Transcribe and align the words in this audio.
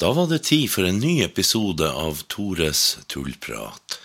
Da 0.00 0.12
var 0.12 0.26
det 0.26 0.44
tid 0.48 0.70
for 0.70 0.88
en 0.88 0.98
ny 0.98 1.20
episode 1.22 1.86
av 1.86 2.22
Tores 2.32 2.98
tullprat. 3.06 3.98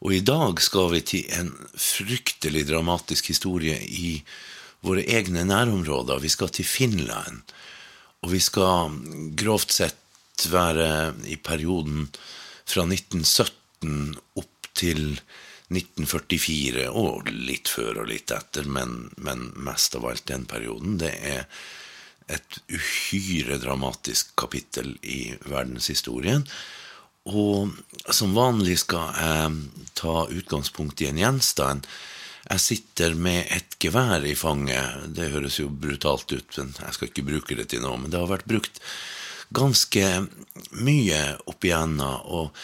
Og 0.00 0.14
i 0.16 0.22
dag 0.24 0.60
skal 0.64 0.88
vi 0.94 1.02
til 1.04 1.34
en 1.36 1.50
fryktelig 1.76 2.64
dramatisk 2.70 3.28
historie 3.32 3.76
i 3.84 4.14
våre 4.86 5.04
egne 5.04 5.44
nærområder. 5.44 6.22
Vi 6.24 6.32
skal 6.32 6.52
til 6.56 6.64
Finland. 6.64 7.42
Og 8.24 8.32
vi 8.32 8.40
skal 8.40 8.96
grovt 9.36 9.76
sett 9.76 10.46
være 10.48 11.12
i 11.28 11.36
perioden 11.36 12.08
fra 12.64 12.86
1917 12.88 14.16
opp 14.40 14.72
til 14.76 15.20
1944, 15.70 16.88
og 16.90 17.28
litt 17.30 17.70
før 17.70 18.02
og 18.02 18.08
litt 18.10 18.32
etter, 18.34 18.66
men, 18.66 19.12
men 19.22 19.50
mest 19.62 19.94
av 19.94 20.08
alt 20.10 20.26
den 20.26 20.48
perioden. 20.50 20.96
Det 20.98 21.12
er 21.12 21.44
et 22.30 22.60
uhyre 22.70 23.58
dramatisk 23.62 24.34
kapittel 24.38 24.94
i 25.02 25.32
verdenshistorien. 25.44 26.46
Og 27.30 27.74
som 28.14 28.36
vanlig 28.36 28.78
skal 28.84 29.12
jeg 29.18 29.84
ta 29.98 30.24
utgangspunkt 30.30 31.02
i 31.04 31.10
en 31.10 31.20
gjenstand. 31.20 31.88
Jeg 32.48 32.64
sitter 32.64 33.14
med 33.14 33.50
et 33.52 33.76
gevær 33.82 34.24
i 34.24 34.34
fanget. 34.38 35.10
Det 35.14 35.30
høres 35.34 35.60
jo 35.60 35.68
brutalt 35.68 36.32
ut, 36.32 36.56
men 36.56 36.72
jeg 36.78 36.96
skal 36.96 37.10
ikke 37.10 37.26
bruke 37.28 37.58
det 37.58 37.68
til 37.72 37.84
noe. 37.84 37.98
Men 38.00 38.12
det 38.12 38.22
har 38.22 38.30
vært 38.30 38.48
brukt 38.48 38.80
ganske 39.54 40.06
mye 40.78 41.20
opp 41.50 41.66
igjennom, 41.66 42.22
og 42.30 42.54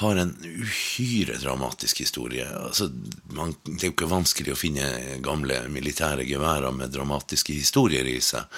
har 0.00 0.16
en 0.16 0.32
uhyre 0.40 1.36
dramatisk 1.42 2.00
historie. 2.00 2.46
Altså, 2.48 2.88
man, 3.36 3.52
det 3.66 3.82
er 3.82 3.90
jo 3.90 3.96
ikke 3.96 4.10
vanskelig 4.10 4.54
å 4.54 4.58
finne 4.58 5.18
gamle 5.24 5.66
militære 5.72 6.24
geværer 6.28 6.72
med 6.72 6.94
dramatiske 6.94 7.52
historier 7.52 8.08
i 8.08 8.16
seg. 8.24 8.48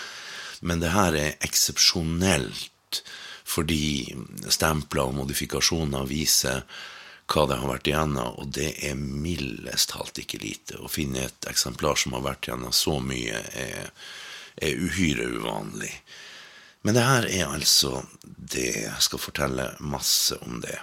Men 0.63 0.83
det 0.83 0.95
her 0.95 1.17
er 1.19 1.39
eksepsjonelt 1.45 3.03
fordi 3.53 4.15
stempler 4.49 5.11
og 5.11 5.17
modifikasjoner 5.19 6.07
viser 6.09 6.63
hva 7.33 7.47
det 7.49 7.59
har 7.61 7.71
vært 7.71 7.89
igjennom, 7.89 8.37
og 8.41 8.51
det 8.57 8.71
er 8.85 8.99
mildest 8.99 9.93
talt 9.93 10.19
ikke 10.21 10.41
lite. 10.43 10.79
Å 10.79 10.91
finne 10.91 11.27
et 11.27 11.49
eksemplar 11.51 11.99
som 12.01 12.17
har 12.17 12.25
vært 12.27 12.49
igjennom 12.49 12.75
så 12.77 12.99
mye, 13.03 13.41
er, 13.57 13.91
er 14.61 14.83
uhyre 14.85 15.29
uvanlig. 15.39 15.93
Men 16.83 16.99
det 16.99 17.07
her 17.07 17.29
er 17.31 17.47
altså 17.47 18.03
det. 18.25 18.85
Jeg 18.85 19.05
skal 19.07 19.23
fortelle 19.23 19.69
masse 19.81 20.37
om 20.43 20.61
det. 20.65 20.77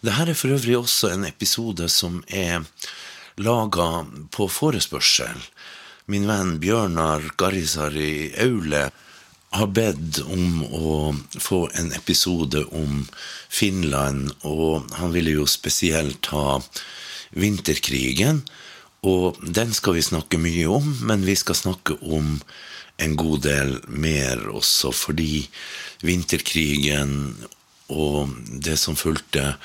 Det 0.00 0.14
her 0.16 0.30
er 0.30 0.38
for 0.38 0.54
øvrig 0.54 0.78
også 0.78 1.12
en 1.12 1.26
episode 1.28 1.88
som 1.92 2.22
er 2.26 2.64
laga 3.38 4.06
på 4.34 4.48
forespørsel 4.50 5.42
min 6.08 6.24
venn 6.28 6.54
Bjørnar 6.60 7.24
Garisari 7.36 8.30
Aule 8.40 8.86
har 9.52 9.68
bedt 9.76 10.20
om 10.24 10.62
å 10.64 10.92
få 11.36 11.66
en 11.76 11.90
episode 11.96 12.62
om 12.72 13.02
Finland, 13.52 14.30
og 14.40 14.88
han 14.96 15.12
ville 15.12 15.34
jo 15.36 15.44
spesielt 15.48 16.30
ha 16.32 16.60
vinterkrigen. 17.36 18.40
Og 19.04 19.36
den 19.44 19.74
skal 19.76 19.98
vi 19.98 20.04
snakke 20.06 20.40
mye 20.40 20.64
om, 20.78 20.88
men 21.04 21.26
vi 21.28 21.36
skal 21.36 21.58
snakke 21.58 21.98
om 22.00 22.38
en 22.98 23.16
god 23.20 23.44
del 23.44 23.74
mer 23.88 24.46
også, 24.48 24.92
fordi 24.96 25.44
vinterkrigen 26.08 27.12
og 27.92 28.32
det 28.64 28.78
som 28.80 28.96
fulgte, 28.96 29.58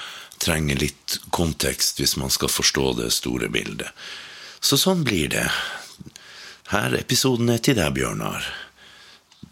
trenger 0.44 0.76
litt 0.80 1.22
kontekst 1.32 2.02
hvis 2.02 2.18
man 2.20 2.32
skal 2.34 2.52
forstå 2.52 2.86
det 3.00 3.10
store 3.16 3.48
bildet. 3.52 3.96
Så 4.64 4.76
sånn 4.80 5.04
blir 5.08 5.32
det. 5.32 5.48
Her 6.74 6.96
episoden 6.98 7.52
er 7.54 7.60
til 7.62 7.78
deg, 7.78 7.92
Bjørnar. 7.94 8.48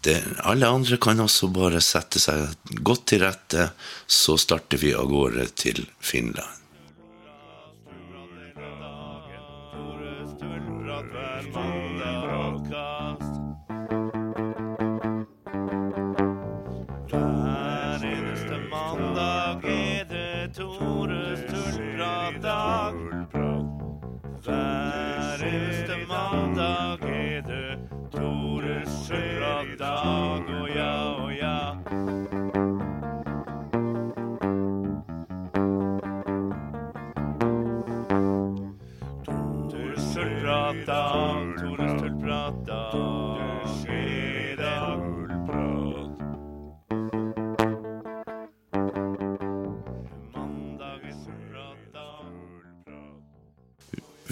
Det, 0.02 0.16
alle 0.42 0.66
andre 0.66 0.96
kan 0.98 1.22
også 1.22 1.46
bare 1.54 1.78
sette 1.84 2.18
seg 2.18 2.56
godt 2.82 3.04
til 3.12 3.22
rette, 3.22 3.68
så 4.10 4.34
starter 4.40 4.80
vi 4.82 4.90
av 4.98 5.06
gårde 5.12 5.46
til 5.54 5.84
Finland. 6.02 6.61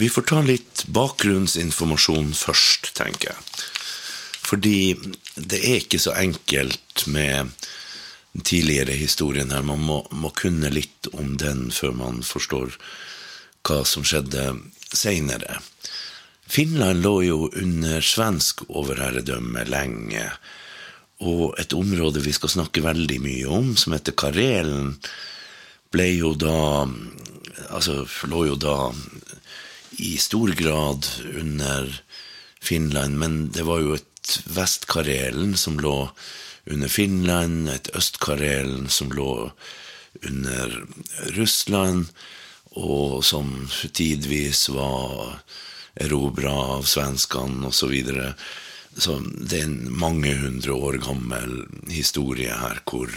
Vi 0.01 0.09
får 0.09 0.23
ta 0.23 0.39
litt 0.41 0.87
bakgrunnsinformasjon 0.89 2.31
først, 2.33 2.95
tenker 2.97 3.35
jeg. 3.35 3.65
Fordi 4.41 4.95
det 5.37 5.59
er 5.61 5.83
ikke 5.83 6.01
så 6.01 6.15
enkelt 6.17 7.05
med 7.13 7.51
den 8.33 8.47
tidligere 8.49 8.97
historien 8.97 9.53
her. 9.53 9.61
Man 9.67 9.83
må, 9.85 9.99
må 10.17 10.31
kunne 10.33 10.71
litt 10.73 11.11
om 11.13 11.35
den 11.43 11.69
før 11.75 11.93
man 11.99 12.23
forstår 12.25 12.79
hva 13.69 13.83
som 13.85 14.07
skjedde 14.09 14.47
seinere. 14.89 15.61
Finland 16.49 17.05
lå 17.05 17.15
jo 17.27 17.39
under 17.61 18.01
svensk 18.01 18.65
overherredømme 18.71 19.67
lenge. 19.69 20.25
Og 21.29 21.61
et 21.61 21.77
område 21.77 22.25
vi 22.25 22.33
skal 22.33 22.57
snakke 22.57 22.89
veldig 22.89 23.21
mye 23.21 23.53
om, 23.53 23.75
som 23.77 23.93
heter 23.93 24.17
Karelen, 24.17 24.95
ble 25.93 26.09
jo 26.15 26.33
da 26.41 26.89
Altså 27.71 28.07
lå 28.31 28.47
jo 28.49 28.55
da 28.57 28.75
i 29.99 30.17
stor 30.17 30.49
grad 30.49 31.07
under 31.35 32.03
Finland, 32.61 33.19
men 33.19 33.51
det 33.51 33.63
var 33.63 33.81
jo 33.81 33.95
et 33.97 34.41
Vest-Karelen 34.47 35.57
som 35.57 35.81
lå 35.81 36.11
under 36.71 36.89
Finland, 36.89 37.69
et 37.69 37.91
Øst-Karelen 37.97 38.89
som 38.89 39.13
lå 39.13 39.51
under 40.27 40.85
Russland, 41.37 42.07
og 42.71 43.25
som 43.25 43.69
tidvis 43.93 44.69
var 44.69 45.41
erobra 46.01 46.53
av 46.77 46.87
svenskene 46.87 47.67
osv. 47.67 47.79
Så, 47.81 47.87
videre. 47.91 48.35
så 48.97 49.19
det 49.21 49.59
er 49.59 49.67
en 49.67 49.89
mange 49.91 50.35
hundre 50.39 50.77
år 50.77 51.01
gammel 51.03 51.65
historie 51.91 52.55
her 52.55 52.83
hvor, 52.87 53.11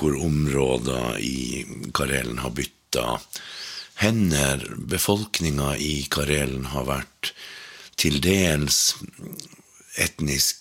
hvor 0.00 0.16
områder 0.16 1.18
i 1.20 1.66
Karelen 1.94 2.40
har 2.40 2.54
bytta 2.56 3.18
hender. 4.00 4.64
Befolkninga 4.90 5.74
i 5.76 6.06
Karelen 6.12 6.70
har 6.72 6.88
vært 6.88 7.32
til 8.00 8.20
dels 8.24 8.96
etnisk 10.00 10.56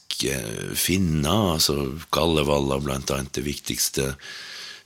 finner, 0.76 1.54
altså 1.56 1.94
Kalevala 2.12 2.80
blant 2.84 3.12
annet 3.16 3.38
det 3.38 3.46
viktigste 3.46 4.12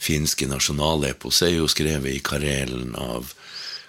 finske 0.04 0.46
nasjonalepos 0.50 1.42
er 1.46 1.56
jo 1.56 1.70
skrevet 1.72 2.20
i 2.20 2.24
Karelen 2.26 2.94
av 3.00 3.32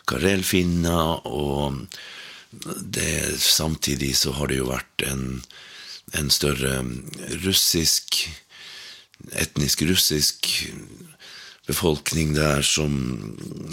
karelfinner, 0.08 1.26
og 1.26 1.84
det, 2.94 3.34
samtidig 3.40 4.12
så 4.16 4.34
har 4.38 4.50
det 4.50 4.60
jo 4.60 4.70
vært 4.70 5.04
en, 5.08 5.42
en 6.14 6.30
større 6.30 6.78
russisk 7.44 8.22
etnisk 9.40 9.82
russisk 9.88 10.48
befolkning 11.66 12.34
der 12.36 12.62
som 12.62 12.96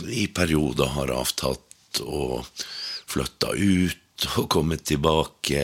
i 0.07 0.27
perioder 0.31 0.93
har 0.95 1.11
avtatt 1.13 2.01
og 2.05 2.47
flytta 3.11 3.55
ut 3.57 4.27
og 4.37 4.47
kommet 4.53 4.85
tilbake. 4.87 5.63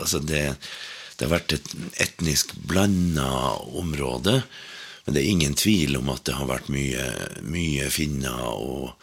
Altså 0.00 0.22
det, 0.22 0.44
det 1.16 1.26
har 1.26 1.34
vært 1.34 1.56
et 1.58 1.74
etnisk 2.06 2.54
blanda 2.68 3.28
område. 3.76 4.40
Men 5.04 5.14
det 5.14 5.22
er 5.22 5.30
ingen 5.30 5.54
tvil 5.58 5.98
om 6.00 6.10
at 6.14 6.24
det 6.26 6.34
har 6.38 6.48
vært 6.50 6.72
mye, 6.72 7.06
mye 7.46 7.90
finner 7.94 8.42
og 8.56 8.96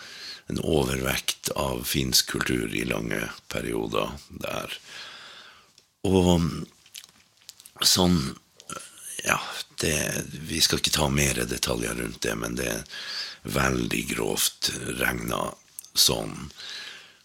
en 0.52 0.60
overvekt 0.60 1.54
av 1.56 1.86
finsk 1.88 2.34
kultur 2.36 2.74
i 2.76 2.84
lange 2.90 3.22
perioder 3.52 4.18
der. 4.44 4.80
Og 6.04 6.50
sånn 7.84 8.20
Ja, 9.24 9.38
det, 9.84 10.00
vi 10.48 10.62
skal 10.64 10.82
ikke 10.82 10.96
ta 10.96 11.10
mer 11.12 11.44
detaljer 11.50 12.00
rundt 12.00 12.24
det, 12.26 12.34
men 12.40 12.58
det 12.60 12.70
er 12.72 12.88
veldig 13.54 14.04
grovt 14.14 14.72
regna 15.02 15.52
sånn. 15.94 16.34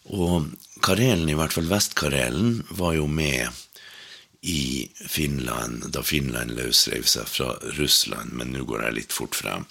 Og 0.09 0.51
Karelen, 0.85 1.29
i 1.31 1.37
hvert 1.39 1.55
fall 1.55 1.69
Vest-Karelen, 1.71 2.63
var 2.71 2.97
jo 2.97 3.07
med 3.11 3.49
i 4.41 4.89
Finland 4.95 5.89
da 5.93 6.03
Finland 6.07 6.55
løsrev 6.55 7.07
seg 7.11 7.27
fra 7.29 7.55
Russland, 7.79 8.33
men 8.33 8.55
nå 8.55 8.65
går 8.69 8.87
jeg 8.87 8.99
litt 9.01 9.15
fort 9.15 9.37
frem. 9.37 9.67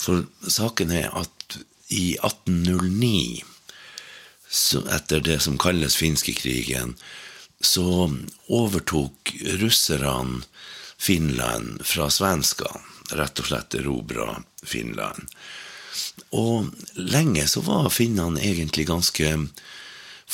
For 0.00 0.26
saken 0.50 0.92
er 0.94 1.12
at 1.14 1.58
i 1.94 2.16
1809, 2.18 3.44
så 4.50 4.82
etter 4.94 5.22
det 5.24 5.40
som 5.44 5.58
kalles 5.60 5.96
finskekrigen, 5.98 6.96
så 7.64 8.10
overtok 8.52 9.32
russerne 9.62 10.42
Finland 11.04 11.84
fra 11.86 12.08
svenskene. 12.10 12.80
Rett 13.12 13.40
og 13.42 13.50
slett 13.50 13.74
erobra 13.76 14.38
Finland. 14.64 15.26
Og 16.32 16.70
lenge 16.96 17.44
så 17.50 17.60
var 17.66 17.92
finnene 17.92 18.40
egentlig 18.40 18.86
ganske 18.88 19.34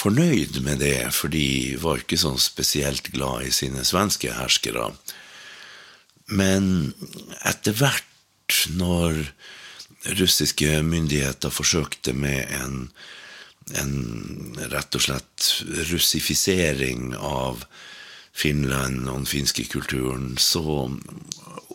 fornøyd 0.01 0.61
med 0.63 0.79
det, 0.85 1.11
for 1.13 1.33
de 1.33 1.75
var 1.83 2.01
ikke 2.01 2.21
sånn 2.21 2.39
spesielt 2.41 3.11
glad 3.11 3.49
i 3.49 3.55
sine 3.55 3.83
svenske 3.85 4.31
herskere. 4.37 4.93
Men 6.31 6.95
etter 7.43 7.75
hvert, 7.75 8.07
når 8.71 9.25
russiske 10.21 10.81
myndigheter 10.87 11.53
forsøkte 11.53 12.15
med 12.17 12.47
en, 12.63 12.77
en 13.75 13.95
rett 14.71 14.97
og 14.97 15.05
slett 15.05 15.51
russifisering 15.91 17.13
av 17.19 17.67
Finland 18.33 19.09
og 19.09 19.23
den 19.23 19.29
finske 19.29 19.67
kulturen, 19.69 20.37
så 20.39 20.89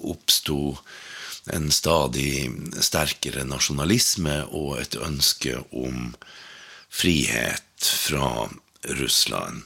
oppsto 0.05 0.77
en 1.53 1.69
stadig 1.73 2.49
sterkere 2.81 3.45
nasjonalisme 3.45 4.39
og 4.49 4.79
et 4.81 4.97
ønske 4.97 5.59
om 5.71 6.15
frihet 6.89 7.89
fra 8.07 8.47
Russland. 8.97 9.63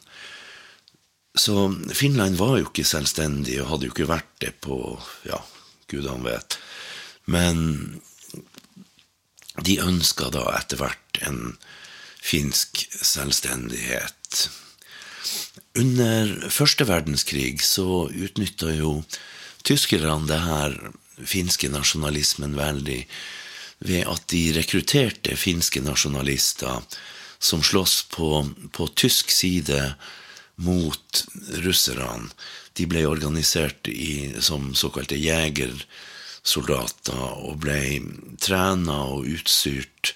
Så 1.38 1.70
Finland 1.94 2.36
var 2.36 2.58
jo 2.58 2.68
ikke 2.68 2.88
selvstendig, 2.88 3.62
og 3.62 3.70
hadde 3.70 3.88
jo 3.88 3.94
ikke 3.94 4.10
vært 4.10 4.32
det 4.44 4.54
på 4.66 4.76
ja, 5.30 5.40
gudene 5.88 6.26
vet. 6.26 6.58
Men 7.30 8.02
de 9.64 9.78
ønska 9.84 10.32
da 10.34 10.48
etter 10.58 10.82
hvert 10.82 11.22
en 11.28 11.58
finsk 12.20 12.82
selvstendighet. 12.92 14.50
Under 15.80 16.50
første 16.52 16.84
verdenskrig 16.90 17.62
så 17.64 18.10
utnytta 18.10 18.74
jo 18.76 19.04
tyskerne 19.64 20.28
det 20.28 20.40
her 20.44 20.76
finske 21.20 21.70
nasjonalismen 21.72 22.58
veldig 22.58 23.06
ved 23.88 24.08
at 24.12 24.26
de 24.34 24.42
rekrutterte 24.58 25.38
finske 25.40 25.82
nasjonalister 25.84 26.82
som 27.40 27.64
slåss 27.64 28.04
på, 28.12 28.48
på 28.76 28.88
tysk 29.00 29.32
side 29.32 29.96
mot 30.60 31.24
russerne. 31.64 32.28
De 32.76 32.86
ble 32.88 33.06
organisert 33.08 33.88
i, 33.92 34.36
som 34.44 34.76
såkalte 34.76 35.16
jegersoldater 35.20 37.40
og 37.40 37.58
ble 37.64 38.00
trena 38.44 39.04
og 39.16 39.28
utstyrt 39.32 40.14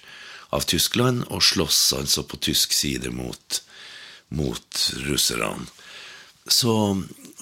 av 0.54 0.62
Tyskland 0.68 1.24
og 1.30 1.42
slåss 1.42 1.92
altså 1.98 2.22
på 2.28 2.36
tysk 2.50 2.72
side 2.76 3.10
mot, 3.12 3.62
mot 4.34 4.84
russerne. 5.06 5.66
Så, 6.44 6.74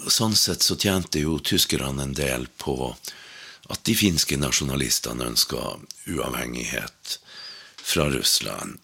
sånn 0.06 0.36
sett 0.38 0.62
så 0.62 0.76
tjente 0.78 1.24
jo 1.24 1.40
tyskerne 1.42 2.04
en 2.06 2.14
del 2.14 2.46
på 2.62 2.92
at 3.72 3.82
de 3.88 3.94
finske 3.98 4.38
nasjonalistene 4.38 5.26
ønska 5.32 5.62
uavhengighet 6.06 7.18
fra 7.82 8.08
Russland. 8.12 8.78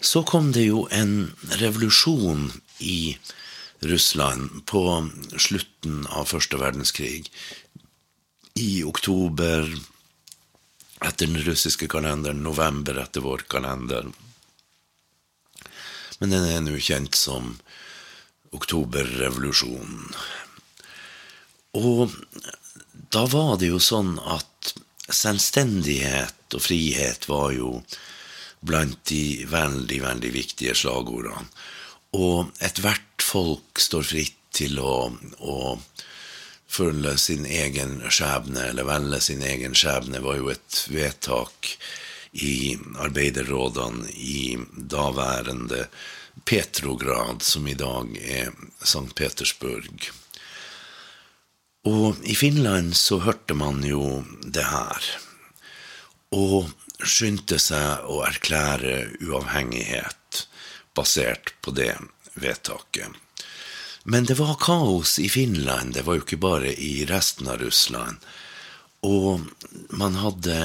Så 0.00 0.22
kom 0.28 0.52
det 0.52 0.66
jo 0.68 0.84
en 0.92 1.32
revolusjon 1.60 2.50
i 2.78 3.16
Russland 3.80 4.62
på 4.66 4.82
slutten 5.38 6.04
av 6.06 6.28
første 6.30 6.60
verdenskrig. 6.60 7.30
I 8.54 8.84
oktober 8.84 9.68
etter 11.04 11.26
den 11.26 11.42
russiske 11.44 11.88
kalenderen, 11.92 12.44
november 12.44 13.00
etter 13.02 13.24
vår 13.24 13.44
kalender. 13.52 14.08
Men 16.20 16.32
den 16.32 16.48
er 16.48 16.64
nå 16.64 16.78
kjent 16.80 17.16
som 17.18 17.56
oktoberrevolusjonen. 18.56 20.14
Og 21.76 22.12
da 23.12 23.26
var 23.28 23.56
det 23.60 23.70
jo 23.72 23.80
sånn 23.82 24.16
at 24.22 24.72
selvstendighet 25.12 26.56
og 26.56 26.62
frihet 26.64 27.28
var 27.28 27.52
jo 27.54 27.76
blant 28.66 29.02
de 29.10 29.44
veldig, 29.50 30.00
veldig 30.02 30.32
viktige 30.34 30.74
slagordene. 30.78 31.46
Og 32.16 32.48
ethvert 32.64 33.22
folk 33.22 33.80
står 33.82 34.06
fritt 34.08 34.40
til 34.56 34.78
å, 34.80 35.10
å 35.44 35.56
følge 36.66 37.12
sin 37.20 37.44
egen 37.44 37.98
skjebne, 38.08 38.70
eller 38.70 38.88
velge 38.88 39.20
sin 39.22 39.42
egen 39.44 39.76
skjebne, 39.76 40.22
var 40.24 40.40
jo 40.40 40.50
et 40.54 40.80
vedtak 40.88 41.74
i 42.42 42.76
arbeiderrådene 43.00 44.10
i 44.12 44.58
daværende 44.76 45.86
Petrograd, 46.44 47.42
som 47.42 47.66
i 47.68 47.74
dag 47.74 48.16
er 48.20 48.52
St. 48.82 49.14
Petersburg. 49.16 50.10
Og 51.86 52.18
i 52.26 52.34
Finland 52.34 52.96
så 52.98 53.20
hørte 53.22 53.54
man 53.54 53.84
jo 53.86 54.24
det 54.42 54.66
her, 54.68 55.10
og 56.34 56.72
skyndte 57.06 57.58
seg 57.62 58.06
å 58.10 58.22
erklære 58.26 58.96
uavhengighet 59.22 60.46
basert 60.96 61.54
på 61.62 61.74
det 61.76 61.94
vedtaket. 62.34 63.10
Men 64.04 64.26
det 64.26 64.36
var 64.38 64.58
kaos 64.62 65.16
i 65.18 65.28
Finland, 65.28 65.94
det 65.94 66.04
var 66.06 66.18
jo 66.18 66.24
ikke 66.26 66.42
bare 66.42 66.72
i 66.72 67.06
resten 67.08 67.48
av 67.50 67.58
Russland. 67.62 68.22
Og 69.06 69.42
man 69.90 70.18
hadde 70.22 70.58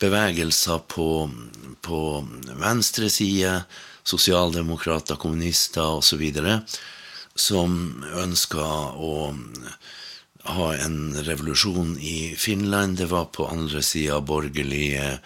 bevegelser 0.00 0.78
på, 0.90 1.30
på 1.84 2.00
venstre 2.60 3.10
side, 3.10 3.54
sosialdemokrater, 4.08 5.18
kommunister 5.20 5.98
osv., 6.00 6.24
som 7.38 7.74
ønska 8.18 8.66
å 8.98 9.12
ha 10.48 10.68
en 10.74 11.14
revolusjon 11.26 11.98
i 12.00 12.34
Finland. 12.38 12.98
Det 12.98 13.10
var 13.12 13.28
på 13.34 13.46
andre 13.46 13.82
sida 13.84 14.20
borgerlige 14.20 15.18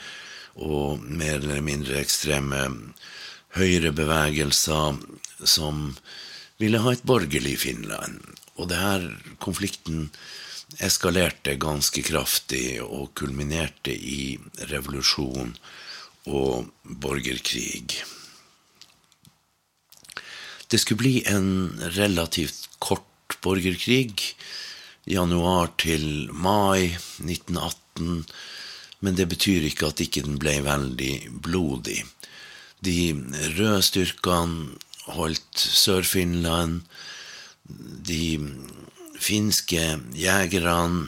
og 0.60 1.00
mer 1.06 1.38
eller 1.38 1.62
mindre 1.64 2.00
ekstreme 2.02 2.66
høyrebevegelser 3.56 4.98
som 5.44 5.94
ville 6.60 6.80
ha 6.82 6.92
et 6.92 7.06
borgerlig 7.08 7.58
Finland. 7.62 8.20
Og 8.60 8.68
det 8.70 8.80
her 8.80 9.06
konflikten 9.42 10.10
eskalerte 10.80 11.56
ganske 11.60 12.02
kraftig 12.06 12.80
og 12.82 13.12
kulminerte 13.18 13.92
i 13.92 14.38
revolusjon 14.70 15.54
og 16.30 16.70
borgerkrig. 16.82 18.02
Det 20.72 20.80
skulle 20.80 21.02
bli 21.02 21.16
en 21.28 21.80
relativt 21.98 22.70
kort 22.80 23.36
borgerkrig 23.44 24.14
januar 25.04 25.72
til 25.82 26.30
mai 26.32 26.94
1918, 27.20 28.24
men 29.02 29.18
det 29.18 29.26
betyr 29.28 29.66
ikke 29.68 29.90
at 29.90 30.00
ikke 30.00 30.22
den 30.24 30.38
ble 30.40 30.60
veldig 30.64 31.14
blodig. 31.44 32.00
De 32.82 33.12
røde 33.58 33.82
styrkene 33.84 34.78
holdt 35.12 35.58
Sør-Finland. 35.58 36.82
De 37.66 38.38
finske 39.22 39.82
jegerne 40.18 41.06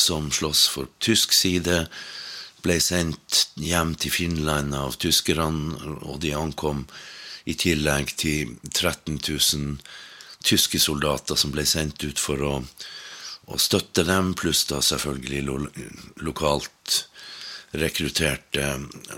som 0.00 0.30
slåss 0.32 0.66
for 0.72 0.90
tysk 1.02 1.34
side, 1.36 1.84
ble 2.60 2.76
sendt 2.82 3.46
hjem 3.56 3.94
til 3.96 4.12
Finland 4.12 4.74
av 4.76 4.98
tyskerne, 5.00 5.76
og 6.04 6.20
de 6.20 6.34
ankom 6.36 6.84
i 7.48 7.56
tillegg 7.56 8.12
til 8.20 8.56
13 8.68 9.16
000 9.16 9.78
tyske 10.44 10.80
soldater 10.80 11.38
som 11.40 11.52
ble 11.54 11.64
sendt 11.68 12.04
ut 12.04 12.20
for 12.20 12.44
å 12.44 12.54
å 13.50 13.58
støtte 13.58 14.04
dem, 14.06 14.34
pluss 14.38 14.64
da 14.70 14.80
selvfølgelig 14.84 15.40
lo 15.46 15.56
lokalt 16.22 17.00
rekrutterte 17.80 18.66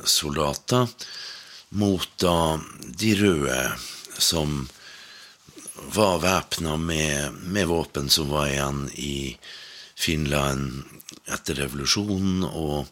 soldater, 0.09 0.89
mot 1.81 2.09
da 2.21 2.59
de 3.01 3.13
røde 3.17 3.59
som 4.21 4.67
var 5.91 6.19
væpna 6.23 6.77
med, 6.77 7.33
med, 7.33 7.67
våpen 7.67 8.11
som 8.11 8.29
var 8.29 8.49
igjen 8.49 8.91
i 8.95 9.39
Finland 9.95 10.83
etter 11.27 11.59
revolusjonen, 11.63 12.45
og 12.45 12.89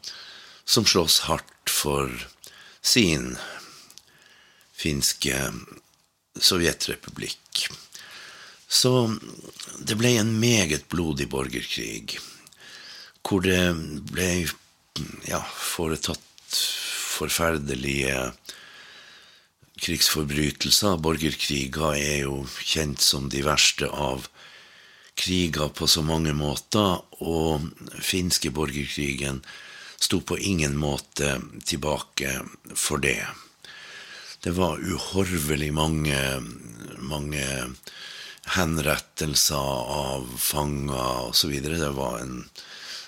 som 0.65 0.87
slåss 0.87 1.21
hardt 1.27 1.71
for 1.71 2.11
sin 2.83 3.37
finske 4.77 5.37
sovjetrepublikk. 6.41 7.69
Så 8.71 8.93
det 9.83 9.99
ble 9.99 10.15
en 10.21 10.33
meget 10.41 10.87
blodig 10.89 11.27
borgerkrig, 11.31 12.21
hvor 13.27 13.43
det 13.45 13.75
ble 14.13 14.31
ja, 15.27 15.43
foretatt 15.43 16.27
forferdelige 17.21 18.15
krigsforbrytelser. 19.81 21.01
Borgerkriger 21.03 21.97
er 21.97 22.23
jo 22.27 22.45
kjent 22.61 23.03
som 23.05 23.29
de 23.33 23.43
verste 23.47 23.89
av 23.91 24.29
kriger 25.21 25.69
på 25.77 25.89
så 25.91 26.03
mange 26.07 26.33
måter, 26.37 27.03
og 27.21 27.67
finske 28.01 28.53
borgerkrigen 28.55 29.43
sto 30.01 30.23
på 30.25 30.39
ingen 30.39 30.79
måte 30.81 31.37
tilbake 31.69 32.39
for 32.73 33.03
det. 33.03 33.21
Det 34.41 34.55
var 34.57 34.81
uhorvelig 34.81 35.69
mange, 35.77 36.17
mange 36.97 37.45
henrettelser 38.57 39.75
av 40.01 40.31
fanger 40.41 41.29
osv. 41.29 41.53
Det 41.61 41.93
var 41.97 42.23
en 42.23 42.39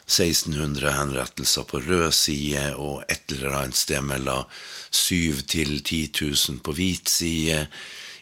1600 0.07 0.93
henrettelser 0.93 1.67
på 1.69 1.81
rød 1.81 2.13
side 2.17 2.65
og 2.77 3.05
et 3.09 3.33
eller 3.33 3.59
annet 3.63 3.79
sted 3.79 4.03
mellom 4.05 4.45
7000 4.91 5.47
til 5.49 5.83
10 5.83 6.01
000 6.21 6.63
på 6.65 6.75
hvit 6.77 7.09
side, 7.09 7.67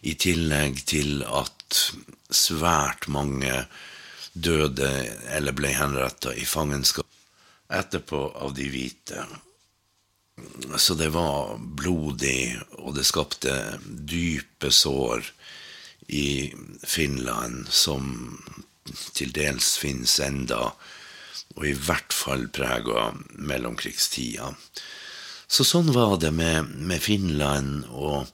i 0.03 0.15
tillegg 0.17 0.81
til 0.89 1.21
at 1.29 1.81
svært 2.33 3.09
mange 3.09 3.67
døde 4.33 4.89
eller 5.37 5.53
ble 5.57 5.75
henretta 5.77 6.33
i 6.33 6.47
fangenskap 6.49 7.07
etterpå 7.71 8.23
av 8.41 8.55
de 8.57 8.69
hvite. 8.71 9.27
Så 10.81 10.97
det 10.97 11.11
var 11.13 11.59
blodig, 11.59 12.57
og 12.81 12.95
det 12.97 13.05
skapte 13.05 13.53
dype 13.85 14.71
sår 14.73 15.27
i 16.09 16.51
Finland 16.83 17.69
som 17.69 18.09
til 19.15 19.35
dels 19.37 19.77
finnes 19.79 20.17
enda, 20.25 20.73
og 21.57 21.67
i 21.67 21.75
hvert 21.75 22.15
fall 22.15 22.47
prega 22.55 23.11
mellomkrigstida. 23.35 24.53
Så 25.51 25.67
sånn 25.67 25.91
var 25.95 26.17
det 26.23 26.31
med, 26.35 26.71
med 26.79 27.03
Finland 27.03 27.89
og 27.91 28.29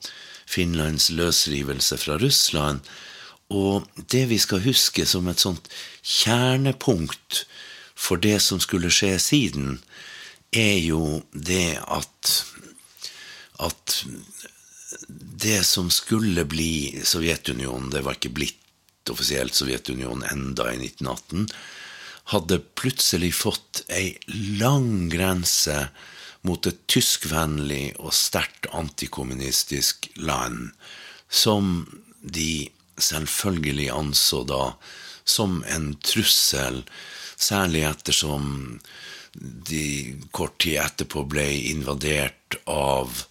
Finlands 0.47 1.09
løsrivelse 1.11 1.99
fra 1.99 2.19
Russland. 2.21 2.85
Og 3.51 3.87
det 4.13 4.27
vi 4.31 4.39
skal 4.43 4.65
huske 4.67 5.07
som 5.09 5.29
et 5.31 5.43
sånt 5.43 5.71
kjernepunkt 6.03 7.47
for 7.97 8.21
det 8.21 8.37
som 8.45 8.61
skulle 8.61 8.93
skje 8.93 9.17
siden, 9.23 9.79
er 10.53 10.77
jo 10.85 11.23
det 11.33 11.79
at 11.83 12.35
at 13.57 14.05
det 15.47 15.65
som 15.65 15.91
skulle 15.91 16.45
bli 16.45 17.01
Sovjetunionen, 17.05 17.91
det 17.91 18.03
var 18.05 18.19
ikke 18.19 18.35
blitt 18.37 19.11
offisielt 19.11 19.55
Sovjetunionen 19.55 20.27
enda 20.29 20.69
i 20.73 20.77
1918, 20.77 21.47
hadde 22.33 22.59
plutselig 22.78 23.35
fått 23.38 23.85
ei 23.92 24.16
lang 24.59 25.09
grense 25.12 25.88
mot 26.47 26.66
et 26.66 26.78
tyskvennlig 26.90 27.95
og 27.99 28.14
sterkt 28.14 28.68
antikommunistisk 28.75 30.09
land, 30.18 30.73
som 31.28 31.87
de 32.23 32.68
selvfølgelig 32.99 33.90
anså 33.95 34.42
da 34.49 34.62
som 35.26 35.61
en 35.71 35.92
trussel, 36.06 36.83
særlig 37.37 37.83
ettersom 37.88 38.78
de 39.37 39.87
kort 40.33 40.56
tid 40.62 40.80
etterpå 40.80 41.26
ble 41.28 41.47
invadert 41.73 42.56
av 42.71 43.26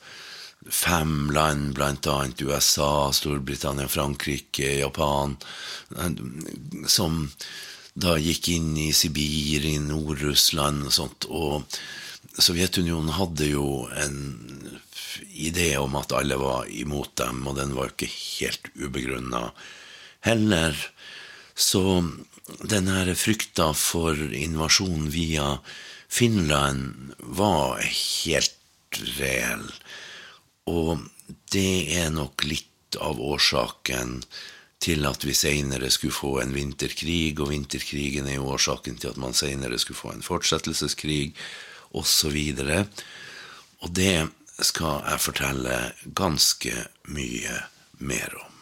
fem 0.69 1.31
land, 1.33 1.79
annet 1.79 2.41
USA, 2.41 3.11
Storbritannia, 3.13 3.87
Frankrike, 3.87 4.79
Japan, 4.79 5.37
som 6.87 7.29
da 7.95 8.17
gikk 8.19 8.49
inn 8.51 8.73
i 8.77 8.89
Sibir, 8.93 9.63
i 9.63 9.77
Nord-Russland 9.79 10.89
og 10.89 10.95
sånt. 10.95 11.27
Og 11.31 11.63
Sovjetunionen 12.35 13.13
hadde 13.15 13.47
jo 13.53 13.85
en 13.95 14.17
idé 15.31 15.75
om 15.79 15.95
at 15.95 16.11
alle 16.15 16.35
var 16.39 16.67
imot 16.67 17.15
dem, 17.21 17.45
og 17.47 17.55
den 17.59 17.71
var 17.77 17.93
ikke 17.93 18.11
helt 18.11 18.67
ubegrunna 18.75 19.47
heller. 20.27 20.75
Så 21.55 22.03
den 22.67 22.91
her 22.91 23.13
frykta 23.15 23.71
for 23.77 24.19
invasjon 24.19 25.07
via 25.13 25.59
Finland 26.11 27.15
var 27.19 27.79
helt 27.79 28.99
reell. 29.15 29.69
Og 30.67 31.07
det 31.53 31.95
er 31.95 32.11
nok 32.11 32.43
litt 32.47 32.99
av 32.99 33.19
årsaken 33.19 34.19
til 34.81 35.05
at 35.07 35.25
vi 35.25 35.33
seinere 35.33 35.89
skulle 35.93 36.13
få 36.13 36.39
en 36.41 36.53
vinterkrig, 36.55 37.37
og 37.39 37.49
vinterkrigen 37.49 38.27
er 38.27 38.39
jo 38.39 38.49
årsaken 38.55 38.97
til 39.01 39.13
at 39.13 39.21
man 39.21 39.33
seinere 39.33 39.79
skulle 39.79 39.97
få 39.97 40.13
en 40.13 40.25
fortsettelseskrig, 40.25 41.33
osv. 41.95 42.39
Og, 42.59 43.05
og 43.79 43.95
det 43.95 44.27
skal 44.59 45.01
jeg 45.05 45.23
fortelle 45.23 45.79
ganske 46.15 46.73
mye 47.11 47.61
mer 47.99 48.35
om. 48.41 48.54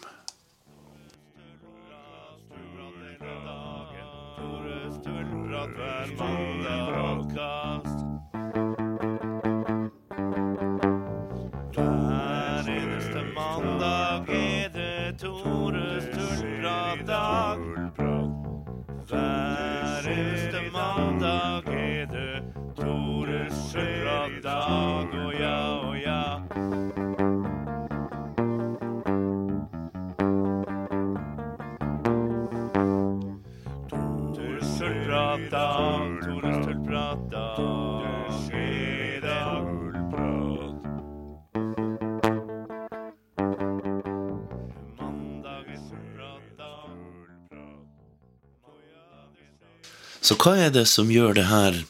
Så 50.24 50.38
hva 50.39 50.53
er 50.56 50.70
det 50.72 50.86
som 50.88 51.10
gjør 51.12 51.36
det 51.36 51.50
her 51.50 51.82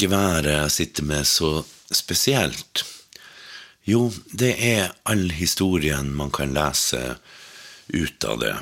geværet 0.00 0.50
jeg 0.50 0.74
sitter 0.74 1.06
med, 1.06 1.22
så 1.22 1.62
spesielt? 1.94 2.82
Jo, 3.86 4.08
det 4.32 4.56
er 4.58 4.94
all 5.06 5.28
historien 5.30 6.10
man 6.18 6.32
kan 6.34 6.54
lese 6.56 7.18
ut 7.94 8.26
av 8.26 8.40
det. 8.42 8.56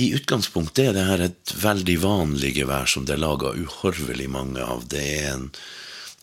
I 0.00 0.08
utgangspunktet 0.16 0.88
er 0.88 0.96
det 0.96 1.06
her 1.06 1.24
et 1.28 1.54
veldig 1.62 1.96
vanlig 2.02 2.54
gevær 2.56 2.90
som 2.90 3.06
det 3.06 3.18
er 3.18 3.22
laga 3.22 3.54
uhorvelig 3.54 4.26
mange 4.32 4.64
av. 4.64 4.86
Det 4.90 5.06
er 5.20 5.30
en, 5.36 5.48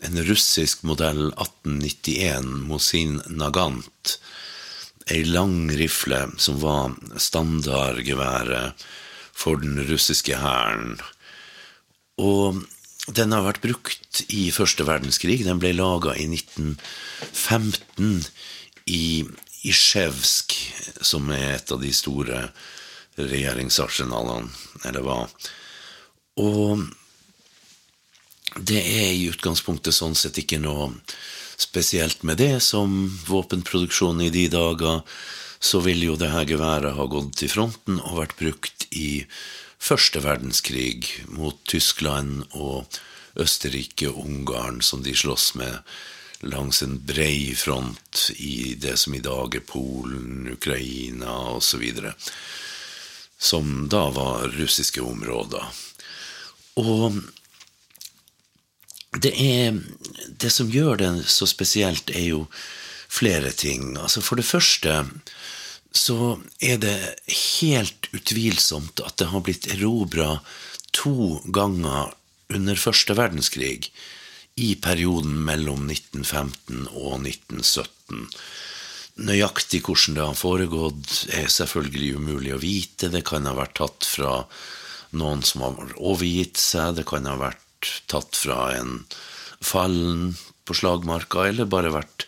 en 0.04 0.22
russisk 0.28 0.84
modell 0.84 1.30
1891 1.30 2.48
Mosin 2.68 3.22
Nagant. 3.30 4.18
Ei 5.08 5.22
lang 5.24 5.70
rifle 5.78 6.26
som 6.36 6.58
var 6.60 6.98
standardgeværet 7.16 8.84
for 9.32 9.62
den 9.62 9.78
russiske 9.88 10.42
hæren. 10.42 10.98
Og 12.18 12.62
den 13.14 13.32
har 13.32 13.46
vært 13.46 13.62
brukt 13.64 14.22
i 14.28 14.48
første 14.52 14.84
verdenskrig. 14.84 15.40
Den 15.46 15.60
ble 15.62 15.72
laga 15.76 16.14
i 16.18 16.26
1915 16.28 18.26
i 18.92 19.24
Isjevsk, 19.68 20.54
som 21.04 21.30
er 21.34 21.56
et 21.56 21.72
av 21.74 21.80
de 21.82 21.92
store 21.94 22.48
regjeringsarsenalene, 23.18 24.50
eller 24.86 25.04
hva. 25.06 25.18
Og 26.38 26.84
det 28.58 28.80
er 28.80 29.10
i 29.12 29.28
utgangspunktet 29.30 29.94
sånn 29.94 30.16
sett 30.18 30.38
ikke 30.40 30.60
noe 30.62 30.92
spesielt 31.58 32.22
med 32.22 32.38
det. 32.40 32.60
Som 32.64 33.08
våpenproduksjon 33.28 34.22
i 34.24 34.30
de 34.34 34.46
dager, 34.52 35.02
så 35.58 35.82
ville 35.82 36.12
jo 36.12 36.18
det 36.18 36.30
her 36.32 36.46
geværet 36.48 36.94
ha 36.94 37.08
gått 37.10 37.34
til 37.40 37.50
fronten 37.50 37.98
og 38.04 38.20
vært 38.20 38.38
brukt 38.38 38.86
i 38.94 39.24
første 39.78 40.22
verdenskrig 40.24 41.24
mot 41.32 41.58
Tyskland 41.68 42.44
og 42.50 42.98
Østerrike 43.38 44.10
og 44.10 44.24
Ungarn, 44.26 44.80
som 44.82 45.02
de 45.02 45.14
slåss 45.16 45.54
med 45.58 45.78
langs 46.40 46.82
en 46.82 46.98
brei 47.06 47.54
front 47.58 48.28
i 48.36 48.74
det 48.78 48.96
som 48.98 49.14
i 49.14 49.22
dag 49.22 49.54
er 49.58 49.64
Polen, 49.66 50.48
Ukraina 50.52 51.34
osv. 51.56 51.84
Som 53.38 53.88
da 53.90 54.08
var 54.14 54.50
russiske 54.58 55.02
områder. 55.02 55.66
Og 56.78 57.20
det 59.18 59.34
er 59.34 59.78
Det 60.28 60.50
som 60.52 60.70
gjør 60.70 60.96
det 60.96 61.10
så 61.26 61.46
spesielt, 61.46 62.10
er 62.10 62.28
jo 62.28 62.46
flere 63.08 63.50
ting. 63.50 63.96
Altså 63.96 64.20
For 64.20 64.36
det 64.36 64.44
første 64.44 65.04
så 65.94 66.38
er 66.60 66.78
det 66.82 66.96
helt 67.60 68.08
utvilsomt 68.12 69.00
at 69.04 69.18
det 69.20 69.30
har 69.32 69.44
blitt 69.44 69.68
erobra 69.72 70.38
to 70.96 71.40
ganger 71.54 72.14
under 72.54 72.80
første 72.80 73.16
verdenskrig 73.16 73.90
i 74.58 74.72
perioden 74.82 75.36
mellom 75.46 75.86
1915 75.90 76.88
og 76.92 77.20
1917. 77.22 78.26
Nøyaktig 79.28 79.82
hvordan 79.86 80.16
det 80.16 80.26
har 80.26 80.38
foregått, 80.38 81.14
er 81.34 81.50
selvfølgelig 81.50 82.18
umulig 82.18 82.52
å 82.54 82.60
vite. 82.62 83.10
Det 83.10 83.24
kan 83.26 83.46
ha 83.50 83.54
vært 83.58 83.78
tatt 83.80 84.06
fra 84.06 84.32
noen 85.18 85.42
som 85.46 85.64
har 85.64 85.94
overgitt 85.96 86.60
seg, 86.60 86.98
det 86.98 87.06
kan 87.08 87.26
ha 87.26 87.34
vært 87.40 87.92
tatt 88.10 88.38
fra 88.38 88.68
en 88.76 89.00
fallen 89.64 90.36
på 90.68 90.76
slagmarka, 90.76 91.48
eller 91.48 91.70
bare 91.70 91.94
vært 91.94 92.27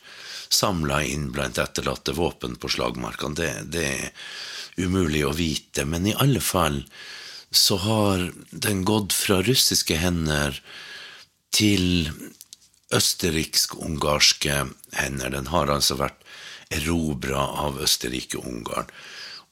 samla 0.50 1.02
inn 1.06 1.30
blant 1.34 1.58
etterlatte 1.62 2.14
våpen 2.16 2.56
på 2.60 2.70
slagmarkene. 2.72 3.36
Det, 3.38 3.50
det 3.74 3.86
er 3.86 4.84
umulig 4.84 5.24
å 5.26 5.34
vite. 5.36 5.86
Men 5.86 6.08
i 6.10 6.16
alle 6.18 6.42
fall 6.42 6.82
så 7.50 7.78
har 7.82 8.30
den 8.50 8.84
gått 8.86 9.14
fra 9.16 9.40
russiske 9.46 9.96
hender 9.98 10.58
til 11.54 12.10
østerriksk-ungarske 12.94 14.64
hender. 14.98 15.34
Den 15.34 15.50
har 15.50 15.70
altså 15.70 15.98
vært 16.00 16.18
erobra 16.70 17.42
av 17.64 17.80
Østerrike-Ungarn. 17.82 18.90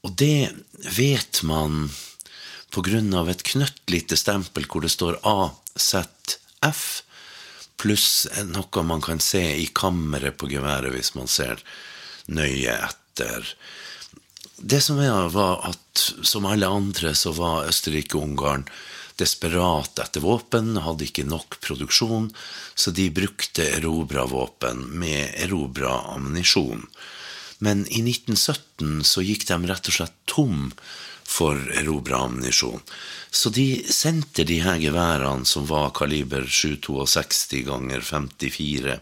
Og 0.07 0.15
det 0.19 0.51
vet 0.95 1.43
man 1.47 1.89
på 2.75 2.85
grunn 2.87 3.11
av 3.17 3.31
et 3.31 3.43
knøttlite 3.47 4.19
stempel 4.19 4.69
hvor 4.71 4.85
det 4.85 4.93
står 4.95 5.19
AZF, 5.27 6.85
pluss 7.79 8.27
noe 8.51 8.85
man 8.87 9.03
kan 9.05 9.21
se 9.23 9.43
i 9.63 9.69
kammeret 9.75 10.39
på 10.39 10.51
geværet 10.51 10.93
hvis 10.95 11.15
man 11.17 11.31
ser 11.31 11.63
nøye 12.29 12.75
etter. 12.75 13.55
Det 14.59 14.81
som 14.83 14.99
er, 14.99 15.31
var 15.31 15.63
at 15.71 16.05
som 16.27 16.47
alle 16.51 16.67
andre 16.67 17.15
så 17.15 17.33
var 17.37 17.69
Østerrike-Ungarn 17.71 18.67
desperat 19.19 19.99
etter 19.99 20.23
våpen, 20.23 20.77
hadde 20.83 21.07
ikke 21.07 21.27
nok 21.27 21.59
produksjon, 21.63 22.29
så 22.79 22.93
de 22.95 23.09
brukte 23.15 23.67
erobra 23.79 24.27
våpen 24.31 24.85
med 25.01 25.35
erobra 25.43 25.95
ammunisjon. 26.15 26.85
Men 27.59 27.83
i 27.91 28.03
1917 28.05 29.03
så 29.07 29.25
gikk 29.27 29.49
de 29.49 29.59
rett 29.67 29.91
og 29.91 29.97
slett 29.97 30.15
tom 30.31 30.71
for 31.29 31.59
erobra 31.77 32.23
ammunisjon. 32.25 32.81
Så 33.31 33.53
de 33.53 33.67
sendte 33.93 34.47
de 34.49 34.61
her 34.65 34.81
geværene, 34.81 35.47
som 35.47 35.67
var 35.69 35.93
kaliber 35.97 36.47
762 36.49 37.65
ganger 37.69 38.01
54 38.01 38.97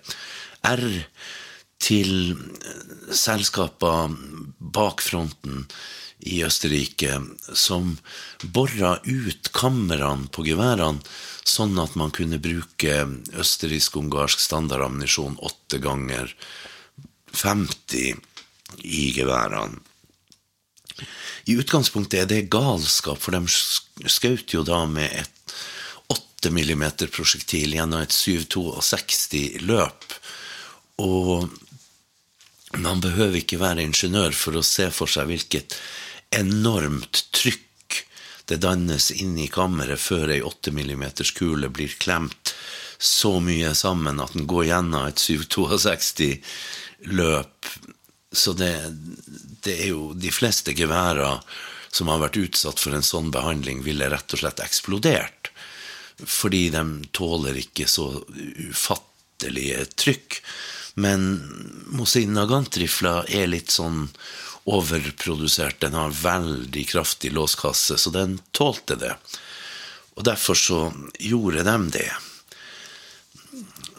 R, 0.66 0.86
til 1.78 2.34
selskaper 3.12 4.14
bak 4.58 5.02
fronten 5.04 5.66
i 6.26 6.40
Østerrike 6.46 7.18
som 7.54 7.98
bora 8.56 8.96
ut 9.04 9.50
kamrene 9.54 10.30
på 10.32 10.46
geværene, 10.48 11.04
sånn 11.46 11.76
at 11.78 11.94
man 12.00 12.10
kunne 12.16 12.40
bruke 12.42 12.94
østerriksk-ungarsk 13.38 14.40
standardammunisjon 14.42 15.36
åtte 15.46 15.78
ganger 15.84 16.32
50 17.36 18.16
i 18.82 19.04
geværene. 19.14 19.85
I 21.46 21.56
utgangspunktet 21.60 22.20
er 22.22 22.30
det 22.30 22.48
galskap, 22.52 23.20
for 23.20 23.36
de 23.36 24.08
skjøt 24.10 24.54
jo 24.54 24.64
da 24.66 24.84
med 24.90 25.12
et 25.22 25.54
8 26.12 26.50
mm-prosjektil 26.52 27.76
gjennom 27.76 28.02
et 28.04 28.14
762 28.14 29.62
løp. 29.66 30.16
Og 31.02 31.48
man 32.80 33.00
behøver 33.04 33.40
ikke 33.40 33.60
være 33.60 33.84
ingeniør 33.86 34.34
for 34.36 34.58
å 34.58 34.64
se 34.66 34.88
for 34.94 35.10
seg 35.10 35.30
hvilket 35.30 35.76
enormt 36.34 37.26
trykk 37.36 38.02
det 38.46 38.60
dannes 38.62 39.10
inn 39.14 39.36
i 39.42 39.48
kammeret 39.50 40.00
før 40.00 40.30
ei 40.34 40.42
8 40.44 40.72
mm 40.74 41.04
kule 41.34 41.70
blir 41.72 41.94
klemt 41.98 42.54
så 42.98 43.36
mye 43.44 43.74
sammen 43.74 44.20
at 44.22 44.32
den 44.36 44.46
går 44.48 44.68
gjennom 44.70 45.08
et 45.08 45.20
762 45.20 46.36
løp. 47.12 47.70
Så 48.36 48.52
det, 48.56 48.72
det 49.64 49.78
er 49.82 49.90
jo 49.94 50.12
de 50.14 50.32
fleste 50.34 50.74
geværer 50.76 51.40
som 51.96 52.10
har 52.12 52.20
vært 52.20 52.38
utsatt 52.40 52.80
for 52.82 52.96
en 52.96 53.06
sånn 53.06 53.30
behandling, 53.32 53.82
ville 53.86 54.10
rett 54.12 54.34
og 54.36 54.42
slett 54.42 54.60
eksplodert. 54.60 55.50
Fordi 56.20 56.68
de 56.72 56.82
tåler 57.16 57.56
ikke 57.60 57.88
så 57.88 58.10
ufattelige 58.68 59.86
trykk. 59.96 60.40
Men 61.00 61.26
Mosinagant-rifla 61.96 63.22
er 63.28 63.50
litt 63.52 63.72
sånn 63.74 64.06
overprodusert. 64.66 65.80
Den 65.80 65.96
har 65.96 66.14
veldig 66.16 66.86
kraftig 66.88 67.32
låskasse, 67.36 67.98
så 68.00 68.12
den 68.12 68.38
tålte 68.56 68.96
det. 69.00 69.14
Og 70.16 70.24
derfor 70.24 70.56
så 70.56 70.80
gjorde 71.20 71.64
de 71.68 71.76
det. 71.98 72.10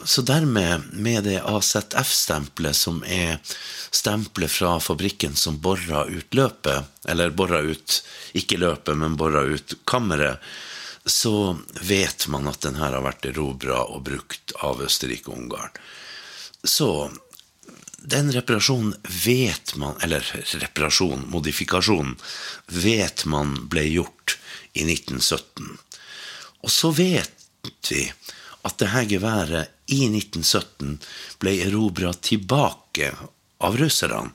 Så 0.08 0.22
dermed, 0.22 0.82
med 0.92 1.24
det 1.24 1.42
AZF-stempelet, 1.44 2.76
som 2.76 3.02
er 3.04 3.36
stempelet 3.92 4.50
fra 4.50 4.78
fabrikken 4.80 5.34
som 5.36 5.58
bora 5.60 6.06
ut 6.08 6.32
løpet, 6.34 6.86
eller 7.04 7.34
bora 7.36 7.60
ut 7.60 7.98
ikke 8.32 8.56
løpet, 8.56 8.96
men 8.96 9.18
bora 9.20 9.42
ut 9.44 9.74
kammeret, 9.84 10.40
så 11.04 11.58
vet 11.84 12.24
man 12.32 12.48
at 12.48 12.64
den 12.64 12.80
her 12.80 12.96
har 12.96 13.04
vært 13.04 13.28
erobra 13.28 13.82
og 13.84 14.06
brukt 14.08 14.56
av 14.64 14.80
Østerrike 14.86 15.28
og 15.28 15.42
Ungarn. 15.42 15.76
Så 16.64 16.88
den 17.98 18.32
reparasjonen 18.32 18.96
vet 19.26 19.74
man 19.76 20.00
Eller 20.02 20.24
reparasjon, 20.62 21.26
modifikasjon, 21.28 22.16
vet 22.66 23.26
man 23.28 23.58
ble 23.68 23.84
gjort 23.92 24.38
i 24.72 24.88
1917. 24.88 25.76
Og 26.64 26.72
så 26.72 26.96
vet 26.96 27.34
vi 27.90 28.06
at 28.66 28.78
dette 28.80 29.04
geværet 29.12 29.74
i 29.94 30.04
1917 30.08 30.98
ble 31.42 31.54
erobra 31.66 32.12
tilbake 32.14 33.12
av 33.64 33.78
russerne. 33.78 34.32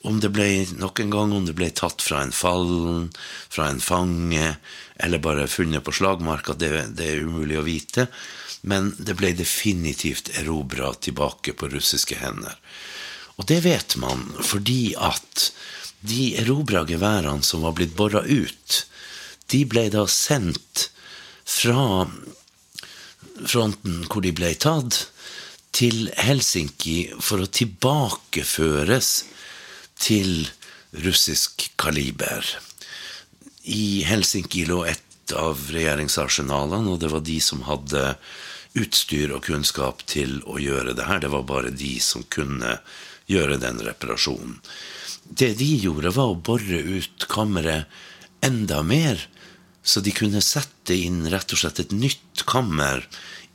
Om 0.00 0.20
det 0.22 0.30
ble 0.32 0.48
nok 0.80 1.02
en 1.02 1.10
gang 1.12 1.32
om 1.36 1.44
det 1.44 1.54
ble 1.58 1.68
tatt 1.76 2.00
fra 2.00 2.22
en 2.24 2.32
fallen, 2.32 3.10
fra 3.52 3.68
en 3.68 3.82
fange, 3.84 4.54
eller 4.96 5.20
bare 5.20 5.48
funnet 5.48 5.84
på 5.84 5.92
slagmarka, 5.92 6.56
det, 6.56 6.70
det 6.96 7.10
er 7.10 7.26
umulig 7.28 7.58
å 7.60 7.66
vite. 7.66 8.06
Men 8.64 8.94
det 8.96 9.16
ble 9.20 9.34
definitivt 9.36 10.32
erobra 10.40 10.94
tilbake 10.96 11.52
på 11.52 11.68
russiske 11.72 12.16
hender. 12.20 12.56
Og 13.36 13.48
det 13.48 13.60
vet 13.64 13.96
man 14.00 14.24
fordi 14.44 14.94
at 14.96 15.50
de 16.00 16.34
erobra 16.40 16.86
geværene 16.88 17.44
som 17.44 17.64
var 17.64 17.76
blitt 17.76 17.96
bora 17.96 18.24
ut, 18.24 18.80
de 19.52 19.64
ble 19.68 19.88
da 19.92 20.06
sendt 20.08 20.88
fra 21.44 22.08
fronten 23.46 24.04
hvor 24.08 24.24
de 24.24 24.32
ble 24.36 24.52
tatt, 24.60 25.06
til 25.70 26.08
Helsinki 26.18 27.12
for 27.22 27.44
å 27.44 27.46
tilbakeføres 27.46 29.10
til 30.00 30.48
russisk 31.04 31.68
kaliber. 31.78 32.42
I 33.70 34.02
Helsinki 34.08 34.64
lå 34.66 34.82
et 34.90 35.34
av 35.36 35.60
regjeringsarsenalene, 35.70 36.90
og 36.90 36.98
det 37.02 37.12
var 37.12 37.22
de 37.22 37.38
som 37.44 37.62
hadde 37.68 38.16
utstyr 38.78 39.34
og 39.34 39.44
kunnskap 39.46 40.02
til 40.10 40.40
å 40.46 40.58
gjøre 40.62 40.96
det 40.98 41.06
her. 41.06 41.22
Det 41.22 41.30
var 41.32 41.46
bare 41.46 41.70
de 41.74 41.94
som 42.02 42.26
kunne 42.32 42.78
gjøre 43.30 43.60
den 43.62 43.78
reparasjonen. 43.86 44.58
Det 45.30 45.52
de 45.60 45.68
gjorde, 45.78 46.10
var 46.16 46.32
å 46.32 46.40
bore 46.40 46.80
ut 46.82 47.26
kammeret 47.30 47.86
enda 48.42 48.80
mer, 48.82 49.20
så 49.82 50.02
de 50.04 50.12
kunne 50.14 50.42
sette 50.44 50.94
inn 50.94 51.24
rett 51.32 51.52
og 51.52 51.62
slett 51.62 51.80
et 51.82 51.94
nytt 51.96 52.44
kammer 52.48 53.04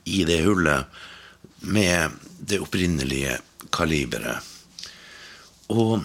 i 0.04 0.24
det 0.26 0.42
hullet 0.46 0.86
med 1.66 2.14
det 2.38 2.60
opprinnelige 2.62 3.38
kaliberet. 3.74 4.52
Og 5.72 6.02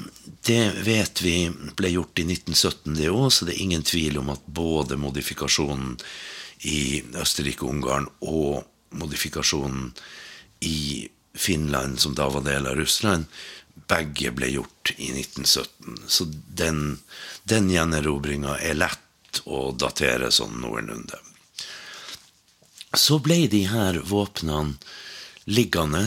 det 0.48 0.84
vet 0.86 1.22
vi 1.22 1.36
ble 1.78 1.92
gjort 1.94 2.22
i 2.22 2.26
1917, 2.26 2.96
det 2.98 3.12
òg, 3.14 3.28
så 3.30 3.46
det 3.46 3.56
er 3.56 3.66
ingen 3.66 3.86
tvil 3.86 4.18
om 4.22 4.32
at 4.34 4.46
både 4.46 4.98
modifikasjonen 4.98 6.00
i 6.66 7.02
Østerrike-Ungarn 7.22 8.08
og 8.26 8.64
modifikasjonen 8.98 9.92
i 10.66 11.10
Finland, 11.38 12.00
som 12.02 12.16
da 12.18 12.28
var 12.30 12.46
del 12.46 12.68
av 12.68 12.80
Russland, 12.80 13.30
begge 13.90 14.34
ble 14.36 14.50
gjort 14.52 14.94
i 14.98 15.12
1917. 15.14 16.02
Så 16.10 16.28
den, 16.58 17.00
den 17.48 17.70
gjenerobringa 17.72 18.58
er 18.60 18.78
lett 18.82 19.06
å 19.46 19.72
datere 19.72 20.32
sånn 20.32 20.60
noenlunde. 20.62 21.18
Så 22.98 23.22
ble 23.24 23.46
de 23.48 23.64
her 23.72 24.02
våpnene 24.04 24.76
liggende 25.48 26.04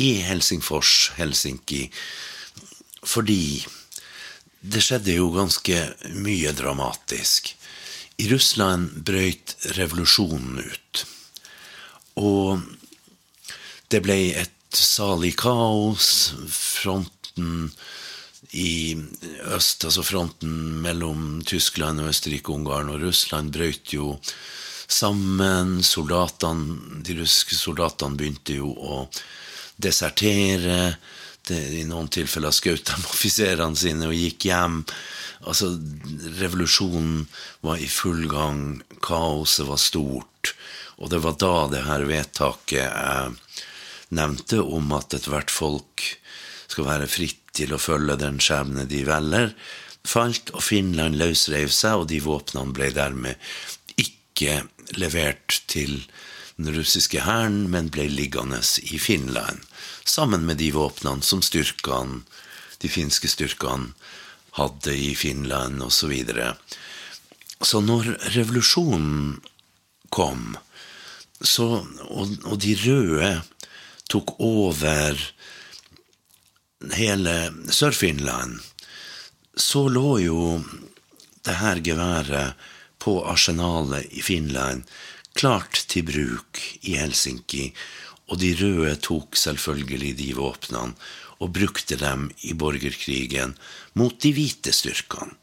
i 0.00 0.10
Helsingfors, 0.24 1.12
Helsinki, 1.18 1.90
fordi 3.04 3.64
det 4.64 4.80
skjedde 4.80 5.18
jo 5.18 5.28
ganske 5.34 5.76
mye 6.16 6.54
dramatisk. 6.56 7.52
I 8.16 8.30
Russland 8.30 9.02
brøyt 9.04 9.56
revolusjonen 9.76 10.62
ut. 10.64 11.04
Og 12.16 12.62
det 13.92 14.00
ble 14.06 14.18
et 14.40 14.78
salig 14.78 15.34
kaos. 15.36 16.32
Fronten 16.48 17.68
i 18.52 18.96
øst, 19.54 19.84
altså 19.84 20.04
fronten 20.04 20.82
mellom 20.84 21.42
Tyskland 21.46 22.02
Østerrike-Ungarn 22.04 22.90
og 22.92 23.02
Russland, 23.02 23.52
brøt 23.54 23.94
jo 23.94 24.18
sammen. 24.88 25.80
Soldatene, 25.82 27.02
de 27.04 27.18
russiske 27.20 27.56
soldatene 27.58 28.18
begynte 28.18 28.58
jo 28.60 28.72
å 28.74 29.04
desertere. 29.76 30.96
det 31.44 31.60
i 31.76 31.82
noen 31.84 32.08
tilfeller 32.08 32.54
skjøt 32.56 32.88
de 32.88 32.94
offiserene 33.12 33.76
sine 33.76 34.08
og 34.08 34.16
gikk 34.16 34.46
hjem. 34.48 34.80
Altså, 35.44 35.74
revolusjonen 36.40 37.26
var 37.60 37.76
i 37.76 37.88
full 37.88 38.24
gang, 38.30 38.80
kaoset 39.04 39.66
var 39.68 39.80
stort, 39.82 40.54
og 40.96 41.10
det 41.12 41.20
var 41.20 41.36
da 41.36 41.54
det 41.68 41.82
her 41.84 42.06
vedtaket 42.08 42.80
jeg 42.80 43.34
nevnte 44.14 44.62
om 44.62 44.92
at 44.96 45.16
ethvert 45.18 45.52
folk 45.52 46.04
skal 46.70 46.86
være 46.88 47.10
fritt 47.10 47.43
til 47.54 47.74
å 47.74 47.80
følge 47.80 48.18
den 48.20 48.40
skjebne 48.42 48.86
de 48.90 49.04
velger, 49.08 49.54
falt, 50.04 50.52
og 50.52 50.62
Finland 50.64 51.16
løsrev 51.20 51.72
seg, 51.72 52.02
og 52.02 52.08
de 52.10 52.20
våpnene 52.24 52.74
ble 52.76 52.90
dermed 52.94 53.40
ikke 54.00 54.64
levert 54.98 55.62
til 55.70 56.02
den 56.56 56.70
russiske 56.76 57.24
hæren, 57.24 57.64
men 57.70 57.90
ble 57.94 58.06
liggende 58.10 58.60
i 58.84 58.98
Finland, 59.00 59.64
sammen 60.04 60.44
med 60.46 60.60
de 60.62 60.70
våpnene 60.74 61.24
som 61.24 61.42
styrkene, 61.42 62.22
de 62.82 62.90
finske 62.90 63.30
styrkene 63.30 63.94
hadde 64.58 64.92
i 64.94 65.14
Finland 65.18 65.82
osv. 65.82 65.96
Så, 65.96 66.10
videre. 66.12 66.50
så 67.62 67.80
når 67.80 68.12
revolusjonen 68.36 69.40
kom, 70.14 70.54
så, 71.40 71.80
og, 72.06 72.36
og 72.44 72.60
de 72.62 72.76
røde 72.84 73.30
tok 74.10 74.36
over 74.38 75.18
hele 76.94 77.34
Sør-Finland, 77.70 78.60
så 79.56 79.86
lå 79.88 80.18
jo 80.24 80.38
det 81.44 81.58
her 81.60 81.80
geværet 81.84 82.54
på 82.98 83.20
arsenalet 83.28 84.08
i 84.16 84.22
Finland 84.24 84.84
klart 85.36 85.84
til 85.90 86.06
bruk 86.08 86.60
i 86.82 86.96
Helsinki, 86.98 87.68
og 88.30 88.40
de 88.40 88.54
røde 88.56 88.94
tok 89.04 89.36
selvfølgelig 89.36 90.14
de 90.18 90.30
våpnene 90.38 90.94
og 91.42 91.52
brukte 91.52 91.98
dem 92.00 92.28
i 92.46 92.54
borgerkrigen 92.56 93.56
mot 93.98 94.14
de 94.22 94.32
hvite 94.32 94.72
styrkene. 94.72 95.34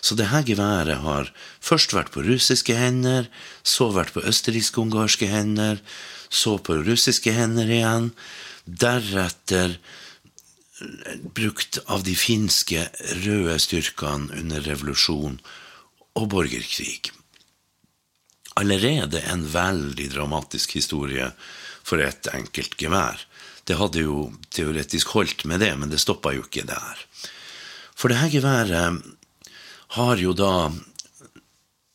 Så 0.00 0.14
det 0.14 0.28
her 0.30 0.44
geværet 0.46 1.00
har 1.02 1.32
først 1.64 1.94
vært 1.96 2.12
på 2.14 2.22
russiske 2.22 2.76
hender, 2.78 3.26
så 3.66 3.88
vært 3.90 4.12
på 4.14 4.22
østerriksk-ungarske 4.22 5.26
hender, 5.26 5.80
så 6.30 6.54
på 6.62 6.76
russiske 6.86 7.32
hender 7.34 7.66
igjen, 7.66 8.12
deretter 8.62 9.74
brukt 11.34 11.78
av 11.86 12.04
de 12.06 12.14
finske 12.18 12.84
røde 13.24 13.56
styrkene 13.62 14.34
under 14.38 14.62
revolusjon 14.66 15.38
og 16.18 16.28
borgerkrig. 16.32 17.10
Allerede 18.58 19.22
en 19.30 19.44
veldig 19.52 20.08
dramatisk 20.14 20.74
historie 20.78 21.30
for 21.86 22.02
et 22.02 22.30
enkelt 22.34 22.76
gevær. 22.80 23.20
Det 23.64 23.78
hadde 23.78 24.02
jo 24.06 24.30
teoretisk 24.54 25.14
holdt 25.14 25.44
med 25.50 25.62
det, 25.62 25.74
men 25.78 25.90
det 25.92 26.00
stoppa 26.02 26.32
jo 26.34 26.46
ikke 26.46 26.66
der. 26.68 27.04
For 27.98 28.10
det 28.10 28.20
her 28.20 28.32
geværet 28.32 29.02
har 29.98 30.20
jo 30.20 30.34
da 30.36 30.70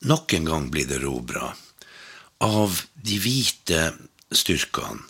nok 0.04 0.34
en 0.36 0.48
gang 0.50 0.70
blitt 0.72 0.92
erobra 0.92 1.54
av 2.44 2.82
de 2.94 3.20
hvite 3.24 3.86
styrkene. 4.34 5.04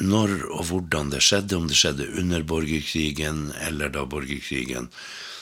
Når 0.00 0.34
og 0.50 0.66
hvordan 0.68 1.10
det 1.12 1.22
skjedde, 1.24 1.56
om 1.56 1.68
det 1.68 1.78
skjedde 1.78 2.10
under 2.20 2.44
borgerkrigen 2.46 3.50
eller 3.64 3.92
da 3.92 4.04
borgerkrigen 4.08 4.90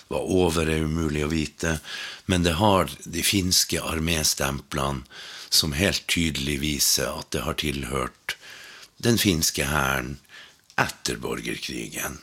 var 0.09 0.25
over, 0.25 0.69
er 0.69 0.87
umulig 0.87 1.25
å 1.27 1.33
vite. 1.33 1.79
Men 2.27 2.47
det 2.47 2.57
har 2.61 2.91
de 3.05 3.25
finske 3.27 3.83
arméstemplene 3.83 5.05
som 5.49 5.75
helt 5.77 6.07
tydelig 6.11 6.59
viser 6.63 7.11
at 7.11 7.31
det 7.35 7.45
har 7.47 7.59
tilhørt 7.61 8.37
den 9.05 9.19
finske 9.21 9.69
hæren 9.69 10.17
etter 10.79 11.19
borgerkrigen. 11.23 12.19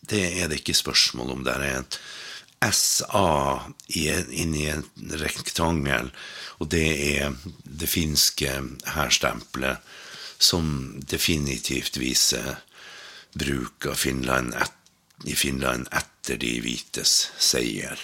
Det 0.00 0.22
er 0.40 0.50
det 0.50 0.60
ikke 0.60 0.78
spørsmål 0.78 1.34
om. 1.36 1.44
Det 1.46 1.54
er 1.54 1.80
et 1.80 2.00
SA 2.74 3.70
inni 3.88 4.66
en 4.68 4.84
rektangel, 5.22 6.10
og 6.60 6.70
det 6.74 6.88
er 7.16 7.36
det 7.64 7.88
finske 7.88 8.52
hærstempelet 8.96 9.80
som 10.40 10.66
definitivt 11.12 12.00
viser 12.00 12.56
bruk 13.36 13.86
av 13.86 13.94
Finland 14.00 14.54
et, 14.56 14.76
i 15.28 15.36
Finland 15.36 15.88
etter 15.92 16.40
de 16.40 16.56
hvites 16.64 17.30
seier. 17.38 18.00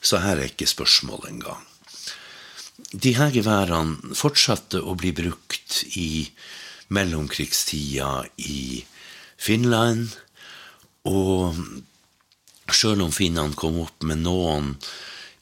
Så 0.00 0.20
her 0.22 0.38
er 0.38 0.52
ikke 0.52 0.70
spørsmål 0.70 1.26
engang. 1.32 1.62
De 2.94 3.14
her 3.18 3.32
geværene 3.34 4.14
fortsatte 4.14 4.82
å 4.82 4.94
bli 4.98 5.10
brukt 5.16 5.80
i 5.98 6.28
mellomkrigstida 6.94 8.10
i 8.44 8.84
Finland, 9.40 10.14
og 11.04 11.58
sjøl 12.72 13.02
om 13.04 13.12
finnene 13.12 13.58
kom 13.58 13.80
opp 13.82 14.06
med 14.06 14.22
noen 14.24 14.74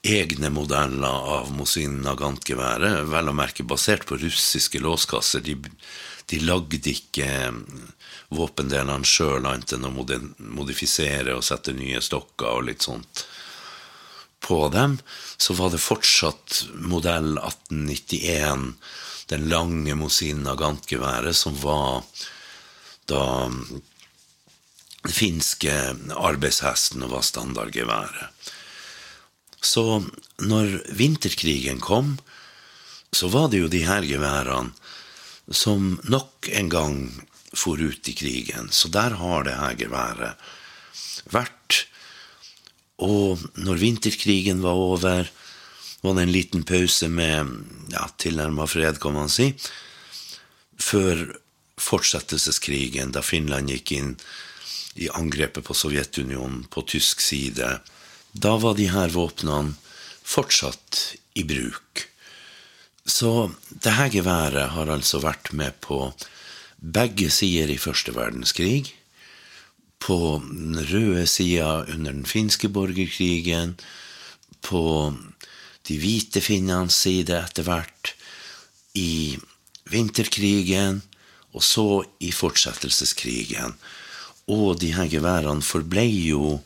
egne 0.03 0.51
modeller 0.51 1.29
av 1.37 1.53
Mosin 1.55 2.01
Nagant-geværet, 2.03 3.05
vel 3.11 3.31
å 3.31 3.37
merke 3.37 3.67
basert 3.67 4.07
på 4.09 4.19
russiske 4.19 4.81
låskasser. 4.83 5.45
De, 5.47 5.55
de 6.31 6.41
lagde 6.47 6.81
ikke 6.91 7.29
våpendelene 8.33 9.07
sjøl, 9.07 9.45
annet 9.47 9.75
enn 9.77 9.89
å 9.89 9.93
modifisere 9.93 11.37
og 11.37 11.45
sette 11.47 11.75
nye 11.77 12.01
stokker 12.03 12.59
og 12.59 12.69
litt 12.71 12.87
sånt 12.87 13.27
på 14.43 14.67
dem, 14.75 14.99
så 15.39 15.55
var 15.55 15.71
det 15.71 15.83
fortsatt 15.83 16.65
modell 16.83 17.37
1891, 17.39 18.73
den 19.31 19.47
lange 19.53 19.95
Mosin 19.95 20.43
Nagant-geværet, 20.43 21.37
som 21.39 21.55
var 21.63 22.03
da 23.11 23.23
den 25.03 25.15
finske 25.15 25.73
arbeidshesten 26.15 27.07
og 27.07 27.15
var 27.17 27.25
standardgeværet. 27.27 28.51
Så 29.63 30.03
når 30.43 30.75
vinterkrigen 30.99 31.81
kom, 31.83 32.17
så 33.15 33.31
var 33.31 33.51
det 33.53 33.63
jo 33.63 33.71
de 33.71 33.85
her 33.87 34.03
geværene 34.07 34.75
som 35.53 36.01
nok 36.05 36.49
en 36.53 36.69
gang 36.73 36.99
for 37.53 37.81
ut 37.81 38.09
i 38.09 38.17
krigen. 38.17 38.71
Så 38.73 38.89
der 38.89 39.19
har 39.21 39.45
det 39.47 39.59
her 39.61 39.79
geværet 39.79 40.51
vært 41.33 41.87
og 43.03 43.41
når 43.59 43.81
vinterkrigen 43.81 44.63
var 44.63 44.79
over, 44.79 45.31
var 46.03 46.15
det 46.15 46.23
en 46.23 46.35
liten 46.35 46.65
pause 46.67 47.09
med 47.11 47.51
ja, 47.93 48.07
tilnærma 48.19 48.67
fred, 48.71 49.01
kan 49.03 49.17
man 49.17 49.31
si, 49.33 49.53
før 50.79 51.25
fortsettelseskrigen, 51.83 53.15
da 53.15 53.23
Finland 53.25 53.73
gikk 53.73 53.95
inn 53.97 54.15
i 55.01 55.09
angrepet 55.11 55.65
på 55.67 55.75
Sovjetunionen 55.75 56.67
på 56.71 56.85
tysk 56.87 57.23
side. 57.25 57.79
Da 58.33 58.57
var 58.61 58.77
de 58.79 58.91
her 58.93 59.11
våpnene 59.15 59.75
fortsatt 60.23 61.17
i 61.39 61.47
bruk. 61.49 62.07
Så 63.07 63.51
det 63.69 63.97
her 63.99 64.11
geværet 64.13 64.75
har 64.75 64.91
altså 64.91 65.21
vært 65.23 65.53
med 65.53 65.75
på 65.83 66.13
begge 66.79 67.31
sider 67.31 67.71
i 67.71 67.79
første 67.79 68.15
verdenskrig 68.15 68.93
på 70.03 70.43
den 70.43 70.79
røde 70.91 71.27
sida 71.31 71.85
under 71.95 72.13
den 72.13 72.27
finske 72.27 72.69
borgerkrigen, 72.69 73.77
på 74.63 75.15
de 75.87 75.99
hvite 75.99 76.43
finnenes 76.43 76.97
side 77.05 77.37
etter 77.39 77.67
hvert, 77.67 78.15
i 78.99 79.39
vinterkrigen, 79.91 81.03
og 81.53 81.63
så 81.63 82.03
i 82.21 82.33
fortsettelseskrigen. 82.35 83.77
Og 84.51 84.81
de 84.83 84.93
her 84.97 85.11
geværene 85.11 85.63
forblei 85.63 86.11
jo 86.33 86.59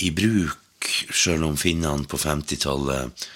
i 0.00 0.10
bruk, 0.14 0.88
sjøl 1.12 1.44
om 1.46 1.56
finnene 1.60 2.08
på 2.08 2.20
50-tallet 2.20 3.28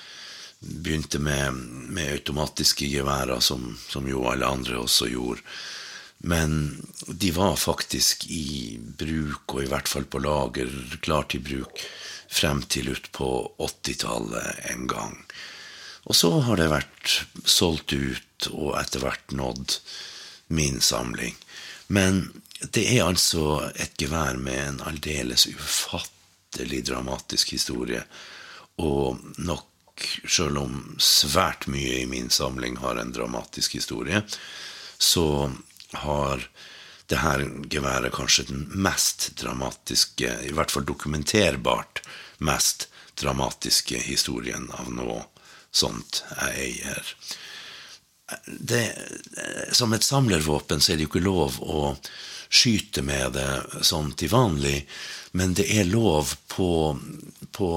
begynte 0.59 1.19
med, 1.19 1.55
med, 1.95 2.13
automatiske 2.13 2.89
geværer, 2.91 3.41
som, 3.41 3.79
som 3.89 4.09
jo 4.09 4.25
alle 4.31 4.47
andre 4.47 4.79
også 4.83 5.11
gjorde. 5.13 5.45
Men 6.19 6.87
de 7.07 7.31
var 7.31 7.57
faktisk 7.57 8.27
i 8.27 8.79
bruk, 8.99 9.55
og 9.55 9.63
i 9.63 9.71
hvert 9.71 9.89
fall 9.89 10.09
på 10.11 10.19
lager, 10.23 10.73
klar 11.05 11.29
til 11.31 11.45
bruk, 11.47 11.85
frem 12.29 12.65
til 12.67 12.91
utpå 12.97 13.31
80-tallet 13.63 14.65
en 14.73 14.89
gang. 14.91 15.15
Og 16.09 16.17
så 16.17 16.33
har 16.43 16.59
det 16.59 16.73
vært 16.73 17.15
solgt 17.45 17.95
ut, 17.95 18.51
og 18.51 18.75
etter 18.81 19.05
hvert 19.05 19.35
nådd 19.35 19.79
min 20.55 20.81
samling. 20.83 21.37
Men 21.87 22.25
det 22.75 22.85
er 22.97 23.07
altså 23.07 23.71
et 23.79 23.95
gevær 24.01 24.39
med 24.41 24.59
en 24.59 24.81
aldeles 24.91 25.47
ufattelig 25.47 26.83
dramatisk 26.89 27.55
historie, 27.55 28.03
og 28.79 29.21
nok, 29.39 29.68
sjøl 30.25 30.59
om 30.61 30.81
svært 31.03 31.67
mye 31.71 32.03
i 32.03 32.09
min 32.11 32.31
samling 32.31 32.79
har 32.83 33.01
en 33.01 33.13
dramatisk 33.13 33.79
historie, 33.79 34.23
så 34.99 35.51
har 36.05 36.49
det 37.09 37.23
her 37.23 37.45
geværet 37.73 38.13
kanskje 38.13 38.49
den 38.51 38.67
mest 38.85 39.31
dramatiske, 39.41 40.35
i 40.45 40.53
hvert 40.53 40.73
fall 40.73 40.85
dokumenterbart 40.89 42.03
mest 42.45 42.89
dramatiske 43.19 43.99
historien 44.05 44.69
av 44.77 44.91
noe 44.93 45.23
sånt 45.75 46.23
jeg 46.37 46.67
eier. 46.67 47.15
det, 48.47 48.85
Som 49.73 49.93
et 49.93 50.05
samlervåpen 50.05 50.81
så 50.81 50.93
er 50.93 50.99
det 50.99 51.09
jo 51.09 51.13
ikke 51.15 51.25
lov 51.25 51.61
å 51.65 51.95
skyte 52.49 53.03
med 53.05 53.37
det 53.37 53.85
som 53.85 54.13
til 54.17 54.33
vanlig, 54.33 54.83
men 55.39 55.55
det 55.55 55.69
er 55.71 55.87
lov 55.87 56.35
på, 56.51 56.71
på 57.55 57.71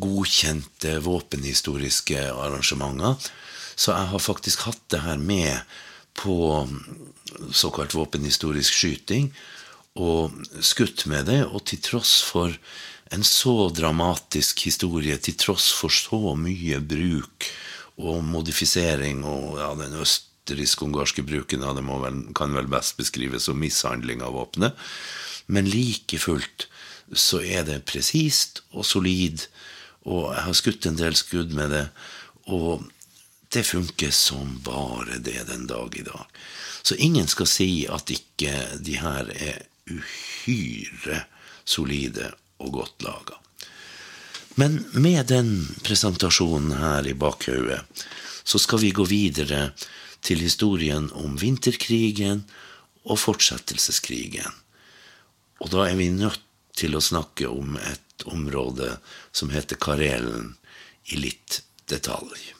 godkjente 0.00 0.98
våpenhistoriske 1.04 2.26
arrangementer. 2.30 3.16
Så 3.80 3.94
jeg 3.94 4.10
har 4.12 4.22
faktisk 4.22 4.66
hatt 4.68 4.82
det 4.92 5.00
her 5.06 5.20
med 5.20 5.62
på 6.18 6.66
såkalt 7.56 7.94
våpenhistorisk 7.96 8.76
skyting, 8.76 9.30
og 10.00 10.36
skutt 10.62 11.06
med 11.10 11.26
det, 11.30 11.42
og 11.48 11.64
til 11.70 11.80
tross 11.82 12.20
for 12.26 12.52
en 13.10 13.24
så 13.26 13.70
dramatisk 13.74 14.66
historie, 14.68 15.16
til 15.18 15.38
tross 15.40 15.70
for 15.74 15.92
så 15.92 16.34
mye 16.38 16.78
bruk 16.84 17.48
og 18.00 18.22
modifisering 18.24 19.24
og 19.26 19.58
ja, 19.60 19.70
den 19.80 19.96
østerriksk-ungarske 20.00 21.24
bruken 21.26 21.66
av 21.66 21.76
det 21.78 21.84
vel, 21.88 22.20
kan 22.36 22.54
vel 22.54 22.70
best 22.70 22.96
beskrives 23.00 23.48
som 23.48 23.58
mishandling 23.60 24.22
av 24.24 24.36
våpenet, 24.38 24.78
men 25.50 25.68
like 25.68 26.20
fullt 26.22 26.69
så 27.12 27.42
er 27.42 27.64
det 27.66 27.84
presist 27.88 28.62
og 28.70 28.86
solid, 28.86 29.46
og 30.06 30.30
jeg 30.34 30.44
har 30.46 30.56
skutt 30.56 30.86
en 30.88 30.98
del 30.98 31.16
skudd 31.18 31.52
med 31.56 31.74
det, 31.74 31.86
og 32.50 32.86
det 33.50 33.66
funker 33.66 34.12
som 34.14 34.60
bare 34.64 35.18
det 35.18 35.42
den 35.48 35.66
dag 35.70 35.96
i 35.98 36.06
dag. 36.06 36.26
Så 36.82 36.94
ingen 36.94 37.28
skal 37.28 37.48
si 37.50 37.70
at 37.90 38.10
ikke 38.14 38.54
de 38.80 38.96
her 39.02 39.28
er 39.34 39.58
uhyre 39.90 41.24
solide 41.66 42.30
og 42.62 42.72
godt 42.78 43.02
laga. 43.04 43.36
Men 44.58 44.80
med 44.92 45.30
den 45.30 45.50
presentasjonen 45.86 46.74
her 46.78 47.06
i 47.06 47.14
bakhodet, 47.14 47.82
så 48.44 48.58
skal 48.58 48.80
vi 48.82 48.94
gå 48.94 49.04
videre 49.08 49.70
til 50.22 50.42
historien 50.42 51.08
om 51.16 51.38
vinterkrigen 51.40 52.44
og 53.04 53.18
fortsettelseskrigen. 53.22 54.50
Og 55.60 55.70
da 55.72 55.86
er 55.88 55.96
vi 55.98 56.10
nødt 56.12 56.42
til 56.80 56.96
å 56.96 57.02
snakke 57.04 57.48
om 57.50 57.76
et 57.76 58.24
område 58.30 58.96
som 59.32 59.52
heter 59.52 59.80
Karelen, 59.80 60.54
i 61.10 61.18
litt 61.18 61.62
detalj. 61.90 62.59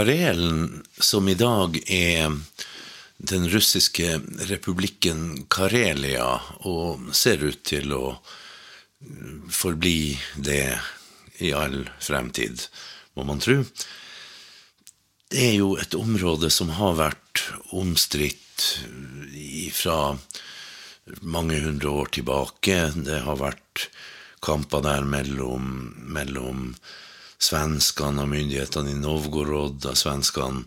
Karelen, 0.00 0.82
som 0.98 1.28
i 1.28 1.34
dag 1.34 1.74
er 1.92 2.32
den 3.16 3.42
russiske 3.52 4.14
republikken 4.48 5.42
Karelia, 5.52 6.38
og 6.64 7.10
ser 7.12 7.42
ut 7.44 7.58
til 7.68 7.92
å 7.92 8.14
forbli 9.52 10.14
det 10.40 10.78
i 11.44 11.50
all 11.52 11.82
fremtid, 12.00 12.64
må 13.12 13.26
man 13.28 13.44
tro. 13.44 13.58
Det 15.28 15.42
er 15.50 15.58
jo 15.58 15.74
et 15.76 15.98
område 16.00 16.48
som 16.48 16.72
har 16.78 16.96
vært 16.96 17.44
omstridt 17.76 18.70
fra 19.82 19.98
mange 21.20 21.60
hundre 21.66 21.92
år 21.92 22.14
tilbake. 22.16 22.80
Det 23.04 23.20
har 23.28 23.36
vært 23.44 23.90
kamper 24.40 24.80
der 24.88 25.04
mellom, 25.04 25.92
mellom 26.08 26.72
svenskene 27.40 28.24
og 28.24 28.32
myndighetene 28.34 28.94
i 28.94 29.00
Novgorod, 29.00 29.80
da 29.84 29.94
svenskene 29.98 30.66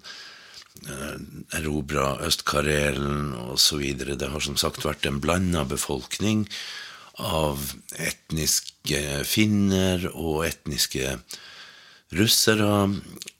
eh, 0.88 1.18
erobra 1.60 2.18
Øst-Karelen 2.26 3.34
osv. 3.54 3.84
Det 4.02 4.32
har 4.34 4.44
som 4.44 4.58
sagt 4.60 4.86
vært 4.88 5.08
en 5.10 5.22
blanda 5.24 5.66
befolkning 5.70 6.48
av 7.22 7.62
etniske 8.02 9.22
finner 9.30 10.10
og 10.14 10.48
etniske 10.48 11.18
russere, 12.14 12.90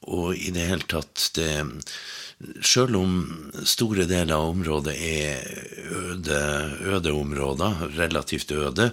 og 0.10 0.36
i 0.38 0.52
det 0.54 0.68
hele 0.70 0.90
tatt 0.90 1.32
det 1.38 1.54
Sjøl 2.66 2.98
om 3.00 3.12
store 3.64 4.04
deler 4.10 4.34
av 4.36 4.50
området 4.52 4.94
er 5.00 5.46
øde, 5.96 6.40
øde 6.92 7.14
områder, 7.16 7.86
relativt 7.96 8.52
øde, 8.52 8.90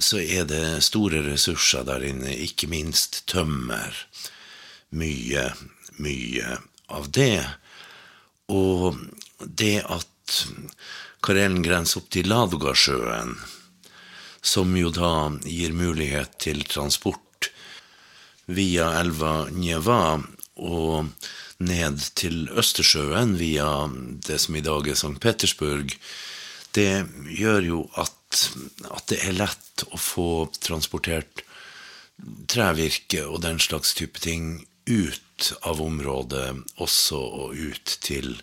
så 0.00 0.20
er 0.20 0.46
det 0.48 0.82
store 0.84 1.22
ressurser 1.26 1.84
der 1.88 2.04
inne, 2.08 2.32
ikke 2.32 2.68
minst 2.70 3.22
tømmer. 3.30 3.94
Mye, 4.90 5.50
mye 6.02 6.58
av 6.90 7.10
det. 7.14 7.44
Og 8.50 8.98
det 9.40 9.78
at 9.86 10.38
Karelen 11.22 11.62
grenser 11.62 12.00
opp 12.00 12.10
til 12.12 12.30
Ladogasjøen, 12.30 13.34
som 14.40 14.72
jo 14.76 14.90
da 14.94 15.30
gir 15.44 15.74
mulighet 15.76 16.38
til 16.40 16.64
transport 16.64 17.50
via 18.50 18.88
elva 18.98 19.50
Njeva 19.52 20.16
og 20.60 21.10
ned 21.60 22.00
til 22.16 22.48
Østersjøen 22.48 23.36
via 23.38 23.68
det 24.26 24.40
som 24.40 24.56
i 24.56 24.64
dag 24.64 24.88
er 24.88 24.96
St. 24.96 25.18
Petersburg, 25.20 25.92
det 26.76 27.04
gjør 27.36 27.66
jo 27.66 27.82
at, 28.00 28.14
at 28.90 29.06
det 29.10 29.20
er 29.26 29.36
lett 29.38 29.84
å 29.90 29.98
få 30.00 30.30
transportert 30.62 31.44
trevirke 32.50 33.24
og 33.26 33.40
den 33.44 33.60
slags 33.62 33.94
type 33.96 34.20
ting 34.20 34.66
ut 34.90 35.52
av 35.66 35.80
området, 35.82 36.48
også 36.82 37.18
og 37.18 37.56
ut 37.56 37.96
til 38.04 38.34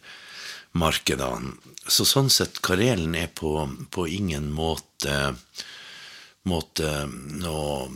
markedene. 0.78 1.56
Så 1.88 2.06
sånn 2.08 2.30
sett, 2.34 2.62
Karelen 2.66 3.16
er 3.16 3.30
på, 3.32 3.52
på 3.94 4.08
ingen 4.12 4.50
måte, 4.54 5.36
måte 6.48 6.94
noe 7.40 7.88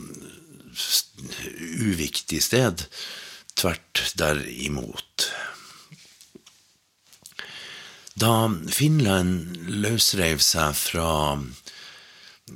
uviktig 1.92 2.42
sted. 2.44 2.86
Tvert 3.58 4.04
derimot. 4.18 5.28
Da 8.22 8.48
Finland 8.72 9.58
løsreiv 9.82 10.42
seg 10.46 10.76
fra 10.78 11.10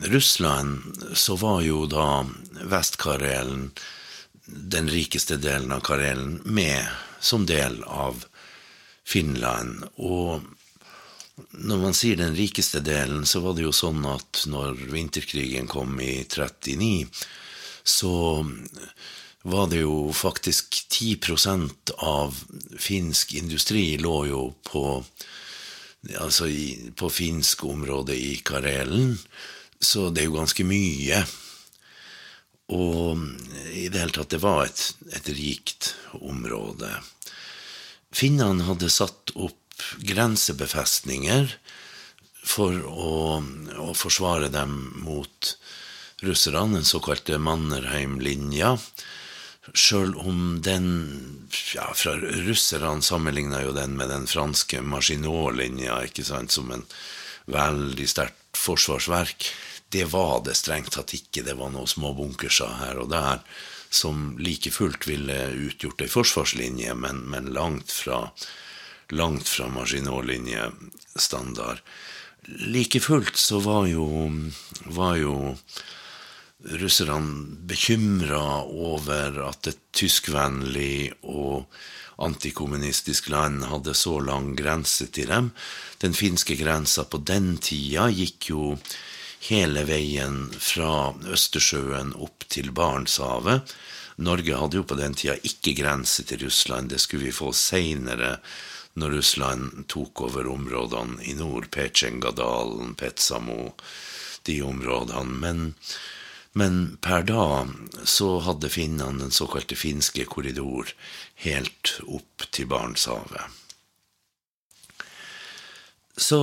Russland, 0.01 0.97
så 1.13 1.35
var 1.35 1.61
jo 1.61 1.85
da 1.89 2.25
Vest-Karelen, 2.63 3.71
den 4.45 4.89
rikeste 4.89 5.37
delen 5.41 5.71
av 5.71 5.79
Karelen, 5.85 6.41
med 6.45 6.85
som 7.19 7.45
del 7.45 7.83
av 7.83 8.25
Finland. 9.05 9.85
Og 9.95 10.43
når 11.51 11.81
man 11.81 11.97
sier 11.97 12.19
den 12.19 12.35
rikeste 12.35 12.81
delen, 12.85 13.25
så 13.25 13.41
var 13.43 13.55
det 13.55 13.65
jo 13.65 13.73
sånn 13.75 14.05
at 14.09 14.45
når 14.51 14.85
vinterkrigen 14.93 15.67
kom 15.71 15.97
i 16.01 16.23
39, 16.23 17.07
så 17.85 18.13
var 19.45 19.67
det 19.69 19.83
jo 19.83 20.11
faktisk 20.13 20.77
10% 20.89 21.91
av 22.01 22.37
finsk 22.81 23.35
industri 23.37 23.91
lå 24.01 24.15
jo 24.31 24.45
på 24.65 24.85
altså 26.21 26.47
på 26.97 27.09
finsk 27.13 27.63
område 27.65 28.15
i 28.17 28.39
Karelen. 28.45 29.15
Så 29.85 30.09
det 30.09 30.23
er 30.23 30.29
jo 30.29 30.39
ganske 30.39 30.65
mye. 30.67 31.21
Og 32.73 33.21
i 33.69 33.87
det 33.93 34.01
hele 34.01 34.15
tatt, 34.15 34.31
det 34.33 34.41
var 34.41 34.65
et, 34.65 34.85
et 35.13 35.29
rikt 35.37 35.93
område. 36.17 36.89
Finnene 38.15 38.65
hadde 38.65 38.89
satt 38.89 39.35
opp 39.35 39.85
grensebefestninger 40.07 41.51
for 42.45 42.77
å, 42.87 43.41
å 43.81 43.89
forsvare 43.97 44.49
dem 44.53 44.77
mot 45.03 45.51
russerne, 46.25 46.79
den 46.79 46.87
såkalte 46.87 47.37
Mannerheim-linja. 47.41 48.75
Sjøl 49.73 50.13
om 50.21 50.61
den 50.63 50.87
ja, 51.73 51.89
fra 51.97 52.13
Russerne 52.21 53.01
sammenligna 53.05 53.63
jo 53.65 53.73
den 53.75 53.95
med 53.97 54.11
den 54.13 54.27
franske 54.29 54.81
Maginot-linja, 54.85 56.03
ikke 56.05 56.25
sant, 56.27 56.53
som 56.53 56.69
en 56.73 56.85
veldig 57.51 58.07
sterkt 58.09 58.57
forsvarsverk. 58.57 59.49
Det 59.93 60.07
var 60.11 60.41
det 60.45 60.57
strengt 60.57 60.95
tatt 60.95 61.13
ikke. 61.15 61.45
Det 61.45 61.55
var 61.59 61.71
noen 61.73 61.89
små 61.89 62.13
bunkerser 62.17 62.79
her 62.81 63.01
og 63.03 63.11
der 63.13 63.41
som 63.93 64.33
like 64.41 64.71
fullt 64.73 65.05
ville 65.07 65.37
utgjort 65.69 66.01
ei 66.03 66.11
forsvarslinje, 66.11 66.95
men, 66.99 67.21
men 67.31 67.53
langt 67.55 67.93
fra 67.93 68.25
langt 69.09 69.49
fra 69.49 69.69
Maginot-linjestandard. 69.69 71.81
Like 72.45 72.99
fullt 72.99 73.37
så 73.37 73.59
var 73.59 73.87
jo, 73.87 74.31
var 74.85 75.15
jo 75.17 75.57
russerne 76.65 77.45
bekymra 77.69 78.63
over 78.63 79.41
at 79.49 79.67
et 79.69 79.79
tyskvennlig 79.93 81.13
og 81.21 81.65
antikommunistisk 82.21 83.29
land 83.29 83.63
hadde 83.69 83.93
så 83.97 84.19
lang 84.23 84.55
grense 84.57 85.07
til 85.13 85.27
dem. 85.29 85.51
Den 86.01 86.13
finske 86.15 86.55
grensa 86.57 87.03
på 87.03 87.17
den 87.17 87.57
tida 87.57 88.09
gikk 88.13 88.49
jo 88.53 88.77
hele 89.49 89.83
veien 89.87 90.47
fra 90.59 91.13
Østersjøen 91.31 92.13
opp 92.21 92.47
til 92.49 92.71
Barentshavet. 92.75 93.75
Norge 94.15 94.57
hadde 94.57 94.79
jo 94.79 94.87
på 94.87 94.97
den 94.99 95.15
tida 95.17 95.35
ikke 95.43 95.75
grense 95.77 96.23
til 96.27 96.45
Russland, 96.45 96.89
det 96.89 97.01
skulle 97.03 97.27
vi 97.27 97.35
få 97.35 97.51
seinere 97.55 98.37
når 98.95 99.17
Russland 99.17 99.87
tok 99.91 100.21
over 100.29 100.47
områdene 100.47 101.19
i 101.27 101.33
nord, 101.35 101.67
Petsjengadalen, 101.71 102.93
Petsamo, 102.95 103.73
de 104.47 104.61
områdene. 104.63 105.35
Men, 105.41 105.65
men 106.55 106.77
per 107.03 107.27
da 107.27 107.65
så 108.07 108.37
hadde 108.47 108.71
finnene 108.71 109.25
den 109.25 109.35
såkalte 109.35 109.75
finske 109.75 110.23
korridor 110.31 110.93
helt 111.43 111.97
opp 112.07 112.47
til 112.55 112.71
Barentshavet. 112.71 113.61
Så 116.15 116.39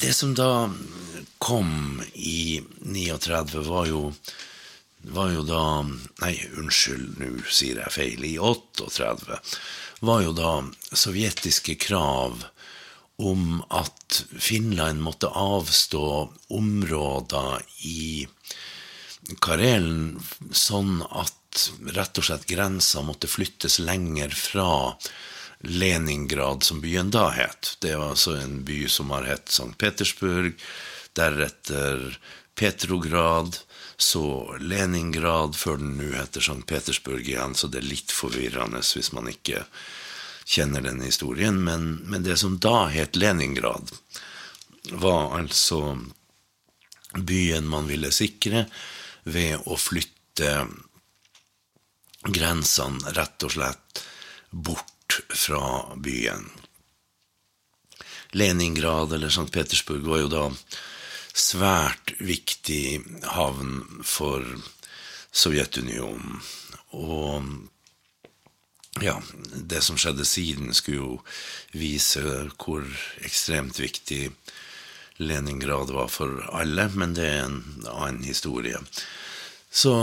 det 0.00 0.12
som 0.14 0.34
da 0.38 0.70
kom 1.38 2.02
i 2.14 2.62
39, 2.80 3.64
var 3.68 3.86
jo 3.90 4.12
var 5.08 5.30
jo 5.30 5.44
da 5.46 5.64
Nei, 6.22 6.34
unnskyld, 6.58 7.20
nå 7.20 7.28
sier 7.46 7.78
jeg 7.84 7.94
feil. 7.94 8.24
I 8.26 8.34
38 8.42 9.38
var 10.06 10.22
jo 10.24 10.32
da 10.36 10.52
sovjetiske 10.92 11.78
krav 11.80 12.44
om 13.18 13.62
at 13.74 14.20
Finland 14.38 15.02
måtte 15.02 15.30
avstå 15.30 16.04
områder 16.54 17.62
i 17.86 18.26
Karelen 19.42 20.18
sånn 20.54 21.00
at 21.08 21.64
rett 21.96 22.20
og 22.20 22.28
slett 22.28 22.46
grensa 22.50 23.02
måtte 23.02 23.30
flyttes 23.30 23.80
lenger 23.82 24.34
fra 24.38 24.68
Leningrad, 25.60 26.62
som 26.62 26.80
byen 26.80 27.10
da 27.10 27.28
het. 27.34 27.76
Det 27.80 27.96
var 27.96 28.12
altså 28.14 28.36
en 28.38 28.62
by 28.64 28.84
som 28.88 29.10
har 29.10 29.26
hett 29.26 29.48
St. 29.48 29.74
Petersburg, 29.78 30.54
deretter 31.18 32.18
Petrograd, 32.54 33.58
så 33.96 34.56
Leningrad, 34.60 35.56
før 35.56 35.80
den 35.80 35.96
nå 35.98 36.12
heter 36.14 36.44
St. 36.44 36.62
Petersburg 36.66 37.26
igjen, 37.26 37.56
så 37.58 37.66
det 37.66 37.82
er 37.82 37.90
litt 37.90 38.14
forvirrende 38.14 38.82
hvis 38.86 39.10
man 39.16 39.30
ikke 39.30 39.64
kjenner 40.48 40.84
den 40.86 41.02
historien. 41.02 41.58
Men, 41.64 41.96
men 42.06 42.22
det 42.22 42.38
som 42.38 42.58
da 42.62 42.86
het 42.94 43.18
Leningrad, 43.18 43.90
var 44.94 45.34
altså 45.36 45.98
byen 47.18 47.66
man 47.68 47.90
ville 47.90 48.12
sikre 48.14 48.68
ved 49.28 49.66
å 49.66 49.76
flytte 49.76 50.52
grensene 52.28 53.12
rett 53.16 53.44
og 53.44 53.52
slett 53.54 54.04
bort 54.50 54.94
fra 55.28 55.96
byen. 55.96 56.50
Leningrad 58.30 59.12
eller 59.12 59.28
St. 59.28 59.50
Petersburg 59.52 60.04
var 60.08 60.22
jo 60.22 60.28
da 60.32 60.44
svært 61.32 62.12
viktig 62.20 63.00
havn 63.36 64.02
for 64.04 64.44
Sovjetunionen. 65.32 66.40
Og 66.96 67.44
ja, 69.04 69.16
det 69.54 69.82
som 69.84 69.98
skjedde 70.00 70.26
siden, 70.26 70.74
skulle 70.74 70.98
jo 70.98 71.12
vise 71.72 72.22
hvor 72.58 72.84
ekstremt 73.24 73.78
viktig 73.80 74.28
Leningrad 75.18 75.90
var 75.90 76.10
for 76.14 76.42
alle, 76.54 76.88
men 76.94 77.14
det 77.16 77.26
er 77.26 77.40
en 77.46 77.62
annen 77.90 78.22
historie. 78.26 78.78
Så 79.70 79.94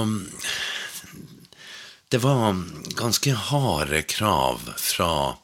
det 2.15 2.19
var 2.19 2.63
ganske 2.95 3.31
harde 3.33 4.01
krav 4.01 4.73
fra 4.77 5.35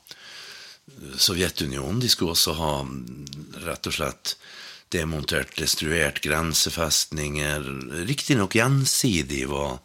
Sovjetunionen. 1.18 2.00
De 2.00 2.10
skulle 2.10 2.32
også 2.32 2.54
ha 2.56 2.70
rett 3.66 3.90
og 3.90 3.96
slett 3.98 4.32
demontert, 4.96 5.52
destruert 5.60 6.22
grensefestninger. 6.24 7.68
Riktignok 8.08 8.56
gjensidig 8.56 9.50
var, 9.52 9.82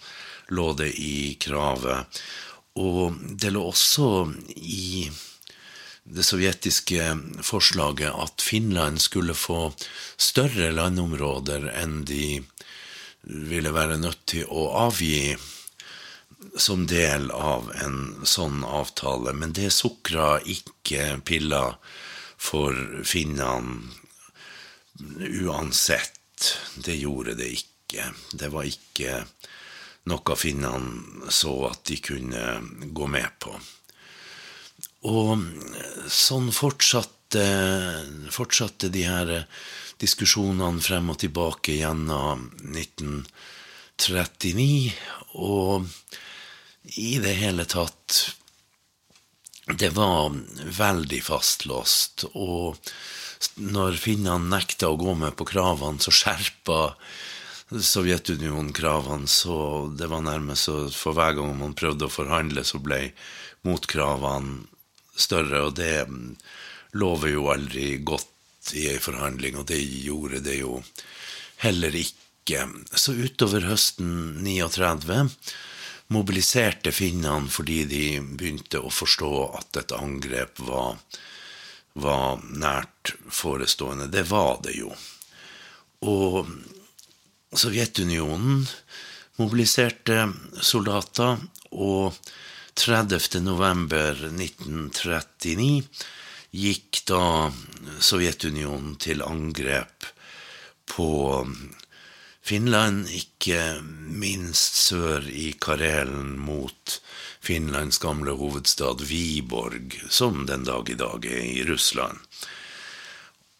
lå 0.55 0.69
det 0.79 0.93
i 1.03 1.35
kravet. 1.43 2.23
Og 2.79 3.19
det 3.35 3.51
lå 3.51 3.67
også 3.67 4.13
i 4.55 5.09
det 6.07 6.23
sovjetiske 6.23 7.11
forslaget 7.43 8.15
at 8.15 8.47
Finland 8.47 9.03
skulle 9.03 9.35
få 9.35 9.73
større 10.15 10.71
landområder 10.79 11.67
enn 11.83 12.05
de 12.07 12.39
ville 13.27 13.75
være 13.75 13.99
nødt 13.99 14.23
til 14.37 14.47
å 14.47 14.69
avgi 14.87 15.35
som 16.55 16.87
del 16.87 17.31
av 17.31 17.73
en 17.83 18.27
sånn 18.27 18.65
avtale. 18.65 19.33
Men 19.33 19.53
det 19.57 19.71
sukra 19.75 20.41
ikke 20.41 21.21
pilla 21.27 21.77
for 22.37 23.03
finnene 23.05 23.81
uansett. 25.47 26.59
Det 26.75 26.97
gjorde 26.97 27.35
det 27.41 27.51
ikke. 27.59 28.13
Det 28.33 28.49
var 28.53 28.65
ikke 28.69 29.25
noe 30.07 30.37
finnene 30.39 31.31
så 31.33 31.71
at 31.71 31.85
de 31.89 31.97
kunne 32.03 32.61
gå 32.95 33.07
med 33.11 33.31
på. 33.43 33.57
Og 35.07 35.39
sånn 36.11 36.53
fortsatte, 36.55 37.45
fortsatte 38.35 38.89
de 38.93 39.03
her 39.07 39.47
diskusjonene 40.03 40.81
frem 40.85 41.11
og 41.13 41.19
tilbake 41.23 41.73
gjennom 41.79 42.51
1939, 42.75 44.93
og 45.41 45.87
i 46.95 47.19
det 47.19 47.35
hele 47.41 47.65
tatt 47.65 48.37
Det 49.67 49.91
var 49.97 50.31
veldig 50.79 51.19
fastlåst, 51.27 52.29
og 52.39 52.79
når 53.59 53.99
finnene 53.99 54.53
nekta 54.53 54.93
å 54.93 54.99
gå 55.01 55.17
med 55.19 55.35
på 55.37 55.47
kravene, 55.49 55.99
så 55.99 56.15
skjerpa 56.15 56.95
Sovjetunionen 57.67 58.71
kravene, 58.71 59.27
så 59.27 59.91
det 59.99 60.07
var 60.13 60.23
nærmest 60.23 60.69
så 60.69 60.77
for 60.95 61.19
hver 61.19 61.35
gang 61.35 61.51
man 61.59 61.75
prøvde 61.75 62.07
å 62.07 62.15
forhandle, 62.15 62.63
så 62.63 62.79
ble 62.79 63.01
motkravene 63.67 64.63
større, 65.19 65.65
og 65.67 65.75
det 65.81 66.07
lover 66.95 67.35
jo 67.35 67.51
aldri 67.51 67.97
godt 68.07 68.71
i 68.79 68.87
ei 68.93 69.01
forhandling, 69.03 69.59
og 69.59 69.67
det 69.67 69.83
gjorde 69.83 70.45
det 70.47 70.61
jo 70.61 70.79
heller 71.65 71.99
ikke. 71.99 72.69
Så 72.95 73.17
utover 73.19 73.67
høsten 73.67 74.39
39 74.47 75.27
mobiliserte 76.13 76.93
finnene 76.95 77.51
fordi 77.51 77.83
de 77.91 78.05
begynte 78.21 78.81
å 78.83 78.93
forstå 78.93 79.33
at 79.59 79.81
et 79.83 79.95
angrep 79.97 80.61
var, 80.69 81.01
var 81.95 82.43
nært 82.47 83.15
forestående. 83.33 84.09
Det 84.13 84.27
var 84.31 84.61
det 84.65 84.77
jo. 84.79 84.93
Og 86.07 86.47
Sovjetunionen 87.57 88.67
mobiliserte 89.41 90.27
soldater, 90.65 91.39
og 91.77 92.15
30. 92.77 93.41
november 93.45 94.17
1939 94.29 95.85
gikk 96.57 97.03
da 97.09 97.51
Sovjetunionen 98.01 98.97
til 99.01 99.25
angrep 99.25 100.09
på 100.89 101.09
Finland, 102.47 103.09
ikke 103.11 103.81
minst 104.07 104.77
sør 104.79 105.25
i 105.27 105.49
Karelen 105.59 106.37
mot 106.39 107.01
Finlands 107.43 107.99
gamle 107.99 108.37
hovedstad 108.39 109.03
Viborg, 109.09 109.97
som 110.15 110.45
den 110.47 110.63
dag 110.69 110.87
i 110.93 110.95
dag 111.01 111.27
er 111.27 111.43
i 111.43 111.65
Russland. 111.67 112.23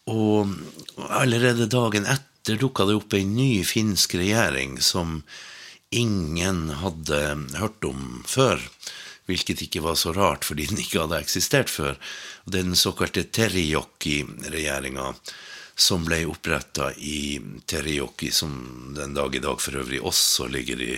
Og 0.07 0.55
allerede 1.11 1.67
dagen 1.67 2.07
etter 2.07 2.55
dukka 2.61 2.85
det 2.87 2.95
opp 3.01 3.17
ei 3.17 3.25
ny 3.27 3.49
finsk 3.67 4.15
regjering 4.21 4.79
som 4.79 5.19
ingen 5.91 6.69
hadde 6.79 7.21
hørt 7.59 7.83
om 7.91 8.23
før. 8.23 8.63
Hvilket 9.27 9.65
ikke 9.67 9.83
var 9.83 9.99
så 9.99 10.15
rart, 10.15 10.47
fordi 10.47 10.69
den 10.71 10.79
ikke 10.79 11.03
hadde 11.03 11.19
eksistert 11.19 11.67
før. 11.67 11.99
Den 12.47 12.71
såkalte 12.79 13.27
Terijoki-regjeringa, 13.35 15.11
som 15.77 16.05
ble 16.07 16.23
oppretta 16.25 16.89
i 16.97 17.37
Terijoki, 17.69 18.31
som 18.31 18.93
den 18.97 19.13
dag 19.13 19.35
i 19.35 19.41
dag 19.43 19.61
for 19.61 19.77
øvrig 19.77 20.01
også 20.01 20.47
ligger 20.49 20.81
i, 20.81 20.95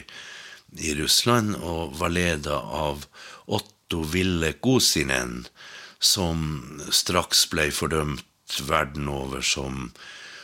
i 0.79 0.93
Russland, 0.95 1.57
og 1.59 1.97
var 1.99 2.13
leda 2.15 2.55
av 2.55 3.03
Otto 3.45 4.05
Ville 4.07 4.53
Kosinen, 4.63 5.43
som 5.99 6.89
straks 6.95 7.43
ble 7.51 7.67
fordømt 7.75 8.61
verden 8.63 9.11
over 9.11 9.43
som 9.43 9.89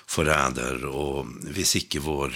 forræder, 0.05 0.83
og 0.83 1.31
hvis 1.55 1.77
ikke 1.79 2.03
vår 2.03 2.35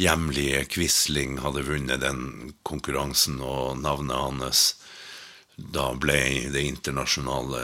hjemlige 0.00 0.64
Quisling 0.72 1.36
hadde 1.44 1.66
vunnet 1.68 2.00
den 2.00 2.54
konkurransen 2.66 3.38
og 3.44 3.76
navnet 3.84 4.16
hans 4.16 4.64
da 5.56 5.88
ble 5.96 6.18
det 6.52 6.64
internasjonale 6.68 7.62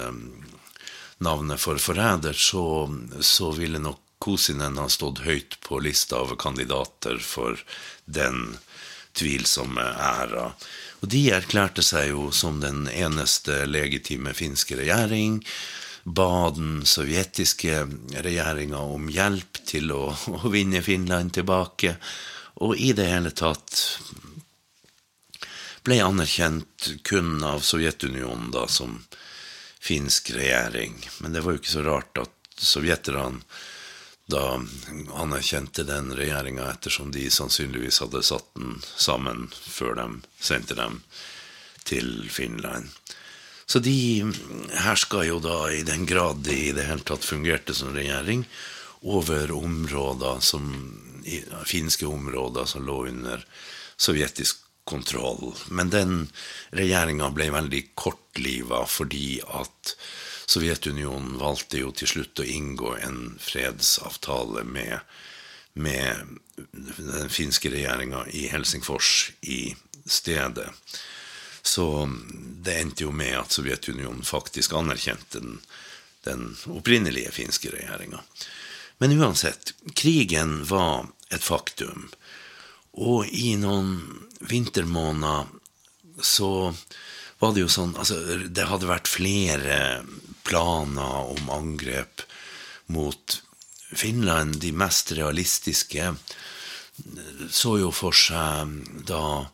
navnet 1.22 1.60
for 1.62 1.80
forræder, 1.80 2.36
så, 2.36 2.90
så 3.20 3.52
ville 3.56 3.80
nok 3.82 4.00
Kosinen 4.22 4.76
ha 4.78 4.86
stått 4.86 5.24
høyt 5.26 5.56
på 5.66 5.80
lista 5.82 6.20
over 6.22 6.38
kandidater 6.38 7.18
for 7.18 7.58
den 8.06 8.56
tvilsomme 9.18 9.82
æra. 9.82 10.52
Og 11.02 11.10
de 11.10 11.22
erklærte 11.34 11.82
seg 11.82 12.12
jo 12.12 12.28
som 12.30 12.60
den 12.62 12.84
eneste 12.86 13.64
legitime 13.66 14.30
finske 14.38 14.78
regjering, 14.78 15.40
ba 16.04 16.50
den 16.54 16.84
sovjetiske 16.86 17.82
regjeringa 18.22 18.78
om 18.94 19.10
hjelp 19.10 19.58
til 19.66 19.90
å, 19.94 20.04
å 20.38 20.52
vinne 20.54 20.84
Finland 20.86 21.34
tilbake, 21.34 21.96
og 22.62 22.78
i 22.78 22.92
det 22.94 23.08
hele 23.10 23.34
tatt 23.34 23.98
ble 25.82 25.98
anerkjent 26.04 26.92
kun 27.02 27.40
av 27.42 27.64
Sovjetunionen 27.66 28.52
da 28.54 28.68
som 28.70 29.00
finsk 29.82 30.30
regjering. 30.30 30.94
Men 31.18 31.34
det 31.34 31.42
var 31.42 31.56
jo 31.56 31.62
ikke 31.62 31.74
så 31.74 31.84
rart 31.86 32.22
at 32.22 32.62
sovjeterne 32.62 33.42
da 34.30 34.60
anerkjente 35.18 35.82
den 35.84 36.12
regjeringa 36.14 36.68
ettersom 36.70 37.10
de 37.12 37.26
sannsynligvis 37.30 37.98
hadde 38.04 38.22
satt 38.24 38.46
den 38.54 38.78
sammen 38.94 39.48
før 39.50 39.98
de 39.98 40.06
sendte 40.38 40.78
dem 40.78 41.00
til 41.84 42.30
Finland. 42.30 42.92
Så 43.66 43.82
de 43.82 44.22
herska 44.84 45.24
jo 45.26 45.40
da, 45.42 45.66
i 45.72 45.82
den 45.86 46.06
grad 46.06 46.44
de 46.46 46.56
i 46.68 46.72
det 46.76 46.86
hele 46.86 47.02
tatt 47.06 47.26
fungerte 47.26 47.74
som 47.74 47.94
regjering, 47.96 48.46
over 49.02 49.50
områder 49.56 50.38
som, 50.44 50.68
finske 51.66 52.06
områder 52.06 52.68
som 52.70 52.86
lå 52.86 53.00
under 53.10 53.42
sovjetisk 53.98 54.61
kontroll. 54.84 55.54
Men 55.70 55.90
den 55.90 56.14
regjeringa 56.70 57.30
ble 57.34 57.50
veldig 57.54 57.82
kortliva 57.94 58.84
fordi 58.88 59.40
at 59.46 59.96
Sovjetunionen 60.52 61.38
valgte 61.40 61.80
jo 61.80 61.92
til 61.96 62.10
slutt 62.10 62.42
å 62.42 62.48
inngå 62.48 62.96
en 63.00 63.20
fredsavtale 63.40 64.66
med, 64.68 64.98
med 65.72 66.36
den 66.98 67.30
finske 67.32 67.70
regjeringa 67.72 68.26
i 68.36 68.48
Helsingfors 68.52 69.30
i 69.40 69.74
stedet. 70.04 70.68
Så 71.62 71.86
det 72.66 72.74
endte 72.80 73.06
jo 73.06 73.14
med 73.14 73.38
at 73.38 73.54
Sovjetunionen 73.54 74.26
faktisk 74.26 74.74
anerkjente 74.76 75.38
den, 75.38 75.60
den 76.26 76.50
opprinnelige 76.74 77.32
finske 77.38 77.70
regjeringa. 77.72 78.20
Men 78.98 79.14
uansett, 79.18 79.72
krigen 79.94 80.64
var 80.68 81.06
et 81.30 81.42
faktum. 81.42 82.10
Og 83.00 83.28
i 83.28 83.54
noen 83.60 83.96
vintermåneder 84.40 85.48
så 86.22 86.74
var 87.40 87.54
det 87.54 87.64
jo 87.64 87.70
sånn 87.72 87.94
Altså, 87.96 88.18
det 88.46 88.68
hadde 88.68 88.90
vært 88.90 89.10
flere 89.10 89.78
planer 90.46 91.32
om 91.32 91.50
angrep 91.54 92.24
mot 92.92 93.38
Finland. 93.92 94.60
De 94.60 94.72
mest 94.76 95.12
realistiske 95.16 96.12
så 97.50 97.78
jo 97.80 97.88
for 97.94 98.14
seg 98.16 98.74
da 99.08 99.48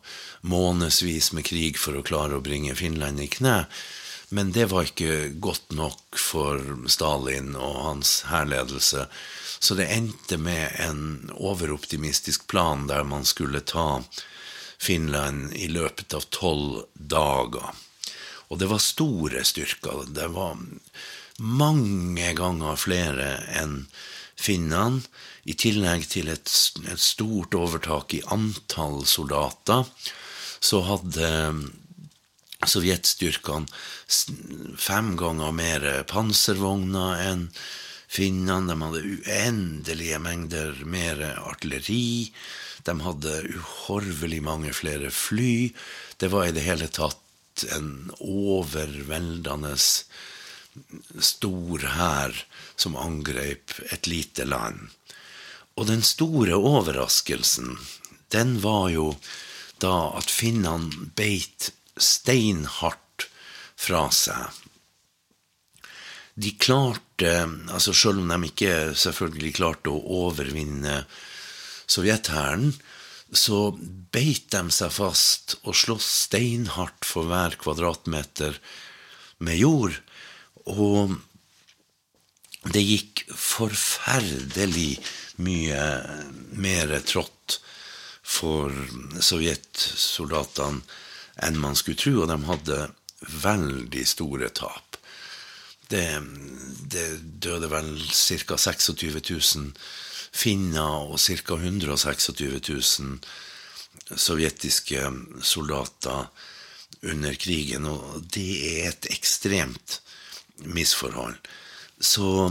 månedsvis 0.49 1.31
med 1.35 1.47
krig 1.47 1.79
for 1.79 1.97
å 1.97 2.05
klare 2.05 2.37
å 2.37 2.43
bringe 2.43 2.75
Finland 2.79 3.21
i 3.23 3.29
kne. 3.31 3.63
Men 4.35 4.51
det 4.53 4.67
var 4.69 4.85
ikke 4.85 5.31
godt 5.41 5.73
nok 5.73 6.19
for 6.19 6.61
Stalin 6.91 7.55
og 7.57 7.79
hans 7.87 8.19
hærledelse. 8.29 9.07
Så 9.59 9.75
det 9.75 9.89
endte 9.91 10.37
med 10.39 10.71
en 10.79 11.31
overoptimistisk 11.35 12.47
plan 12.47 12.87
der 12.87 13.03
man 13.03 13.25
skulle 13.25 13.59
ta 13.59 14.03
Finland 14.79 15.53
i 15.53 15.67
løpet 15.67 16.13
av 16.15 16.29
tolv 16.31 16.85
dager. 16.93 17.75
Og 18.49 18.59
det 18.59 18.69
var 18.71 18.79
store 18.81 19.43
styrker. 19.43 20.07
Det 20.07 20.29
var 20.33 20.55
mange 21.39 22.31
ganger 22.35 22.79
flere 22.79 23.33
enn 23.59 23.83
finnene, 24.39 25.03
i 25.43 25.55
tillegg 25.57 26.05
til 26.07 26.29
et, 26.31 26.51
et 26.87 27.01
stort 27.01 27.55
overtak 27.57 28.13
i 28.13 28.23
antall 28.31 29.01
soldater. 29.07 29.87
Så 30.61 30.83
hadde 30.85 31.29
sovjetstyrkene 32.67 33.67
fem 34.79 35.13
ganger 35.19 35.55
mer 35.55 35.87
panservogner 36.11 37.23
enn 37.23 37.47
finnene. 38.09 38.73
De 38.73 38.81
hadde 38.81 39.03
uendelige 39.15 40.19
mengder 40.23 40.83
mer 40.85 41.21
artilleri. 41.37 42.31
De 42.83 42.95
hadde 43.05 43.35
uhorvelig 43.55 44.41
mange 44.43 44.73
flere 44.73 45.11
fly. 45.13 45.71
Det 46.17 46.31
var 46.33 46.49
i 46.49 46.55
det 46.55 46.65
hele 46.65 46.89
tatt 46.91 47.65
en 47.75 48.11
overveldende 48.19 49.75
stor 51.19 51.85
hær 51.95 52.35
som 52.79 52.95
angrep 52.95 53.75
et 53.91 54.07
lite 54.07 54.45
land. 54.47 54.89
Og 55.79 55.87
den 55.87 56.03
store 56.03 56.55
overraskelsen, 56.55 57.77
den 58.31 58.57
var 58.63 58.89
jo 58.93 59.13
da 59.79 60.11
at 60.19 60.31
finnene 60.31 61.11
beit 61.15 61.71
steinhardt 61.99 63.29
fra 63.79 64.07
seg. 64.11 64.49
De 66.39 66.53
klarte, 66.55 67.33
altså 67.67 67.93
selv 67.93 68.21
om 68.21 68.29
de 68.31 68.47
ikke 68.47 68.73
selvfølgelig 68.95 69.57
klarte 69.57 69.91
å 69.91 70.03
overvinne 70.23 71.01
sovjethæren, 71.89 72.71
så 73.29 73.71
beit 74.13 74.47
de 74.53 74.61
seg 74.73 74.93
fast 74.93 75.57
og 75.61 75.75
sloss 75.77 76.07
steinhardt 76.25 77.05
for 77.05 77.29
hver 77.29 77.57
kvadratmeter 77.61 78.57
med 79.45 79.59
jord. 79.59 79.97
Og 80.65 81.17
det 82.73 82.83
gikk 82.83 83.25
forferdelig 83.29 84.97
mye 85.43 85.83
mer 86.59 86.95
trått 87.07 87.59
for 88.29 88.73
sovjetsoldatene 89.23 90.81
enn 91.47 91.61
man 91.61 91.77
skulle 91.79 91.99
tro, 91.99 92.15
og 92.23 92.29
de 92.31 92.37
hadde 92.49 92.79
veldig 93.45 94.05
store 94.07 94.49
tap. 94.55 94.88
Det, 95.89 96.05
det 96.93 97.07
døde 97.41 97.69
vel 97.71 97.95
ca. 98.13 98.57
26 98.57 99.21
000 99.29 99.71
finner 100.31 101.09
og 101.09 101.19
ca. 101.19 101.57
126 101.57 102.61
000 102.69 103.19
sovjetiske 104.15 105.01
soldater 105.45 106.29
under 107.05 107.35
krigen, 107.39 107.85
og 107.85 108.25
det 108.33 108.51
er 108.73 108.89
et 108.91 109.09
ekstremt 109.13 109.99
misforhold. 110.65 111.37
Så 111.99 112.49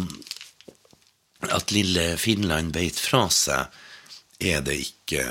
at 1.48 1.72
lille 1.72 2.16
Finland 2.18 2.72
beit 2.74 2.98
fra 3.00 3.26
seg, 3.32 3.68
er 4.38 4.62
det 4.62 4.78
ikke 4.84 5.24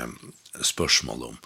spørsmål 0.64 1.30
om. 1.30 1.36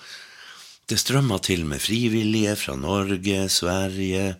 Det 0.91 0.99
strømma 0.99 1.39
til 1.43 1.65
med 1.67 1.83
frivillige 1.83 2.57
fra 2.59 2.75
Norge, 2.77 3.47
Sverige 3.49 4.35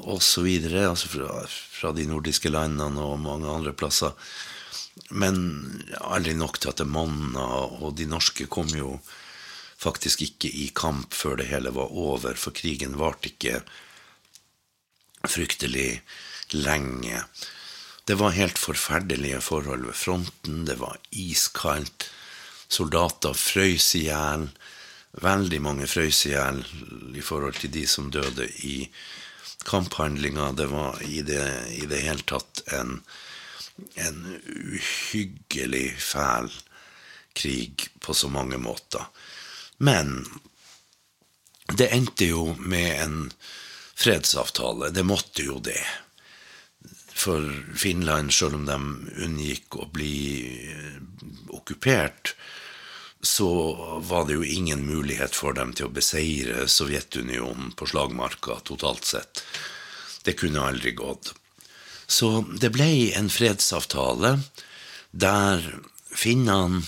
osv., 0.00 0.48
altså 0.72 1.10
fra, 1.12 1.42
fra 1.48 1.92
de 1.96 2.06
nordiske 2.08 2.50
landene 2.52 3.04
og 3.04 3.20
mange 3.20 3.50
andre 3.50 3.74
plasser. 3.76 4.14
Men 5.10 5.36
aldri 6.00 6.34
nok 6.36 6.60
til 6.60 6.72
at 6.72 6.82
det 6.82 6.88
monna, 6.88 7.44
og 7.80 7.96
de 7.96 8.08
norske 8.08 8.48
kom 8.52 8.68
jo 8.76 8.96
faktisk 9.82 10.22
ikke 10.22 10.50
i 10.62 10.68
kamp 10.76 11.14
før 11.16 11.40
det 11.40 11.48
hele 11.50 11.72
var 11.74 11.92
over, 11.92 12.36
for 12.38 12.54
krigen 12.54 12.98
varte 13.00 13.32
ikke 13.32 13.62
fryktelig 15.28 16.02
lenge. 16.52 17.24
Det 18.04 18.18
var 18.18 18.34
helt 18.36 18.58
forferdelige 18.58 19.40
forhold 19.40 19.86
ved 19.86 19.96
fronten, 19.96 20.64
det 20.66 20.78
var 20.80 20.98
iskaldt, 21.10 22.08
soldater 22.72 23.36
frøys 23.36 23.92
i 23.98 24.06
hjel. 24.08 24.48
Veldig 25.22 25.60
mange 25.62 25.86
frøys 25.86 26.24
i 26.26 26.32
hjel 26.32 26.62
i 27.14 27.22
forhold 27.22 27.60
til 27.60 27.72
de 27.74 27.84
som 27.86 28.10
døde 28.10 28.48
i 28.66 28.86
kamphandlinger. 29.68 30.52
Det 30.58 30.66
var 30.70 31.02
i 31.02 31.22
det, 31.26 31.44
i 31.78 31.86
det 31.86 32.02
hele 32.04 32.24
tatt 32.28 32.62
en, 32.76 33.00
en 33.94 34.20
uhyggelig 34.46 35.88
fæl 35.98 36.50
krig 37.38 37.88
på 38.00 38.14
så 38.14 38.28
mange 38.28 38.58
måter. 38.60 39.08
Men 39.78 40.24
det 41.72 41.88
endte 41.94 42.28
jo 42.28 42.52
med 42.58 43.02
en 43.02 43.18
fredsavtale. 43.94 44.90
Det 44.90 45.04
måtte 45.06 45.46
jo 45.46 45.58
det. 45.62 45.80
For 47.12 47.44
Finland, 47.78 48.32
selv 48.34 48.58
om 48.58 48.66
de 48.66 48.78
unngikk 49.24 49.78
å 49.78 49.86
bli 49.94 50.16
okkupert, 51.54 52.34
så 53.22 53.48
var 54.02 54.26
det 54.26 54.34
jo 54.34 54.44
ingen 54.44 54.86
mulighet 54.86 55.34
for 55.38 55.54
dem 55.54 55.70
til 55.78 55.86
å 55.86 55.94
beseire 55.94 56.66
Sovjetunionen 56.66 57.70
på 57.78 57.86
slagmarka 57.86 58.58
totalt 58.66 59.06
sett. 59.06 59.44
Det 60.26 60.34
kunne 60.40 60.64
aldri 60.66 60.90
gått. 60.98 61.30
Så 62.06 62.42
det 62.58 62.72
ble 62.74 63.12
en 63.16 63.30
fredsavtale 63.30 64.34
der 65.12 65.62
finnene 66.10 66.82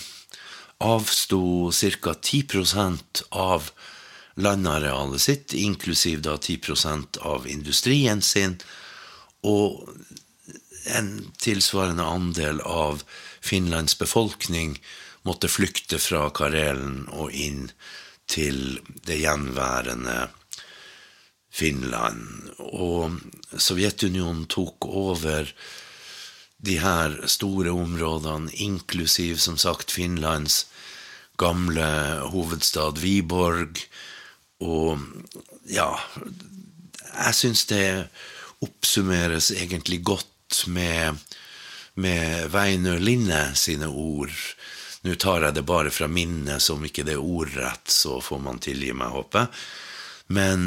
avsto 0.82 1.70
ca. 1.70 2.14
10% 2.18 3.22
av 3.30 3.70
landarealet 4.35 5.22
sitt, 5.22 5.55
inklusiv 5.55 6.22
da 6.26 6.35
10% 6.37 7.20
av 7.22 7.47
industrien 7.49 8.22
sin, 8.22 8.59
og 9.47 9.87
en 10.85 11.30
tilsvarende 11.39 12.05
andel 12.05 12.61
av 12.61 13.05
Finlands 13.41 13.95
befolkning 13.99 14.76
måtte 15.25 15.49
flykte 15.49 15.99
fra 16.03 16.29
Karelen 16.35 17.07
og 17.12 17.33
inn 17.33 17.68
til 18.31 18.79
det 19.07 19.20
gjenværende 19.22 20.29
Finland. 21.55 22.51
Og 22.59 23.18
Sovjetunionen 23.57 24.47
tok 24.51 24.89
over 24.89 25.49
de 26.64 26.79
her 26.81 27.16
store 27.29 27.72
områdene, 27.75 28.53
inklusiv 28.53 29.39
som 29.43 29.59
sagt 29.61 29.93
Finlands 29.93 30.64
gamle 31.39 31.87
hovedstad 32.33 33.01
Viborg. 33.03 33.81
Og 34.64 35.01
ja, 35.70 35.91
jeg 37.14 37.35
syns 37.39 37.66
det 37.70 37.87
oppsummeres 38.64 39.51
egentlig 39.55 40.01
godt 40.05 40.64
med, 40.66 41.20
med 41.95 42.49
Veinø 42.55 42.97
Linne 42.99 43.51
sine 43.59 43.91
ord. 43.91 44.33
Nå 45.05 45.14
tar 45.20 45.44
jeg 45.44 45.57
det 45.59 45.66
bare 45.68 45.92
fra 45.92 46.09
minnet, 46.09 46.62
så 46.64 46.78
om 46.78 46.84
ikke 46.86 47.05
det 47.05 47.18
er 47.18 47.24
ordrett, 47.24 47.90
så 47.92 48.22
får 48.24 48.40
man 48.40 48.61
tilgi 48.64 48.94
meg, 48.96 49.12
håper 49.12 49.44
jeg. 49.44 49.64
Men 50.32 50.62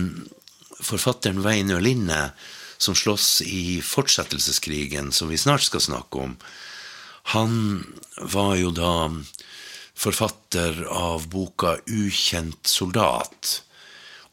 forfatteren 0.77 1.41
Veinø 1.41 1.79
Linne, 1.81 2.31
som 2.77 2.93
slåss 2.93 3.41
i 3.41 3.79
fortsettelseskrigen, 3.81 5.09
som 5.11 5.31
vi 5.33 5.39
snart 5.41 5.65
skal 5.65 5.81
snakke 5.81 6.21
om, 6.21 6.35
han 7.33 7.55
var 8.21 8.53
jo 8.61 8.69
da 8.71 8.93
forfatter 9.97 10.83
av 10.85 11.25
boka 11.33 11.79
Ukjent 11.89 12.69
soldat. 12.69 13.63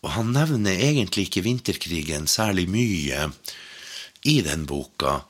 Og 0.05 0.13
han 0.19 0.35
nevner 0.37 0.77
egentlig 0.77 1.31
ikke 1.31 1.47
vinterkrigen 1.49 2.29
særlig 2.29 2.69
mye 2.69 3.31
i 4.29 4.37
den 4.45 4.69
boka, 4.69 5.23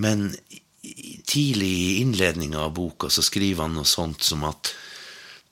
men 0.00 0.30
tidlig 1.24 1.70
i 1.70 2.00
innledninga 2.02 2.60
av 2.60 2.74
boka 2.76 3.10
så 3.10 3.22
skriver 3.24 3.66
han 3.66 3.76
noe 3.78 3.88
sånt 3.88 4.22
som 4.22 4.44
at 4.48 4.72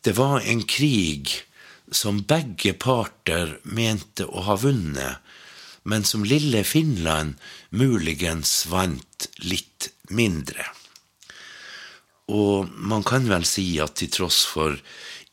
det 0.02 0.16
var 0.18 0.40
en 0.40 0.62
krig 0.66 1.30
som 1.92 2.22
begge 2.26 2.74
parter 2.74 3.58
mente 3.62 4.26
å 4.26 4.44
ha 4.48 4.56
vunnet, 4.58 5.20
men 5.84 6.04
som 6.06 6.24
lille 6.26 6.64
Finland 6.64 7.38
muligens 7.70 8.64
vant 8.70 9.28
litt 9.42 9.90
mindre. 10.10 10.66
Og 12.32 12.70
man 12.70 13.04
kan 13.06 13.26
vel 13.28 13.44
si 13.48 13.66
at 13.82 13.96
til 13.98 14.10
tross 14.14 14.44
for 14.48 14.78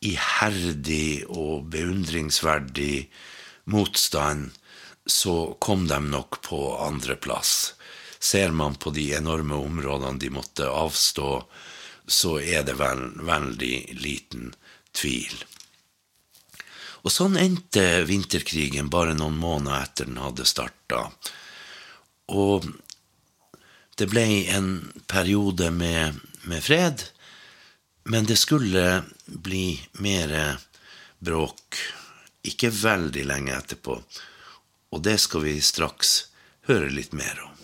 iherdig 0.06 1.26
og 1.30 1.70
beundringsverdig 1.74 3.10
motstand, 3.70 4.50
så 5.10 5.56
kom 5.62 5.88
de 5.90 6.00
nok 6.06 6.42
på 6.46 6.60
andreplass. 6.86 7.74
Ser 8.20 8.52
man 8.52 8.76
på 8.76 8.92
de 8.92 9.14
enorme 9.16 9.56
områdene 9.56 10.20
de 10.20 10.30
måtte 10.34 10.68
avstå, 10.68 11.30
så 12.08 12.40
er 12.40 12.66
det 12.68 12.76
vel 12.80 13.06
veldig 13.24 13.76
liten 14.02 14.52
tvil. 14.92 15.36
Og 17.06 17.14
sånn 17.14 17.38
endte 17.40 18.04
vinterkrigen 18.10 18.90
bare 18.92 19.16
noen 19.16 19.38
måneder 19.40 19.86
etter 19.86 20.10
den 20.10 20.20
hadde 20.20 20.48
starta. 20.50 21.06
Og 22.36 22.68
det 24.00 24.10
ble 24.12 24.26
en 24.52 24.74
periode 25.08 25.72
med, 25.72 26.20
med 26.44 26.64
fred, 26.64 27.06
men 28.10 28.28
det 28.28 28.40
skulle 28.42 29.04
bli 29.26 29.80
mer 30.04 30.34
bråk 31.20 31.80
ikke 32.50 32.72
veldig 32.74 33.26
lenge 33.28 33.56
etterpå. 33.56 33.96
Og 34.96 35.04
det 35.06 35.20
skal 35.22 35.46
vi 35.46 35.60
straks 35.64 36.16
høre 36.70 36.90
litt 36.94 37.14
mer 37.14 37.44
om. 37.46 37.59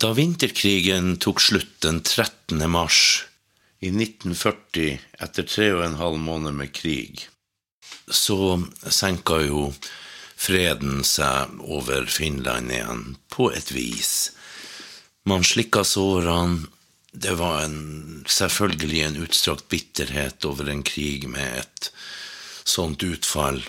Da 0.00 0.14
vinterkrigen 0.16 1.16
tok 1.20 1.40
slutt 1.44 1.80
den 1.84 1.98
13. 2.00 2.70
mars 2.70 3.26
i 3.84 3.90
1940, 3.92 4.94
etter 5.20 5.44
tre 5.44 5.66
og 5.74 5.82
en 5.84 5.98
halv 6.00 6.16
måned 6.24 6.56
med 6.56 6.70
krig, 6.72 7.26
så 8.08 8.62
senka 8.80 9.42
jo 9.44 9.66
freden 10.40 11.02
seg 11.04 11.58
over 11.60 12.08
Finland 12.08 12.72
igjen, 12.72 13.02
på 13.28 13.50
et 13.52 13.68
vis. 13.76 14.30
Man 15.28 15.44
slikka 15.44 15.84
sårene. 15.84 16.70
Det 17.12 17.34
var 17.36 17.66
en, 17.66 18.24
selvfølgelig 18.30 19.02
en 19.04 19.18
utstrakt 19.26 19.66
bitterhet 19.68 20.46
over 20.48 20.70
en 20.70 20.84
krig 20.86 21.26
med 21.28 21.58
et 21.60 21.90
sånt 22.64 23.02
utfall. 23.04 23.60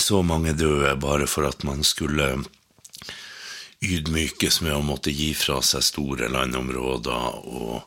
Så 0.00 0.22
mange 0.26 0.56
døde 0.56 0.96
bare 0.98 1.28
for 1.30 1.46
at 1.46 1.62
man 1.68 1.84
skulle 1.86 2.32
ydmykes 3.82 4.60
med 4.62 4.76
å 4.76 4.84
måtte 4.86 5.12
gi 5.14 5.32
fra 5.34 5.58
seg 5.64 5.84
store 5.84 6.28
landområder 6.32 7.38
og, 7.42 7.82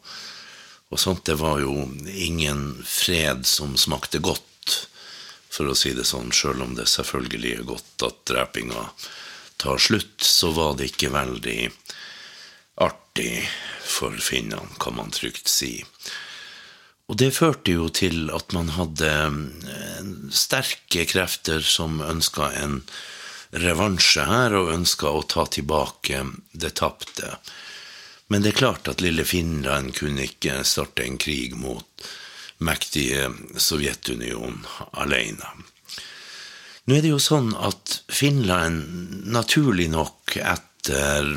og 0.92 1.00
sånt. 1.00 1.26
Det 1.28 1.38
var 1.40 1.62
jo 1.64 1.88
ingen 2.12 2.68
fred 2.84 3.46
som 3.48 3.78
smakte 3.80 4.20
godt, 4.24 4.82
for 5.50 5.72
å 5.72 5.78
si 5.78 5.94
det 5.96 6.08
sånn. 6.08 6.34
Sjøl 6.36 6.66
om 6.66 6.76
det 6.76 6.90
selvfølgelig 6.92 7.54
er 7.56 7.70
godt 7.70 8.08
at 8.10 8.22
drepinga 8.28 8.90
tar 9.62 9.80
slutt, 9.80 10.20
så 10.20 10.52
var 10.52 10.76
det 10.76 10.92
ikke 10.92 11.14
veldig 11.16 11.60
artig 12.84 13.46
for 13.86 14.16
finnene, 14.20 14.76
kan 14.82 14.98
man 14.98 15.14
trygt 15.16 15.48
si. 15.48 15.78
Og 17.06 17.20
det 17.22 17.36
førte 17.38 17.76
jo 17.76 17.88
til 17.94 18.32
at 18.34 18.54
man 18.56 18.72
hadde 18.76 19.10
eh, 19.10 20.08
sterke 20.34 21.06
krefter 21.08 21.62
som 21.62 22.02
ønska 22.02 22.50
en 22.64 22.80
revansje 23.64 24.26
her, 24.28 24.56
og 24.58 24.74
ønska 24.74 25.12
å 25.12 25.24
ta 25.30 25.46
tilbake 25.48 26.24
det 26.52 26.76
tapte. 26.82 27.38
Men 28.28 28.42
det 28.42 28.54
er 28.54 28.62
klart 28.62 28.90
at 28.90 29.04
lille 29.06 29.26
Finland 29.28 29.94
kunne 29.98 30.26
ikke 30.26 30.64
starte 30.66 31.06
en 31.06 31.20
krig 31.22 31.54
mot 31.58 32.08
mektige 32.66 33.30
Sovjetunionen 33.62 34.64
alene. 34.98 35.52
Nå 36.86 36.98
er 36.98 37.02
det 37.02 37.14
jo 37.14 37.22
sånn 37.22 37.52
at 37.58 38.00
Finland 38.14 39.26
naturlig 39.34 39.88
nok 39.94 40.36
etter 40.38 41.32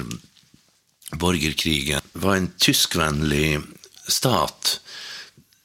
borgerkrigen 1.17 2.05
var 2.13 2.37
en 2.37 2.51
tyskvennlig 2.61 3.63
stat. 4.09 4.79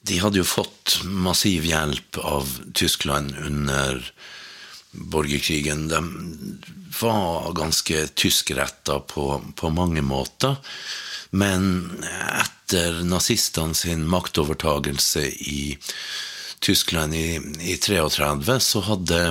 De 0.07 0.19
hadde 0.23 0.39
jo 0.39 0.47
fått 0.47 1.01
massiv 1.03 1.67
hjelp 1.67 2.19
av 2.23 2.47
Tyskland 2.79 3.35
under 3.43 3.99
borgerkrigen. 4.93 5.87
De 5.87 6.01
var 7.01 7.53
ganske 7.53 8.07
tyskretta 8.07 8.99
på, 8.99 9.43
på 9.55 9.69
mange 9.69 10.01
måter. 10.01 10.55
Men 11.29 12.03
etter 12.39 13.01
nazistene 13.03 13.73
sin 13.73 14.05
maktovertagelse 14.09 15.25
i 15.25 15.77
Tyskland 16.59 17.15
i, 17.15 17.41
i 17.59 17.77
33, 17.77 18.59
så 18.59 18.81
hadde 18.85 19.21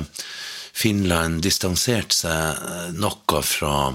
Finland 0.72 1.42
distansert 1.44 2.12
seg 2.16 2.96
noe 2.98 3.42
fra, 3.46 3.92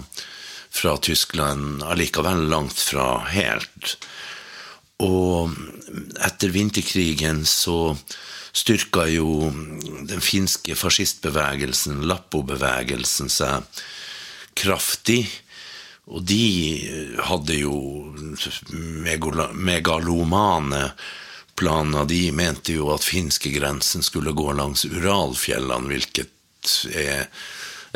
fra 0.71 0.95
Tyskland, 1.03 1.83
allikevel 1.83 2.47
langt 2.49 2.79
fra 2.79 3.09
helt. 3.33 3.97
Og 5.03 5.51
etter 6.25 6.53
vinterkrigen 6.55 7.43
så 7.45 7.97
styrka 8.57 9.05
jo 9.11 9.51
den 10.09 10.21
finske 10.23 10.75
fascistbevegelsen, 10.75 12.01
Lappo-bevegelsen, 12.09 13.29
seg 13.29 13.67
kraftig. 14.57 15.27
Og 16.07 16.23
de 16.23 17.19
hadde 17.27 17.57
jo 17.59 17.77
megalomane 18.71 20.83
planer. 21.59 22.07
De 22.07 22.31
mente 22.31 22.77
jo 22.77 22.89
at 22.93 23.05
finskegrensen 23.05 24.05
skulle 24.05 24.33
gå 24.37 24.53
langs 24.55 24.85
Uralfjellene, 24.87 25.91
hvilket 25.91 26.31
er 26.95 27.27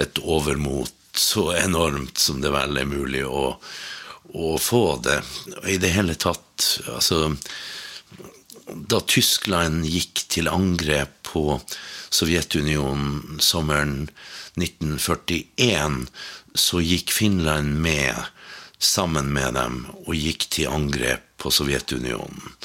et 0.02 0.22
overmot 0.24 1.18
så 1.18 1.52
enormt 1.60 2.20
som 2.20 2.40
det 2.44 2.52
vel 2.54 2.78
er 2.80 2.88
mulig 2.88 3.24
å, 3.28 3.56
å 4.32 4.52
få 4.60 4.86
det. 5.04 5.20
I 5.68 5.80
det 5.82 5.92
hele 5.96 6.16
tatt, 6.20 6.68
altså 6.92 7.34
da 8.76 9.02
Tyskland 9.06 9.86
gikk 9.88 10.26
til 10.32 10.50
angrep 10.52 11.14
på 11.28 11.60
Sovjetunionen 12.12 13.40
sommeren 13.44 14.10
1941, 14.60 16.06
så 16.56 16.82
gikk 16.84 17.12
Finland 17.16 17.80
med 17.84 18.16
sammen 18.82 19.32
med 19.34 19.56
dem 19.56 19.84
og 20.06 20.16
gikk 20.18 20.50
til 20.52 20.72
angrep 20.72 21.24
på 21.42 21.52
Sovjetunionen. 21.54 22.56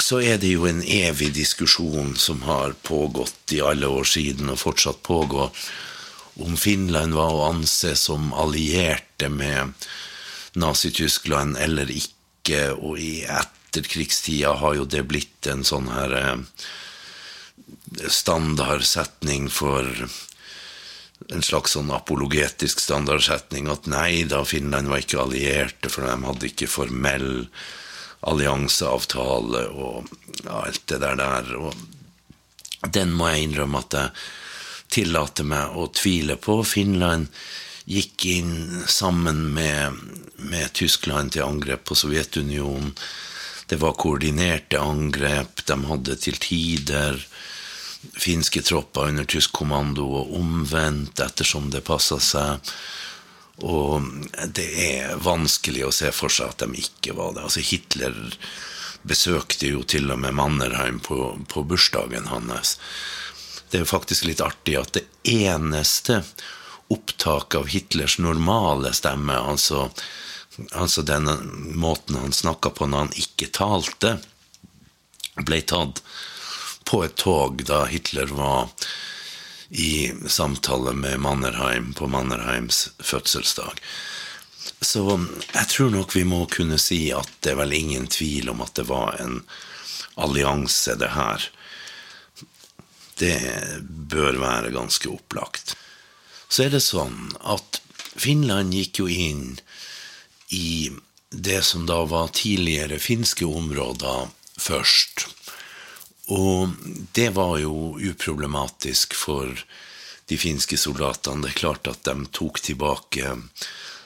Så 0.00 0.22
er 0.24 0.38
det 0.40 0.54
jo 0.54 0.64
en 0.64 0.80
evig 0.80 1.34
diskusjon 1.36 2.14
som 2.16 2.46
har 2.46 2.72
pågått 2.86 3.52
i 3.52 3.60
alle 3.60 3.90
år 3.92 4.08
siden 4.08 4.48
og 4.54 4.62
fortsatt 4.62 5.02
pågår, 5.04 5.50
om 6.40 6.56
Finland 6.56 7.12
var 7.12 7.34
å 7.34 7.48
anse 7.50 7.92
som 8.00 8.30
allierte 8.32 9.28
med 9.28 9.74
Nazi-Tyskland 10.56 11.58
eller 11.60 11.92
ikke, 11.92 12.70
og 12.72 12.96
i 12.96 13.20
etterkrigstida 13.72 14.52
har 14.60 14.74
jo 14.76 14.84
det 14.84 15.02
blitt 15.08 15.46
en 15.48 15.64
sånn 15.64 15.88
her 15.88 16.12
eh, 16.18 16.36
standardsetning 18.08 19.48
for 19.52 19.88
en 21.32 21.44
slags 21.44 21.76
sånn 21.76 21.92
apologetisk 21.94 22.82
standardsetning 22.82 23.70
at 23.72 23.86
nei 23.88 24.24
da, 24.28 24.42
Finland 24.44 24.90
var 24.90 25.00
ikke 25.00 25.22
allierte, 25.22 25.88
for 25.88 26.04
de 26.04 26.16
hadde 26.26 26.48
ikke 26.50 26.68
formell 26.68 27.46
allianseavtale 28.28 29.64
og 29.72 30.12
alt 30.50 30.84
det 30.90 31.00
der 31.02 31.16
der. 31.18 31.50
Og 31.56 32.92
den 32.92 33.14
må 33.16 33.30
jeg 33.30 33.48
innrømme 33.48 33.82
at 33.82 33.98
jeg 33.98 34.14
tillater 34.98 35.48
meg 35.48 35.78
å 35.78 35.88
tvile 35.94 36.36
på. 36.36 36.60
Finland 36.66 37.30
gikk 37.88 38.26
inn 38.30 38.82
sammen 38.86 39.46
med, 39.56 39.98
med 40.36 40.72
Tyskland 40.76 41.34
til 41.34 41.46
angrep 41.46 41.86
på 41.88 41.98
Sovjetunionen. 41.98 42.92
Det 43.72 43.78
var 43.80 43.92
koordinerte 43.96 44.76
angrep. 44.80 45.62
De 45.64 45.78
hadde 45.88 46.16
til 46.20 46.36
tider 46.36 47.16
finske 48.20 48.60
tropper 48.60 49.08
under 49.08 49.24
tysk 49.24 49.54
kommando 49.56 50.04
og 50.18 50.34
omvendt 50.36 51.22
ettersom 51.24 51.70
det 51.72 51.80
passa 51.86 52.18
seg. 52.20 52.68
Og 53.64 54.10
det 54.52 54.66
er 54.82 55.16
vanskelig 55.24 55.86
å 55.86 55.94
se 56.02 56.12
for 56.12 56.28
seg 56.36 56.52
at 56.52 56.66
de 56.66 56.84
ikke 56.84 57.16
var 57.16 57.32
det. 57.32 57.46
Altså 57.48 57.64
Hitler 57.64 58.18
besøkte 59.08 59.72
jo 59.72 59.80
til 59.88 60.12
og 60.12 60.20
med 60.20 60.36
Mannerheim 60.36 61.00
på, 61.00 61.32
på 61.48 61.64
bursdagen 61.64 62.28
hans. 62.28 62.74
Det 63.70 63.80
er 63.80 63.86
jo 63.86 63.94
faktisk 63.94 64.28
litt 64.28 64.44
artig 64.44 64.76
at 64.82 64.98
det 64.98 65.06
eneste 65.32 66.20
opptaket 66.92 67.62
av 67.62 67.72
Hitlers 67.72 68.20
normale 68.20 68.92
stemme, 68.92 69.40
altså, 69.40 69.88
altså 70.70 71.02
den 71.02 71.28
måten 71.74 72.18
han 72.20 72.32
snakka 72.32 72.70
på 72.70 72.86
når 72.86 73.06
han 73.06 73.16
ikke 73.24 73.50
talte, 73.54 74.16
ble 75.40 75.60
tatt 75.64 76.02
på 76.88 77.04
et 77.06 77.16
tog 77.16 77.62
da 77.64 77.84
Hitler 77.88 78.32
var 78.36 78.68
i 79.72 80.12
samtale 80.28 80.92
med 80.92 81.20
Mannerheim 81.24 81.92
på 81.96 82.06
Mannerheims 82.06 82.90
fødselsdag. 83.00 83.80
Så 84.80 85.04
jeg 85.54 85.68
tror 85.72 85.90
nok 85.94 86.16
vi 86.16 86.24
må 86.28 86.44
kunne 86.52 86.76
si 86.78 87.06
at 87.16 87.30
det 87.40 87.54
er 87.54 87.60
vel 87.62 87.72
ingen 87.72 88.06
tvil 88.12 88.50
om 88.52 88.60
at 88.60 88.74
det 88.76 88.84
var 88.90 89.16
en 89.22 89.40
allianse, 90.20 90.98
det 91.00 91.14
her. 91.16 91.46
Det 93.16 93.38
bør 94.12 94.36
være 94.42 94.74
ganske 94.74 95.08
opplagt. 95.08 95.76
Så 96.52 96.66
er 96.66 96.74
det 96.74 96.82
sånn 96.84 97.32
at 97.40 97.80
Finland 97.96 98.74
gikk 98.76 99.00
jo 99.00 99.08
inn 99.08 99.56
i 100.52 100.90
det 101.32 101.62
som 101.64 101.86
da 101.88 102.02
var 102.04 102.28
tidligere 102.36 103.00
finske 103.00 103.46
områder 103.48 104.28
først. 104.60 105.26
Og 106.32 106.74
det 107.16 107.30
var 107.36 107.56
jo 107.58 107.96
uproblematisk 107.96 109.16
for 109.16 109.64
de 110.28 110.38
finske 110.38 110.76
soldatene. 110.78 111.42
Det 111.42 111.54
er 111.54 111.60
klart 111.64 111.88
at 111.90 112.04
de 112.06 112.28
tok 112.36 112.60
tilbake 112.60 113.34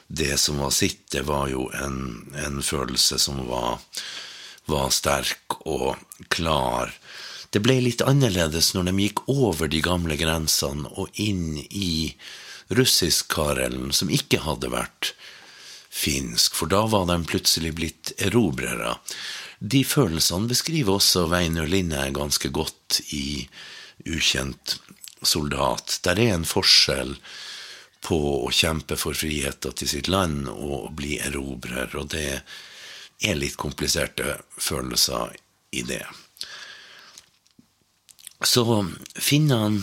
det 0.07 0.37
som 0.39 0.63
var 0.63 0.71
sitt. 0.71 1.03
Det 1.11 1.27
var 1.27 1.51
jo 1.51 1.69
en, 1.75 2.31
en 2.47 2.63
følelse 2.63 3.19
som 3.19 3.43
var, 3.51 3.83
var 4.71 4.91
sterk 4.95 5.61
og 5.67 5.99
klar. 6.33 6.95
Det 7.51 7.63
ble 7.63 7.81
litt 7.83 8.03
annerledes 8.07 8.73
når 8.75 8.91
de 8.91 9.07
gikk 9.07 9.27
over 9.33 9.71
de 9.71 9.83
gamle 9.83 10.17
grensene 10.19 10.89
og 10.95 11.11
inn 11.21 11.59
i 11.71 12.15
russisk-Karelen, 12.75 13.93
som 13.95 14.11
ikke 14.11 14.43
hadde 14.43 14.73
vært 14.73 15.15
finsk, 15.97 16.55
for 16.59 16.69
da 16.71 16.85
var 16.93 17.07
de 17.09 17.17
plutselig 17.25 17.73
blitt 17.79 18.13
erobrere. 18.21 18.97
De 19.59 19.81
følelsene 19.89 20.51
beskriver 20.51 20.99
også 20.99 21.27
Veinur 21.33 21.69
Linne 21.71 22.05
ganske 22.15 22.53
godt 22.53 23.01
i 23.17 23.47
Ukjent 24.05 24.77
soldat. 25.25 26.01
Der 26.05 26.21
er 26.21 26.35
en 26.35 26.45
forskjell 26.49 27.17
på 28.07 28.19
å 28.45 28.53
kjempe 28.55 28.99
for 29.01 29.17
friheten 29.17 29.75
til 29.75 29.91
sitt 29.91 30.11
land 30.13 30.51
og 30.53 30.75
å 30.77 30.93
bli 30.95 31.17
erobrer, 31.25 31.91
og 31.97 32.13
det 32.13 32.43
er 33.25 33.41
litt 33.41 33.57
kompliserte 33.59 34.37
følelser 34.61 35.33
i 35.75 35.83
det. 35.89 36.05
Så 38.45 38.63
finnene 39.17 39.81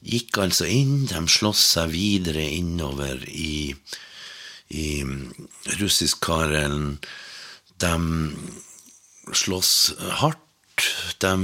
gikk 0.00 0.38
altså 0.40 0.68
inn, 0.70 1.04
de 1.10 1.20
sloss 1.28 1.64
seg 1.74 1.90
videre 1.92 2.46
innover 2.46 3.26
i, 3.28 3.74
i 4.70 5.02
russisk-Karelen. 5.80 6.98
De 7.82 7.94
sloss 9.32 9.92
hardt. 10.22 10.38
De 11.20 11.34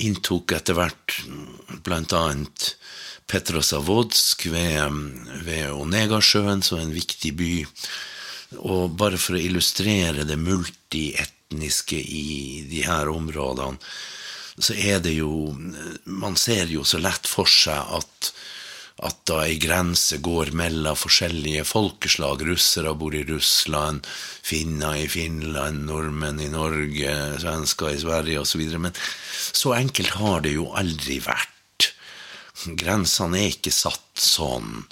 inntok 0.00 0.54
etter 0.56 0.78
hvert 0.78 1.18
annet 2.16 2.70
Petrosavodsk 3.30 4.46
ved, 4.50 4.96
ved 5.46 5.70
Onegasjøen, 5.70 6.64
som 6.66 6.80
er 6.80 6.88
en 6.88 6.96
viktig 6.96 7.34
by. 7.38 7.52
Og 8.58 8.96
bare 8.98 9.20
for 9.20 9.38
å 9.38 9.42
illustrere 9.42 10.26
det 10.26 10.38
multietniske 10.40 12.00
i 12.00 12.64
de 12.70 12.82
her 12.86 13.10
områdene, 13.12 13.78
så 14.60 14.74
er 14.74 14.98
det 15.00 15.14
jo 15.14 15.54
Man 16.04 16.34
ser 16.36 16.68
jo 16.68 16.82
så 16.84 16.98
lett 17.00 17.28
for 17.30 17.48
seg 17.48 17.94
at, 17.96 18.32
at 19.06 19.22
da 19.28 19.38
ei 19.46 19.56
grense 19.60 20.18
går 20.20 20.50
mellom 20.56 20.98
forskjellige 20.98 21.64
folkeslag 21.68 22.42
Russere 22.48 22.92
bor 22.98 23.14
i 23.16 23.22
Russland, 23.28 24.04
finner 24.44 24.98
i 25.00 25.06
Finland, 25.08 25.86
nordmenn 25.88 26.40
i 26.44 26.50
Norge, 26.52 27.14
svensker 27.40 27.94
i 27.94 28.02
Sverige 28.02 28.42
osv. 28.42 28.66
Men 28.76 28.96
så 29.52 29.72
enkelt 29.78 30.18
har 30.20 30.44
det 30.44 30.56
jo 30.58 30.68
aldri 30.76 31.20
vært. 31.24 31.92
Grensene 32.76 33.40
er 33.40 33.54
ikke 33.54 33.72
satt 33.72 34.20
sånn. 34.20 34.84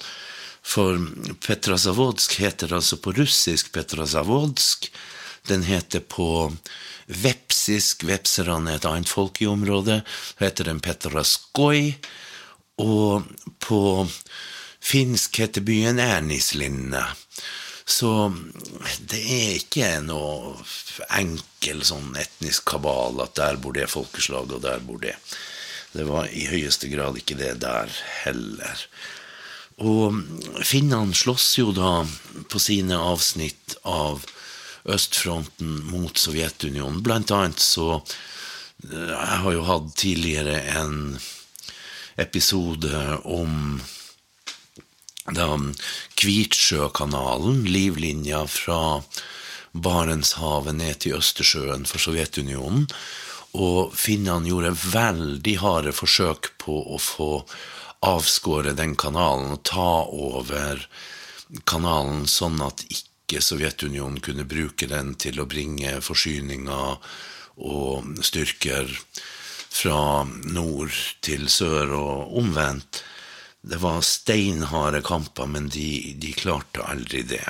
For 0.65 0.97
Petrasavodsk 1.45 2.39
heter 2.41 2.73
altså 2.77 2.97
på 3.01 3.13
russisk 3.17 3.71
Petrasavodsk. 3.73 4.89
Den 5.49 5.65
heter 5.65 6.01
på 6.01 6.49
vepsisk 7.09 8.03
Vepserne 8.05 8.75
er 8.75 8.81
et 8.81 8.85
annet 8.89 9.09
folk 9.09 9.41
i 9.41 9.47
området. 9.49 10.01
heter 10.37 10.69
den 10.69 10.81
Petraskoi. 10.81 11.95
Og 12.79 13.27
på 13.59 13.81
finsk 14.79 15.41
heter 15.41 15.65
byen 15.65 15.99
Ernislinne. 15.99 17.03
Så 17.89 18.11
det 19.09 19.19
er 19.19 19.53
ikke 19.57 19.87
noe 20.05 20.53
enkel 21.17 21.81
sånn 21.87 22.13
etnisk 22.21 22.67
kabal 22.69 23.17
at 23.23 23.33
der 23.39 23.57
bor 23.61 23.73
det 23.73 23.89
folkeslaget, 23.89 24.59
og 24.59 24.61
der 24.63 24.83
bor 24.85 25.01
det. 25.01 25.15
Det 25.91 26.05
var 26.05 26.29
i 26.29 26.45
høyeste 26.45 26.89
grad 26.91 27.17
ikke 27.17 27.39
det 27.39 27.55
der 27.63 27.89
heller. 28.21 28.83
Og 29.81 30.19
finnene 30.67 31.17
slåss 31.17 31.47
jo 31.57 31.71
da 31.73 32.03
på 32.51 32.61
sine 32.61 32.99
avsnitt 32.99 33.77
av 33.87 34.25
østfronten 34.89 35.79
mot 35.89 36.17
Sovjetunionen. 36.19 37.01
Blant 37.03 37.31
annet 37.35 37.59
så 37.59 38.01
Jeg 38.79 39.39
har 39.43 39.51
jo 39.51 39.63
hatt 39.67 39.89
tidligere 39.99 40.61
en 40.79 41.17
episode 42.19 43.17
om 43.23 43.79
da 45.29 45.49
Kvitsjøkanalen, 46.19 47.63
livlinja 47.69 48.43
fra 48.49 49.01
Barentshavet 49.71 50.75
ned 50.75 51.01
til 51.03 51.19
Østersjøen 51.19 51.85
for 51.89 52.01
Sovjetunionen. 52.01 52.87
Og 53.57 53.93
finnene 53.97 54.49
gjorde 54.49 54.75
veldig 54.77 55.55
harde 55.63 55.93
forsøk 55.95 56.51
på 56.61 56.75
å 56.95 56.99
få 57.01 57.31
avskåre 58.05 58.75
den 58.77 58.95
kanalen 58.99 59.55
og 59.55 59.63
ta 59.67 59.89
over 60.05 60.85
kanalen 61.69 62.27
sånn 62.29 62.61
at 62.63 62.85
ikke 62.87 63.41
Sovjetunionen 63.43 64.21
kunne 64.25 64.47
bruke 64.49 64.87
den 64.89 65.15
til 65.21 65.41
å 65.41 65.49
bringe 65.49 65.97
forsyninger 66.05 67.09
og 67.59 68.13
styrker 68.25 68.93
fra 69.69 70.25
nord 70.49 70.95
til 71.25 71.47
sør 71.49 71.93
og 71.97 72.37
omvendt. 72.41 73.03
Det 73.61 73.79
var 73.81 74.01
steinharde 74.05 75.01
kamper, 75.05 75.47
men 75.47 75.69
de, 75.71 76.15
de 76.19 76.33
klarte 76.33 76.83
aldri 76.85 77.23
det. 77.27 77.45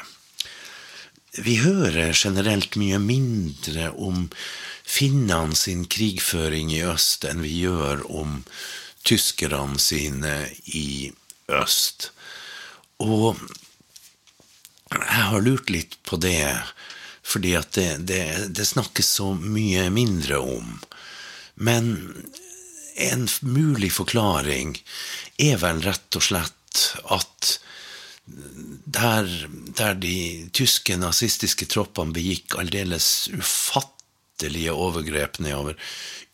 Vi 1.38 1.60
hører 1.62 2.14
generelt 2.18 2.76
mye 2.82 2.98
mindre 3.00 3.92
om 3.94 4.28
finnene 4.90 5.56
sin 5.56 5.86
krigføring 5.86 6.74
i 6.74 6.82
øst 6.90 7.28
enn 7.30 7.44
vi 7.46 7.54
gjør 7.62 8.02
om 8.10 8.42
tyskerne 9.06 9.78
sine 9.80 10.34
i 10.66 11.12
øst. 11.54 12.10
Og 13.00 13.38
jeg 14.90 15.26
har 15.30 15.46
lurt 15.46 15.70
litt 15.70 16.00
på 16.04 16.18
det, 16.18 16.42
fordi 17.22 17.54
at 17.60 17.72
det, 17.78 17.90
det, 18.10 18.24
det 18.58 18.66
snakkes 18.66 19.14
så 19.20 19.32
mye 19.38 19.86
mindre 19.94 20.42
om. 20.42 20.80
Men 21.60 21.92
en 23.00 23.28
mulig 23.42 23.92
forklaring 23.96 24.78
er 25.40 25.60
vel 25.62 25.82
rett 25.86 26.20
og 26.20 26.26
slett 26.26 26.86
at 27.12 27.60
der, 28.30 29.30
der 29.78 29.96
de 29.98 30.50
tyske 30.56 30.98
nazistiske 31.00 31.68
troppene 31.72 32.14
begikk 32.14 32.58
aldeles 32.62 33.30
ufattelige 33.34 34.76
overgrep 34.76 35.40
nedover 35.44 35.78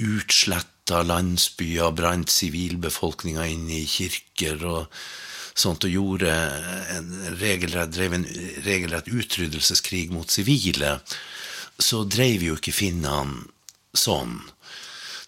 utsletta 0.03 1.01
landsbyer, 1.07 1.93
brant 1.95 2.32
sivilbefolkninga 2.32 3.47
inn 3.53 3.69
i 3.71 3.86
kirker 3.89 4.65
og 4.67 4.97
sånt, 5.55 5.88
og 5.88 5.93
gjorde 5.93 6.34
en 6.97 7.13
regelrett, 7.39 7.93
drev 7.95 8.17
en 8.17 8.28
regelrett 8.65 9.07
utryddelseskrig 9.07 10.11
mot 10.13 10.30
sivile, 10.32 10.97
så 11.80 12.03
dreiv 12.07 12.43
jo 12.43 12.57
ikke 12.59 12.76
finnene 12.76 13.45
sånn. 13.95 14.41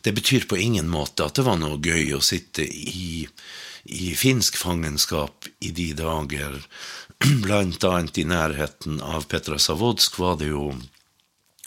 Det 0.07 0.13
betyr 0.15 0.45
på 0.47 0.55
ingen 0.55 0.87
måte 0.87 1.25
at 1.27 1.35
det 1.35 1.43
var 1.43 1.57
noe 1.59 1.81
gøy 1.83 2.13
å 2.15 2.23
sitte 2.23 2.63
i 2.63 3.27
i 3.87 4.11
finsk 4.15 4.55
fangenskap 4.59 5.47
i 5.59 5.71
de 5.71 5.93
dager. 5.95 6.55
Blant 7.43 7.83
annet 7.83 8.19
i 8.19 8.23
nærheten 8.27 9.01
av 9.03 9.27
Petrasavodsk 9.31 10.19
var 10.19 10.39
det 10.39 10.51
jo 10.51 10.69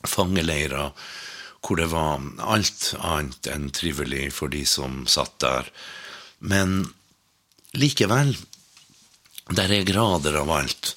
fangeleirer 0.08 0.92
hvor 1.60 1.76
det 1.76 1.90
var 1.92 2.24
alt 2.40 2.90
annet 2.96 3.48
enn 3.52 3.68
trivelig 3.76 4.30
for 4.36 4.52
de 4.52 4.64
som 4.68 5.04
satt 5.04 5.36
der. 5.44 5.68
Men 6.40 6.90
likevel, 7.76 8.32
der 9.52 9.76
er 9.76 9.88
grader 9.88 10.40
av 10.40 10.52
alt. 10.56 10.94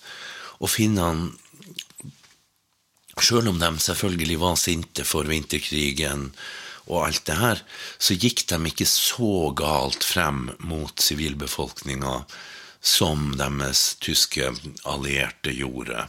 Og 0.64 0.72
finnene, 0.72 1.34
sjøl 3.20 3.52
om 3.52 3.60
de 3.60 3.72
selvfølgelig 3.84 4.39
var 4.39 4.60
sinte 4.60 5.04
for 5.08 5.28
vinterkrigen, 5.28 6.32
og 6.89 7.05
alt 7.07 7.23
det 7.29 7.39
her, 7.39 7.61
så 7.97 8.17
gikk 8.19 8.45
de 8.49 8.59
ikke 8.69 8.88
så 8.89 9.51
galt 9.55 10.03
frem 10.03 10.49
mot 10.59 10.99
sivilbefolkninga 10.99 12.23
som 12.84 13.31
deres 13.39 13.93
tyske 14.03 14.49
allierte 14.84 15.53
gjorde. 15.55 16.07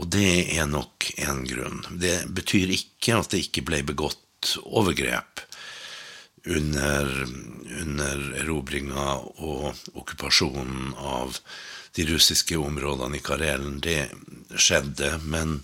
Og 0.00 0.08
det 0.08 0.56
er 0.56 0.70
nok 0.70 1.10
en 1.20 1.42
grunn. 1.44 1.82
Det 2.00 2.22
betyr 2.32 2.72
ikke 2.72 3.18
at 3.20 3.34
det 3.34 3.44
ikke 3.44 3.66
ble 3.68 3.82
begått 3.84 4.56
overgrep 4.64 5.44
under, 6.48 7.12
under 7.82 8.24
erobringa 8.40 9.18
og 9.44 9.76
okkupasjonen 9.92 10.94
av 10.96 11.36
de 11.92 12.06
russiske 12.08 12.56
områdene 12.56 13.20
i 13.20 13.24
Karelen. 13.24 13.78
Det 13.84 14.08
skjedde, 14.56 15.18
men, 15.28 15.60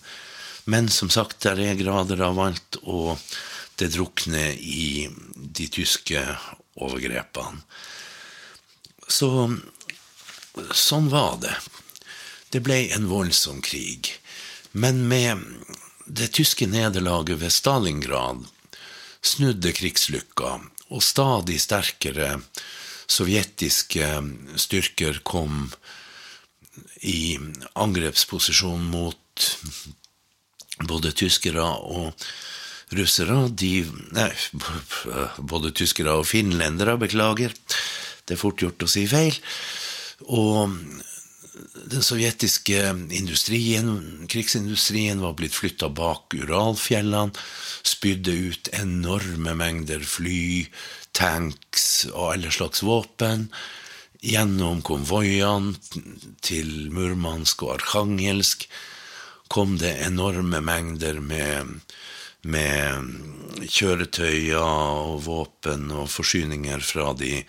men 0.68 0.92
som 0.92 1.10
sagt, 1.10 1.40
der 1.46 1.60
er 1.70 1.80
grader 1.80 2.20
av 2.28 2.38
alt. 2.50 2.82
og 2.84 3.16
det 3.78 3.92
drukner 3.94 4.54
i 4.58 5.08
de 5.34 5.68
tyske 5.70 6.22
overgrepene. 6.78 7.62
Så 9.08 9.30
sånn 10.74 11.08
var 11.12 11.38
det. 11.42 11.54
Det 12.52 12.60
ble 12.64 12.80
en 12.96 13.08
voldsom 13.08 13.62
krig. 13.64 14.10
Men 14.72 15.06
med 15.08 15.44
det 16.06 16.32
tyske 16.36 16.66
nederlaget 16.68 17.40
ved 17.40 17.52
Stalingrad 17.52 18.44
snudde 19.24 19.72
krigslykka, 19.76 20.58
og 20.88 21.04
stadig 21.04 21.58
sterkere 21.60 22.38
sovjetiske 23.08 24.08
styrker 24.60 25.20
kom 25.24 25.70
i 27.04 27.38
angrepsposisjon 27.78 28.84
mot 28.92 29.48
både 30.88 31.12
tyskere 31.16 31.64
og 31.64 32.28
russere, 32.96 33.48
de 33.50 33.84
Nei, 34.16 34.30
både 35.52 35.74
tyskere 35.76 36.16
og 36.20 36.28
finlendere, 36.28 36.98
beklager. 37.00 37.54
Det 38.24 38.36
er 38.36 38.40
fort 38.40 38.62
gjort 38.62 38.84
å 38.84 38.90
si 38.90 39.06
feil. 39.10 39.36
Og 40.28 40.74
den 41.88 42.04
sovjetiske 42.04 42.82
industrien, 43.16 44.26
krigsindustrien, 44.30 45.20
var 45.22 45.34
blitt 45.38 45.56
flytta 45.56 45.88
bak 45.90 46.34
Uralfjellene, 46.36 47.34
spydde 47.86 48.34
ut 48.50 48.70
enorme 48.76 49.54
mengder 49.58 50.04
fly, 50.04 50.68
tanks 51.16 52.06
og 52.12 52.34
alle 52.34 52.52
slags 52.54 52.84
våpen. 52.86 53.48
Gjennom 54.18 54.82
konvoiene 54.86 55.76
til 56.42 56.90
Murmansk 56.94 57.62
og 57.66 57.76
Arkhangelsk 57.78 58.66
kom 59.48 59.78
det 59.80 59.94
enorme 60.04 60.60
mengder 60.60 61.22
med 61.24 61.78
med 62.48 63.68
kjøretøyer 63.68 64.58
og 64.58 65.22
våpen 65.26 65.90
og 65.92 66.08
forsyninger 66.12 66.82
fra 66.84 67.12
de 67.18 67.42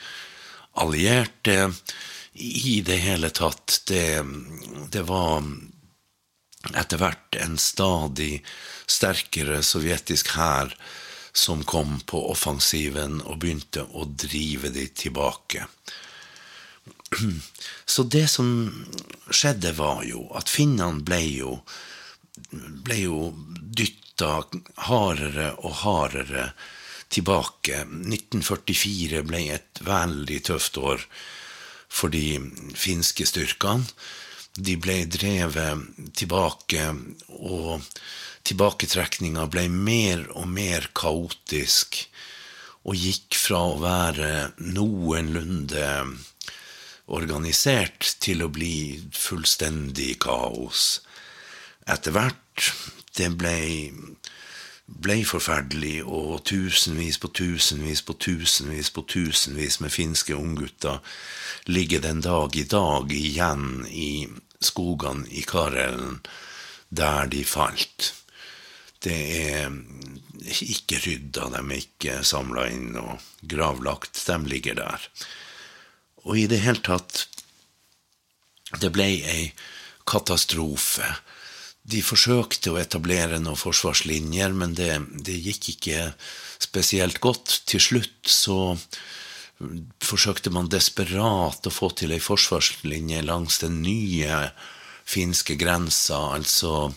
allierte. 0.80 1.72
I 2.40 2.80
det 2.86 3.00
hele 3.04 3.32
tatt. 3.36 3.82
Det, 3.90 4.22
det 4.94 5.04
var 5.08 5.44
etter 6.76 7.00
hvert 7.02 7.38
en 7.40 7.58
stadig 7.60 8.40
sterkere 8.90 9.62
sovjetisk 9.64 10.34
hær 10.36 10.74
som 11.36 11.64
kom 11.64 12.00
på 12.10 12.20
offensiven 12.32 13.20
og 13.22 13.40
begynte 13.44 13.86
å 13.96 14.06
drive 14.10 14.72
de 14.76 14.88
tilbake. 14.92 15.68
Så 17.86 18.04
det 18.04 18.28
som 18.30 18.50
skjedde, 19.30 19.74
var 19.78 20.04
jo 20.08 20.28
at 20.38 20.52
finnene 20.52 21.04
ble 21.06 21.22
jo, 21.40 21.54
ble 22.86 23.00
jo 23.02 23.22
dytta 24.20 24.44
hardere 24.90 25.54
og 25.64 25.74
hardere 25.84 26.52
tilbake. 27.10 27.86
1944 27.88 29.24
ble 29.24 29.46
et 29.56 29.82
veldig 29.86 30.40
tøft 30.44 30.78
år 30.78 31.06
for 31.90 32.12
de 32.12 32.40
finske 32.76 33.26
styrkene. 33.26 33.88
De 34.60 34.76
ble 34.76 35.06
drevet 35.08 35.86
tilbake, 36.18 36.90
og 37.40 37.86
tilbaketrekninga 38.44 39.46
ble 39.48 39.70
mer 39.70 40.26
og 40.36 40.50
mer 40.52 40.90
kaotisk, 40.94 42.02
og 42.84 42.98
gikk 42.98 43.38
fra 43.38 43.62
å 43.70 43.80
være 43.80 44.32
noenlunde 44.60 45.88
organisert 47.08 48.18
til 48.20 48.44
å 48.44 48.52
bli 48.52 49.00
fullstendig 49.16 50.18
kaos. 50.26 51.00
Etter 51.88 52.14
hvert 52.14 52.74
det 53.20 53.30
ble, 53.40 53.56
ble 54.88 55.18
forferdelig, 55.28 56.00
og 56.08 56.44
tusenvis 56.48 57.20
på 57.22 57.32
tusenvis 57.36 58.04
på 58.08 58.16
tusenvis 58.24 58.92
på 58.96 59.06
tusenvis 59.12 59.80
med 59.84 59.94
finske 59.94 60.38
unggutter 60.38 61.02
ligger 61.70 62.04
den 62.06 62.24
dag 62.26 62.56
i 62.56 62.66
dag 62.70 63.12
igjen 63.14 63.84
i 63.90 64.28
skogene 64.64 65.28
i 65.30 65.44
Karelen, 65.48 66.22
der 66.90 67.28
de 67.32 67.44
falt. 67.46 68.14
Det 69.00 69.20
er 69.40 69.70
ikke 70.66 71.00
rydda, 71.06 71.50
de 71.54 71.60
er 71.62 71.78
ikke 71.78 72.20
samla 72.28 72.66
inn 72.72 72.96
og 73.00 73.20
gravlagt, 73.42 74.20
de 74.28 74.40
ligger 74.50 74.80
der. 74.80 75.06
Og 76.26 76.40
i 76.40 76.48
det 76.52 76.64
hele 76.66 76.84
tatt 76.84 77.28
Det 78.70 78.92
ble 78.94 79.06
ei 79.26 79.48
katastrofe. 80.06 81.08
De 81.90 82.02
forsøkte 82.06 82.74
å 82.74 82.80
etablere 82.82 83.40
noen 83.42 83.58
forsvarslinjer, 83.60 84.54
men 84.54 84.76
det, 84.78 84.92
det 85.26 85.38
gikk 85.40 85.72
ikke 85.74 86.10
spesielt 86.62 87.22
godt. 87.24 87.62
Til 87.70 87.82
slutt 87.82 88.30
så 88.30 88.60
forsøkte 90.04 90.54
man 90.56 90.70
desperat 90.72 91.68
å 91.68 91.74
få 91.74 91.92
til 91.98 92.14
ei 92.16 92.22
forsvarslinje 92.24 93.24
langs 93.28 93.60
den 93.64 93.82
nye 93.84 94.44
finske 95.10 95.58
grensa, 95.60 96.20
altså 96.38 96.92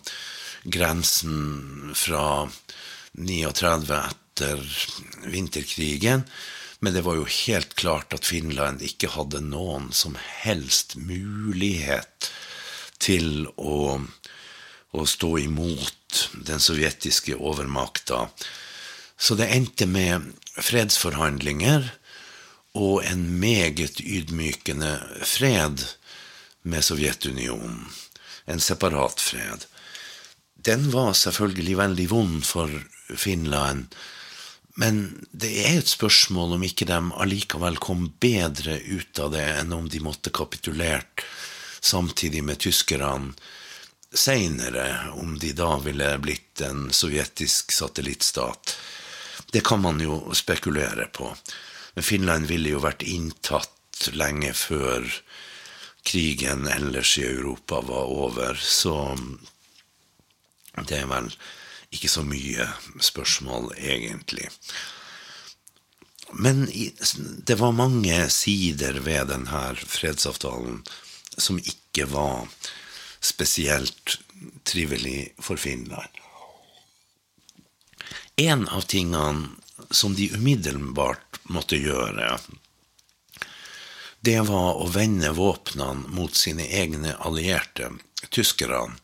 grensen 0.64 1.93
fra 1.97 2.47
39 3.18 3.99
etter 3.99 4.62
vinterkrigen. 5.32 6.26
Men 6.82 6.95
det 6.97 7.05
var 7.07 7.18
jo 7.18 7.26
helt 7.47 7.74
klart 7.78 8.14
at 8.14 8.26
Finland 8.26 8.82
ikke 8.82 9.12
hadde 9.14 9.43
noen 9.45 9.90
som 9.95 10.16
helst 10.43 10.97
mulighet 10.99 12.30
til 13.03 13.47
å, 13.57 14.01
å 14.93 15.07
stå 15.09 15.38
imot 15.40 16.28
den 16.47 16.61
sovjetiske 16.61 17.36
overmakta. 17.40 18.28
Så 19.16 19.36
det 19.38 19.49
endte 19.55 19.88
med 19.88 20.32
fredsforhandlinger 20.59 21.88
og 22.76 23.05
en 23.05 23.24
meget 23.40 24.01
ydmykende 24.01 24.95
fred 25.24 25.84
med 26.62 26.84
Sovjetunionen. 26.84 27.86
En 28.45 28.61
separat 28.61 29.20
fred. 29.20 29.66
Den 30.55 30.90
var 30.93 31.14
selvfølgelig 31.18 31.76
veldig 31.78 32.09
vond 32.11 32.43
for 32.47 32.70
Finland, 33.16 33.95
men 34.74 35.26
det 35.32 35.51
er 35.66 35.78
et 35.78 35.90
spørsmål 35.90 36.57
om 36.57 36.62
ikke 36.64 36.86
de 36.88 36.99
allikevel 37.20 37.76
kom 37.82 38.07
bedre 38.22 38.78
ut 38.80 39.18
av 39.20 39.34
det 39.34 39.45
enn 39.59 39.74
om 39.76 39.88
de 39.90 40.01
måtte 40.01 40.32
kapitulert 40.32 41.24
samtidig 41.82 42.40
med 42.47 42.62
tyskerne 42.62 43.34
seinere, 44.14 45.12
om 45.14 45.38
de 45.38 45.52
da 45.56 45.76
ville 45.82 46.18
blitt 46.18 46.60
en 46.60 46.90
sovjetisk 46.92 47.72
satellittstat. 47.72 48.76
Det 49.52 49.60
kan 49.64 49.80
man 49.80 50.00
jo 50.00 50.34
spekulere 50.34 51.06
på. 51.12 51.30
Men 51.94 52.04
Finland 52.04 52.46
ville 52.46 52.72
jo 52.72 52.82
vært 52.82 53.02
inntatt 53.02 54.08
lenge 54.16 54.52
før 54.56 55.06
krigen 56.02 56.66
ellers 56.66 57.18
i 57.18 57.26
Europa 57.26 57.80
var 57.86 58.10
over, 58.10 58.58
så 58.58 59.14
det 60.88 61.02
er 61.02 61.06
vel 61.10 61.28
ikke 61.92 62.08
så 62.08 62.24
mye 62.24 62.66
spørsmål, 63.04 63.74
egentlig. 63.76 64.48
Men 66.32 66.64
det 67.44 67.58
var 67.60 67.76
mange 67.76 68.16
sider 68.32 69.02
ved 69.04 69.28
denne 69.28 69.64
fredsavtalen 69.76 70.80
som 71.36 71.60
ikke 71.60 72.08
var 72.08 72.48
spesielt 73.22 74.18
trivelig 74.62 75.34
for 75.38 75.56
Finland. 75.56 76.10
En 78.36 78.68
av 78.68 78.80
tingene 78.80 79.48
som 79.90 80.14
de 80.14 80.30
umiddelbart 80.34 81.38
måtte 81.42 81.76
gjøre, 81.76 82.38
det 84.20 84.40
var 84.46 84.78
å 84.78 84.86
vende 84.86 85.32
våpnene 85.34 86.14
mot 86.14 86.34
sine 86.34 86.66
egne 86.66 87.16
allierte, 87.18 87.90
tyskerne, 88.30 88.98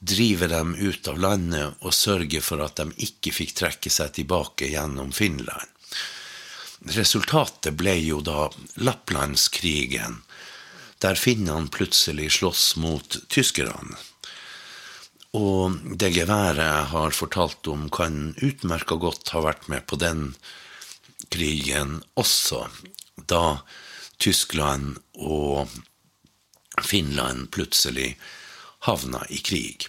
drive 0.00 0.48
dem 0.48 0.74
ut 0.74 1.08
av 1.08 1.18
landet 1.20 1.80
og 1.80 1.94
sørge 1.94 2.40
for 2.44 2.62
at 2.64 2.80
de 2.80 2.88
ikke 3.04 3.32
fikk 3.36 3.54
trekke 3.56 3.92
seg 3.92 4.14
tilbake 4.16 4.68
gjennom 4.72 5.12
Finland. 5.12 5.68
Resultatet 6.96 7.76
ble 7.76 7.98
jo 8.00 8.22
da 8.24 8.48
Lapplandskrigen, 8.80 10.22
der 11.00 11.16
finnene 11.16 11.70
plutselig 11.72 12.32
slåss 12.38 12.76
mot 12.76 13.16
tyskerne. 13.32 13.96
Og 15.36 15.78
det 16.00 16.10
geværet 16.16 16.64
jeg 16.64 16.88
har 16.90 17.14
fortalt 17.14 17.68
om, 17.70 17.86
kan 17.88 18.34
utmerka 18.42 18.98
godt 18.98 19.30
ha 19.34 19.44
vært 19.44 19.68
med 19.70 19.86
på 19.86 19.98
den 20.00 20.32
krigen 21.30 22.00
også, 22.18 22.66
da 23.30 23.60
Tyskland 24.20 24.98
og 25.14 25.70
Finland 26.82 27.48
plutselig 27.54 28.16
havna 28.88 29.22
i 29.30 29.38
krig. 29.44 29.86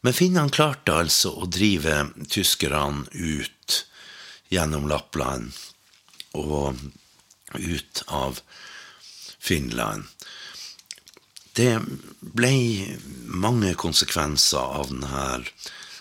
Men 0.00 0.16
finnene 0.16 0.54
klarte 0.54 0.94
altså 1.02 1.34
å 1.42 1.48
drive 1.50 2.06
tyskerne 2.30 3.04
ut 3.12 3.82
gjennom 4.50 4.86
Lappland 4.88 5.50
og 6.38 6.78
ut 7.58 8.02
av 8.06 8.40
Finland. 9.40 10.06
Det 11.60 11.74
ble 12.20 12.52
mange 13.28 13.74
konsekvenser 13.76 14.78
av 14.80 14.88
denne 14.88 15.24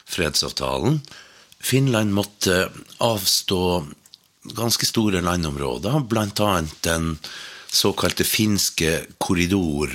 fredsavtalen. 0.07 1.01
Finland 1.59 2.13
måtte 2.15 2.69
avstå 3.03 3.63
ganske 4.55 4.87
store 4.87 5.21
landområder, 5.21 5.99
bl.a. 6.07 6.63
den 6.81 7.17
såkalte 7.67 8.23
finske 8.23 8.93
korridor, 9.17 9.91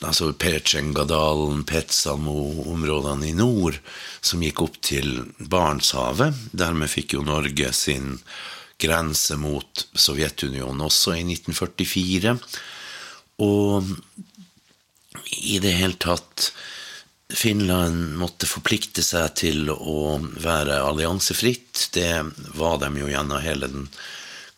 altså 0.00 0.30
Petsjengadalen, 0.32 1.64
Petsamo-områdene 1.64 3.30
i 3.30 3.36
nord, 3.36 3.80
som 4.20 4.44
gikk 4.44 4.62
opp 4.66 4.76
til 4.84 5.22
Barentshavet. 5.40 6.36
Dermed 6.52 6.92
fikk 6.92 7.16
jo 7.16 7.24
Norge 7.24 7.72
sin 7.76 8.18
grense 8.80 9.36
mot 9.40 9.86
Sovjetunionen 9.96 10.84
også 10.84 11.16
i 11.16 11.24
1944. 11.24 12.36
Og 13.40 13.88
i 15.42 15.58
det 15.58 15.70
hele 15.70 15.98
tatt 15.98 16.52
Finland 17.34 18.16
måtte 18.18 18.46
forplikte 18.46 19.02
seg 19.06 19.34
til 19.38 19.70
å 19.70 20.18
være 20.42 20.80
alliansefritt. 20.82 21.88
Det 21.94 22.10
var 22.58 22.80
de 22.82 22.90
jo 22.98 23.10
gjennom 23.10 23.42
hele 23.42 23.68
den 23.70 23.86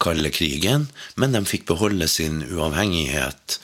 kalde 0.02 0.32
krigen. 0.32 0.88
Men 1.14 1.36
de 1.36 1.44
fikk 1.48 1.66
beholde 1.68 2.08
sin 2.08 2.40
uavhengighet, 2.48 3.58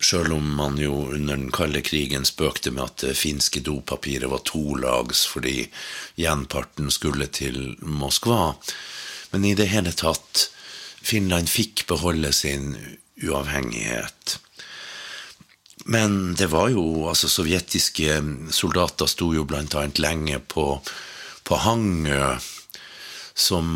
sjøl 0.00 0.32
om 0.32 0.54
man 0.56 0.78
jo 0.80 1.02
under 1.12 1.36
den 1.36 1.50
kalde 1.52 1.82
krigen 1.84 2.24
spøkte 2.24 2.72
med 2.72 2.86
at 2.86 3.04
det 3.04 3.18
finske 3.20 3.60
dopapiret 3.60 4.30
var 4.32 4.40
tolags 4.48 5.26
fordi 5.28 5.66
gjenparten 6.16 6.88
skulle 6.92 7.28
til 7.28 7.74
Moskva. 7.84 8.54
Men 9.30 9.44
i 9.44 9.52
det 9.58 9.68
hele 9.74 9.92
tatt, 9.92 10.48
Finland 11.04 11.48
fikk 11.52 11.84
beholde 11.92 12.32
sin 12.32 12.72
uavhengighet. 13.20 14.40
Men 15.84 16.34
det 16.34 16.50
var 16.52 16.68
jo 16.74 17.08
altså 17.08 17.28
Sovjetiske 17.28 18.20
soldater 18.52 19.08
sto 19.08 19.30
jo 19.34 19.46
annet 19.48 19.98
lenge 19.98 20.38
på, 20.38 20.80
på 21.44 21.60
Hangø, 21.64 22.36
som 23.34 23.66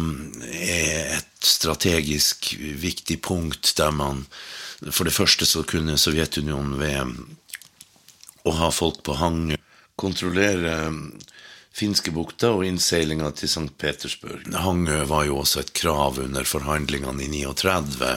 er 0.44 1.20
et 1.20 1.44
strategisk 1.44 2.54
viktig 2.60 3.20
punkt 3.22 3.72
der 3.78 3.92
man 3.94 4.26
For 4.90 5.04
det 5.04 5.14
første 5.16 5.46
så 5.48 5.62
kunne 5.64 5.96
Sovjetunionen 5.96 6.76
ved 6.78 7.14
å 8.44 8.52
ha 8.58 8.68
folk 8.74 9.02
på 9.06 9.16
Hangø 9.16 9.56
kontrollere 9.96 10.74
Finskebukta 11.74 12.52
og 12.54 12.66
innseilinga 12.68 13.32
til 13.34 13.50
St. 13.50 13.70
Petersburg. 13.78 14.46
Hangø 14.54 15.00
var 15.10 15.24
jo 15.26 15.40
også 15.40 15.64
et 15.64 15.72
krav 15.74 16.20
under 16.22 16.46
forhandlingene 16.46 17.24
i 17.24 17.30
39, 17.42 18.12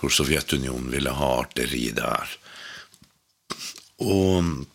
hvor 0.00 0.14
Sovjetunionen 0.14 0.90
ville 0.90 1.12
ha 1.14 1.28
arteri 1.44 1.84
der. 1.94 2.32
Og 4.00 4.66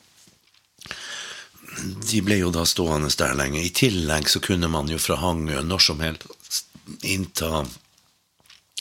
de 2.09 2.21
ble 2.23 2.39
jo 2.39 2.51
da 2.55 2.63
stående 2.67 3.11
der 3.19 3.36
lenge. 3.38 3.63
I 3.63 3.73
tillegg 3.76 4.30
så 4.32 4.41
kunne 4.43 4.69
man 4.71 4.89
jo 4.91 4.99
fra 5.01 5.19
Hangø 5.21 5.59
når 5.65 5.84
som 5.84 6.03
helst 6.03 6.63
innta 7.05 7.65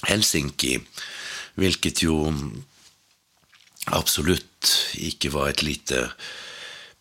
Helsinki, 0.05 0.77
hvilket 1.57 2.05
jo 2.05 2.19
absolutt 3.93 4.73
ikke 5.01 5.33
var 5.35 5.51
et 5.51 5.63
lite 5.65 6.09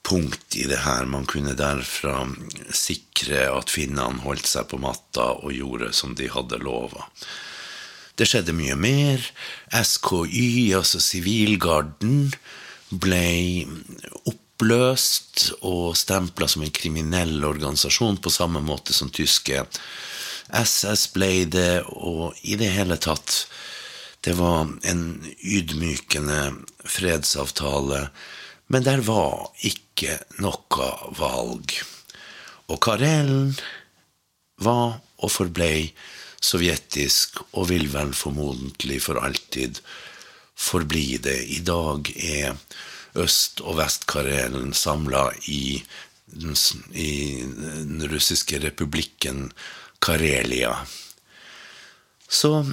punkt 0.03 0.55
i 0.59 0.65
det 0.67 0.81
her. 0.83 1.07
Man 1.07 1.27
kunne 1.29 1.55
derfra 1.57 2.25
sikre 2.75 3.47
at 3.53 3.71
finnene 3.71 4.23
holdt 4.25 4.49
seg 4.49 4.67
på 4.71 4.79
matta 4.83 5.31
og 5.39 5.55
gjorde 5.55 5.93
som 5.95 6.15
de 6.19 6.29
hadde 6.31 6.59
lova. 6.63 7.07
Det 8.19 8.27
skjedde 8.29 8.53
mye 8.55 8.75
mer. 8.77 9.23
SKY, 9.73 10.73
altså 10.77 11.01
Sivilgarden, 11.01 12.33
ble 13.01 13.65
oppløst 14.29 15.49
og 15.65 15.95
stempla 15.97 16.47
som 16.49 16.63
en 16.65 16.73
kriminell 16.73 17.43
organisasjon 17.45 18.19
på 18.23 18.33
samme 18.33 18.61
måte 18.63 18.95
som 18.95 19.11
tyske 19.13 19.65
SS 20.53 21.07
ble 21.15 21.45
det, 21.49 21.83
og 21.87 22.35
i 22.43 22.57
det 22.59 22.69
hele 22.75 22.97
tatt 23.01 23.47
Det 24.23 24.37
var 24.39 24.69
en 24.87 25.01
ydmykende 25.43 26.53
fredsavtale, 26.87 28.05
men 28.71 28.85
der 28.85 29.01
var 29.03 29.49
ikke 29.67 30.15
noe 30.39 30.87
valg. 31.19 31.73
Og 32.71 32.79
Karelen 32.79 33.51
var 34.63 35.01
og 35.19 35.27
forblei 35.27 35.91
sovjetisk, 36.39 37.41
og 37.51 37.67
vil 37.73 37.89
vel 37.91 38.15
formodentlig 38.15 39.01
for 39.03 39.19
alltid 39.19 39.83
forbli 40.57 41.17
det. 41.17 41.39
I 41.57 41.59
dag 41.59 42.11
er 42.15 42.57
Øst- 43.13 43.61
og 43.61 43.77
Vest-Karelen 43.77 44.73
samla 44.73 45.27
i, 45.45 45.83
i 46.93 47.11
den 47.45 48.01
russiske 48.09 48.59
republikken 48.59 49.51
Karelia. 50.01 50.75
Så 52.29 52.65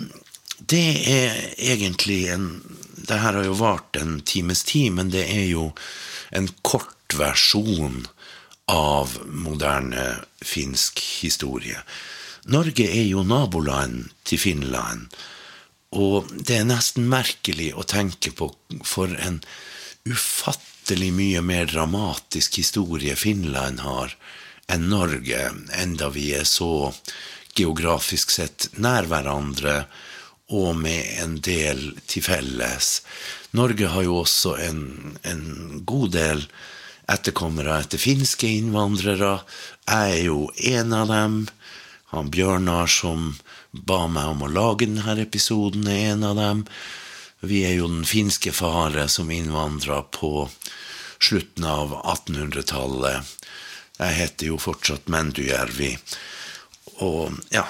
det 0.56 1.08
er 1.08 1.36
egentlig 1.58 2.28
en 2.28 2.76
Det 3.00 3.16
her 3.18 3.32
har 3.32 3.44
jo 3.44 3.54
vart 3.56 3.96
en 3.96 4.20
times 4.20 4.62
tid, 4.62 4.92
men 4.92 5.08
det 5.10 5.24
er 5.24 5.46
jo 5.48 5.72
en 6.36 6.48
kort 6.62 7.14
versjon 7.16 8.04
av 8.68 9.16
moderne 9.24 10.20
finsk 10.44 11.00
historie. 11.22 11.80
Norge 12.44 12.86
er 12.86 13.08
jo 13.08 13.24
naboland 13.26 14.10
til 14.24 14.38
Finland, 14.38 15.08
og 15.91 16.30
det 16.30 16.61
er 16.61 16.68
nesten 16.68 17.09
merkelig 17.11 17.72
å 17.74 17.86
tenke 17.88 18.30
på 18.36 18.53
for 18.86 19.11
en 19.18 19.41
ufattelig 20.07 21.11
mye 21.14 21.43
mer 21.43 21.66
dramatisk 21.70 22.61
historie 22.62 23.16
Finland 23.18 23.82
har 23.82 24.14
enn 24.70 24.86
Norge, 24.91 25.51
enda 25.74 26.11
vi 26.14 26.30
er 26.38 26.47
så 26.47 26.93
geografisk 27.59 28.30
sett 28.30 28.68
nær 28.78 29.09
hverandre 29.11 29.82
og 30.51 30.76
med 30.78 31.07
en 31.22 31.36
del 31.43 31.82
til 32.11 32.24
felles. 32.26 33.01
Norge 33.55 33.91
har 33.91 34.07
jo 34.07 34.20
også 34.22 34.57
en, 34.62 34.82
en 35.26 35.82
god 35.86 36.14
del 36.14 36.45
etterkommere 37.11 37.80
etter 37.82 38.03
finske 38.03 38.51
innvandrere. 38.61 39.41
Jeg 39.86 40.16
er 40.16 40.24
jo 40.28 40.47
en 40.74 40.95
av 40.95 41.11
dem. 41.11 41.38
Han 42.14 42.30
Bjørnar 42.34 42.91
som 42.91 43.32
ba 43.70 44.06
meg 44.10 44.32
om 44.34 44.44
å 44.46 44.50
lage 44.50 44.86
denne 44.86 45.16
episoden, 45.22 45.86
er 45.88 46.14
en 46.14 46.24
av 46.26 46.36
dem. 46.38 46.64
Vi 47.40 47.62
er 47.64 47.78
jo 47.78 47.88
den 47.88 48.04
finske 48.04 48.52
fare 48.52 49.06
som 49.08 49.30
innvandra 49.30 50.02
på 50.12 50.48
slutten 51.20 51.64
av 51.64 51.94
1800-tallet. 52.00 53.30
Jeg 54.00 54.16
heter 54.16 54.50
jo 54.52 54.58
fortsatt 54.60 55.08
Mendujärvi. 55.12 55.94
Og 57.04 57.38
ja, 57.52 57.64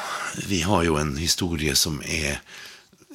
vi 0.46 0.62
har 0.66 0.84
jo 0.86 0.98
en 0.98 1.16
historie 1.18 1.76
som 1.78 2.00
er 2.02 2.40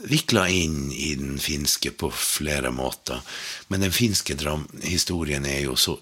vikla 0.06 0.46
inn 0.52 0.92
i 0.92 1.16
den 1.16 1.40
finske 1.40 1.92
på 1.92 2.12
flere 2.12 2.72
måter. 2.72 3.22
Men 3.68 3.84
den 3.84 3.96
finske 3.96 4.38
historien 4.84 5.48
er 5.48 5.66
jo 5.66 5.76
så 5.80 5.98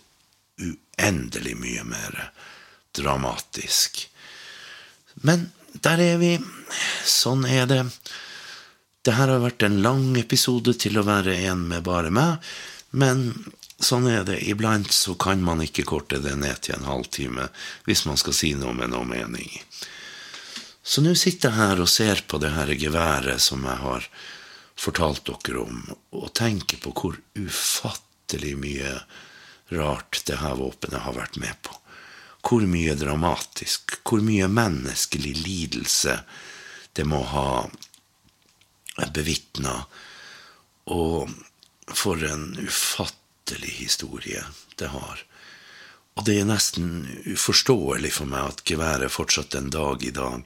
uendelig 0.61 1.55
mye 1.57 1.83
mer 1.87 2.19
dramatisk. 2.93 4.03
Men 5.25 5.49
der 5.81 6.01
er 6.01 6.21
vi. 6.21 6.35
Sånn 7.05 7.45
er 7.49 7.65
det. 7.69 7.81
Det 9.03 9.17
her 9.17 9.33
har 9.33 9.43
vært 9.43 9.65
en 9.65 9.81
lang 9.83 10.13
episode 10.19 10.75
til 10.79 10.99
å 10.99 11.07
være 11.07 11.35
en 11.49 11.65
med 11.67 11.83
bare 11.83 12.11
meg, 12.13 12.37
men 12.95 13.25
sånn 13.83 14.07
er 14.07 14.23
det. 14.27 14.39
Iblant 14.47 14.93
så 14.95 15.17
kan 15.19 15.43
man 15.43 15.63
ikke 15.65 15.85
korte 15.89 16.21
det 16.23 16.37
ned 16.39 16.61
til 16.63 16.77
en 16.77 16.87
halvtime 16.87 17.49
hvis 17.87 18.05
man 18.07 18.19
skal 18.21 18.37
si 18.37 18.53
noe 18.55 18.71
med 18.77 18.93
noe 18.93 19.03
mening. 19.07 19.51
Så 20.83 21.03
nå 21.03 21.15
sitter 21.19 21.51
jeg 21.51 21.59
her 21.59 21.83
og 21.83 21.91
ser 21.91 22.23
på 22.27 22.39
det 22.43 22.53
her 22.55 22.71
geværet 22.79 23.43
som 23.43 23.63
jeg 23.67 23.79
har 23.83 24.07
fortalt 24.79 25.27
dere 25.27 25.61
om, 25.63 25.83
og 26.15 26.33
tenker 26.35 26.79
på 26.83 26.91
hvor 26.97 27.19
ufattelig 27.39 28.55
mye 28.59 28.97
rart 29.73 30.23
det 30.27 30.39
her 30.41 30.57
våpenet 30.59 31.03
har 31.05 31.15
vært 31.15 31.39
med 31.41 31.59
på. 31.63 31.75
Hvor 32.43 32.65
mye 32.67 32.95
dramatisk, 32.99 33.97
hvor 34.03 34.23
mye 34.23 34.49
menneskelig 34.51 35.33
lidelse 35.45 36.19
det 36.93 37.05
må 37.07 37.23
ha 37.31 37.47
bevitna. 39.15 39.77
Og 40.93 41.31
for 41.87 42.23
en 42.27 42.51
ufattelig 42.59 43.77
historie 43.79 44.43
det 44.75 44.91
har. 44.91 45.23
Og 46.13 46.25
det 46.27 46.37
er 46.39 46.49
nesten 46.49 47.07
uforståelig 47.25 48.13
for 48.19 48.29
meg 48.29 48.51
at 48.51 48.63
geværet 48.67 49.13
fortsatt 49.13 49.55
en 49.57 49.71
dag 49.73 50.03
i 50.05 50.13
dag 50.13 50.45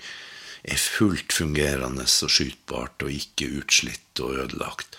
er 0.67 0.79
fullt 0.79 1.33
fungerende 1.35 2.05
og 2.07 2.31
skytbart 2.31 3.03
og 3.03 3.13
ikke 3.13 3.49
utslitt 3.61 4.21
og 4.23 4.39
ødelagt. 4.45 4.95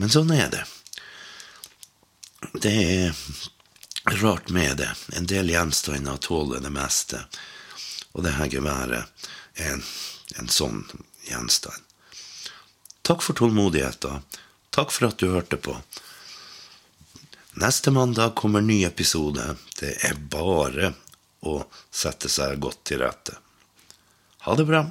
Men 0.00 0.12
sånn 0.12 0.32
er 0.34 0.48
det. 0.52 0.62
Det 2.64 2.72
er 2.72 3.20
rart 4.04 4.50
med 4.50 4.76
det. 4.76 4.90
En 5.16 5.26
del 5.26 5.50
gjenstander 5.50 6.16
tåler 6.16 6.60
det 6.60 6.70
meste. 6.70 7.24
Og 8.12 8.24
det 8.26 8.36
her 8.36 8.50
geværet 8.50 9.28
er 9.54 9.74
en, 9.74 9.84
en 10.38 10.48
sånn 10.48 10.84
gjenstand. 11.28 11.78
Takk 13.02 13.22
for 13.22 13.38
tålmodigheten. 13.38 14.22
Takk 14.70 14.92
for 14.94 15.10
at 15.10 15.18
du 15.18 15.30
hørte 15.32 15.56
på. 15.56 15.76
Neste 17.60 17.90
mandag 17.90 18.34
kommer 18.34 18.60
ny 18.64 18.84
episode. 18.84 19.56
Det 19.78 19.96
er 20.06 20.16
bare 20.16 20.94
å 21.44 21.58
sette 21.90 22.30
seg 22.32 22.60
godt 22.62 22.84
til 22.88 23.02
rette. 23.02 23.36
Ha 24.46 24.54
det 24.56 24.66
bra. 24.66 24.86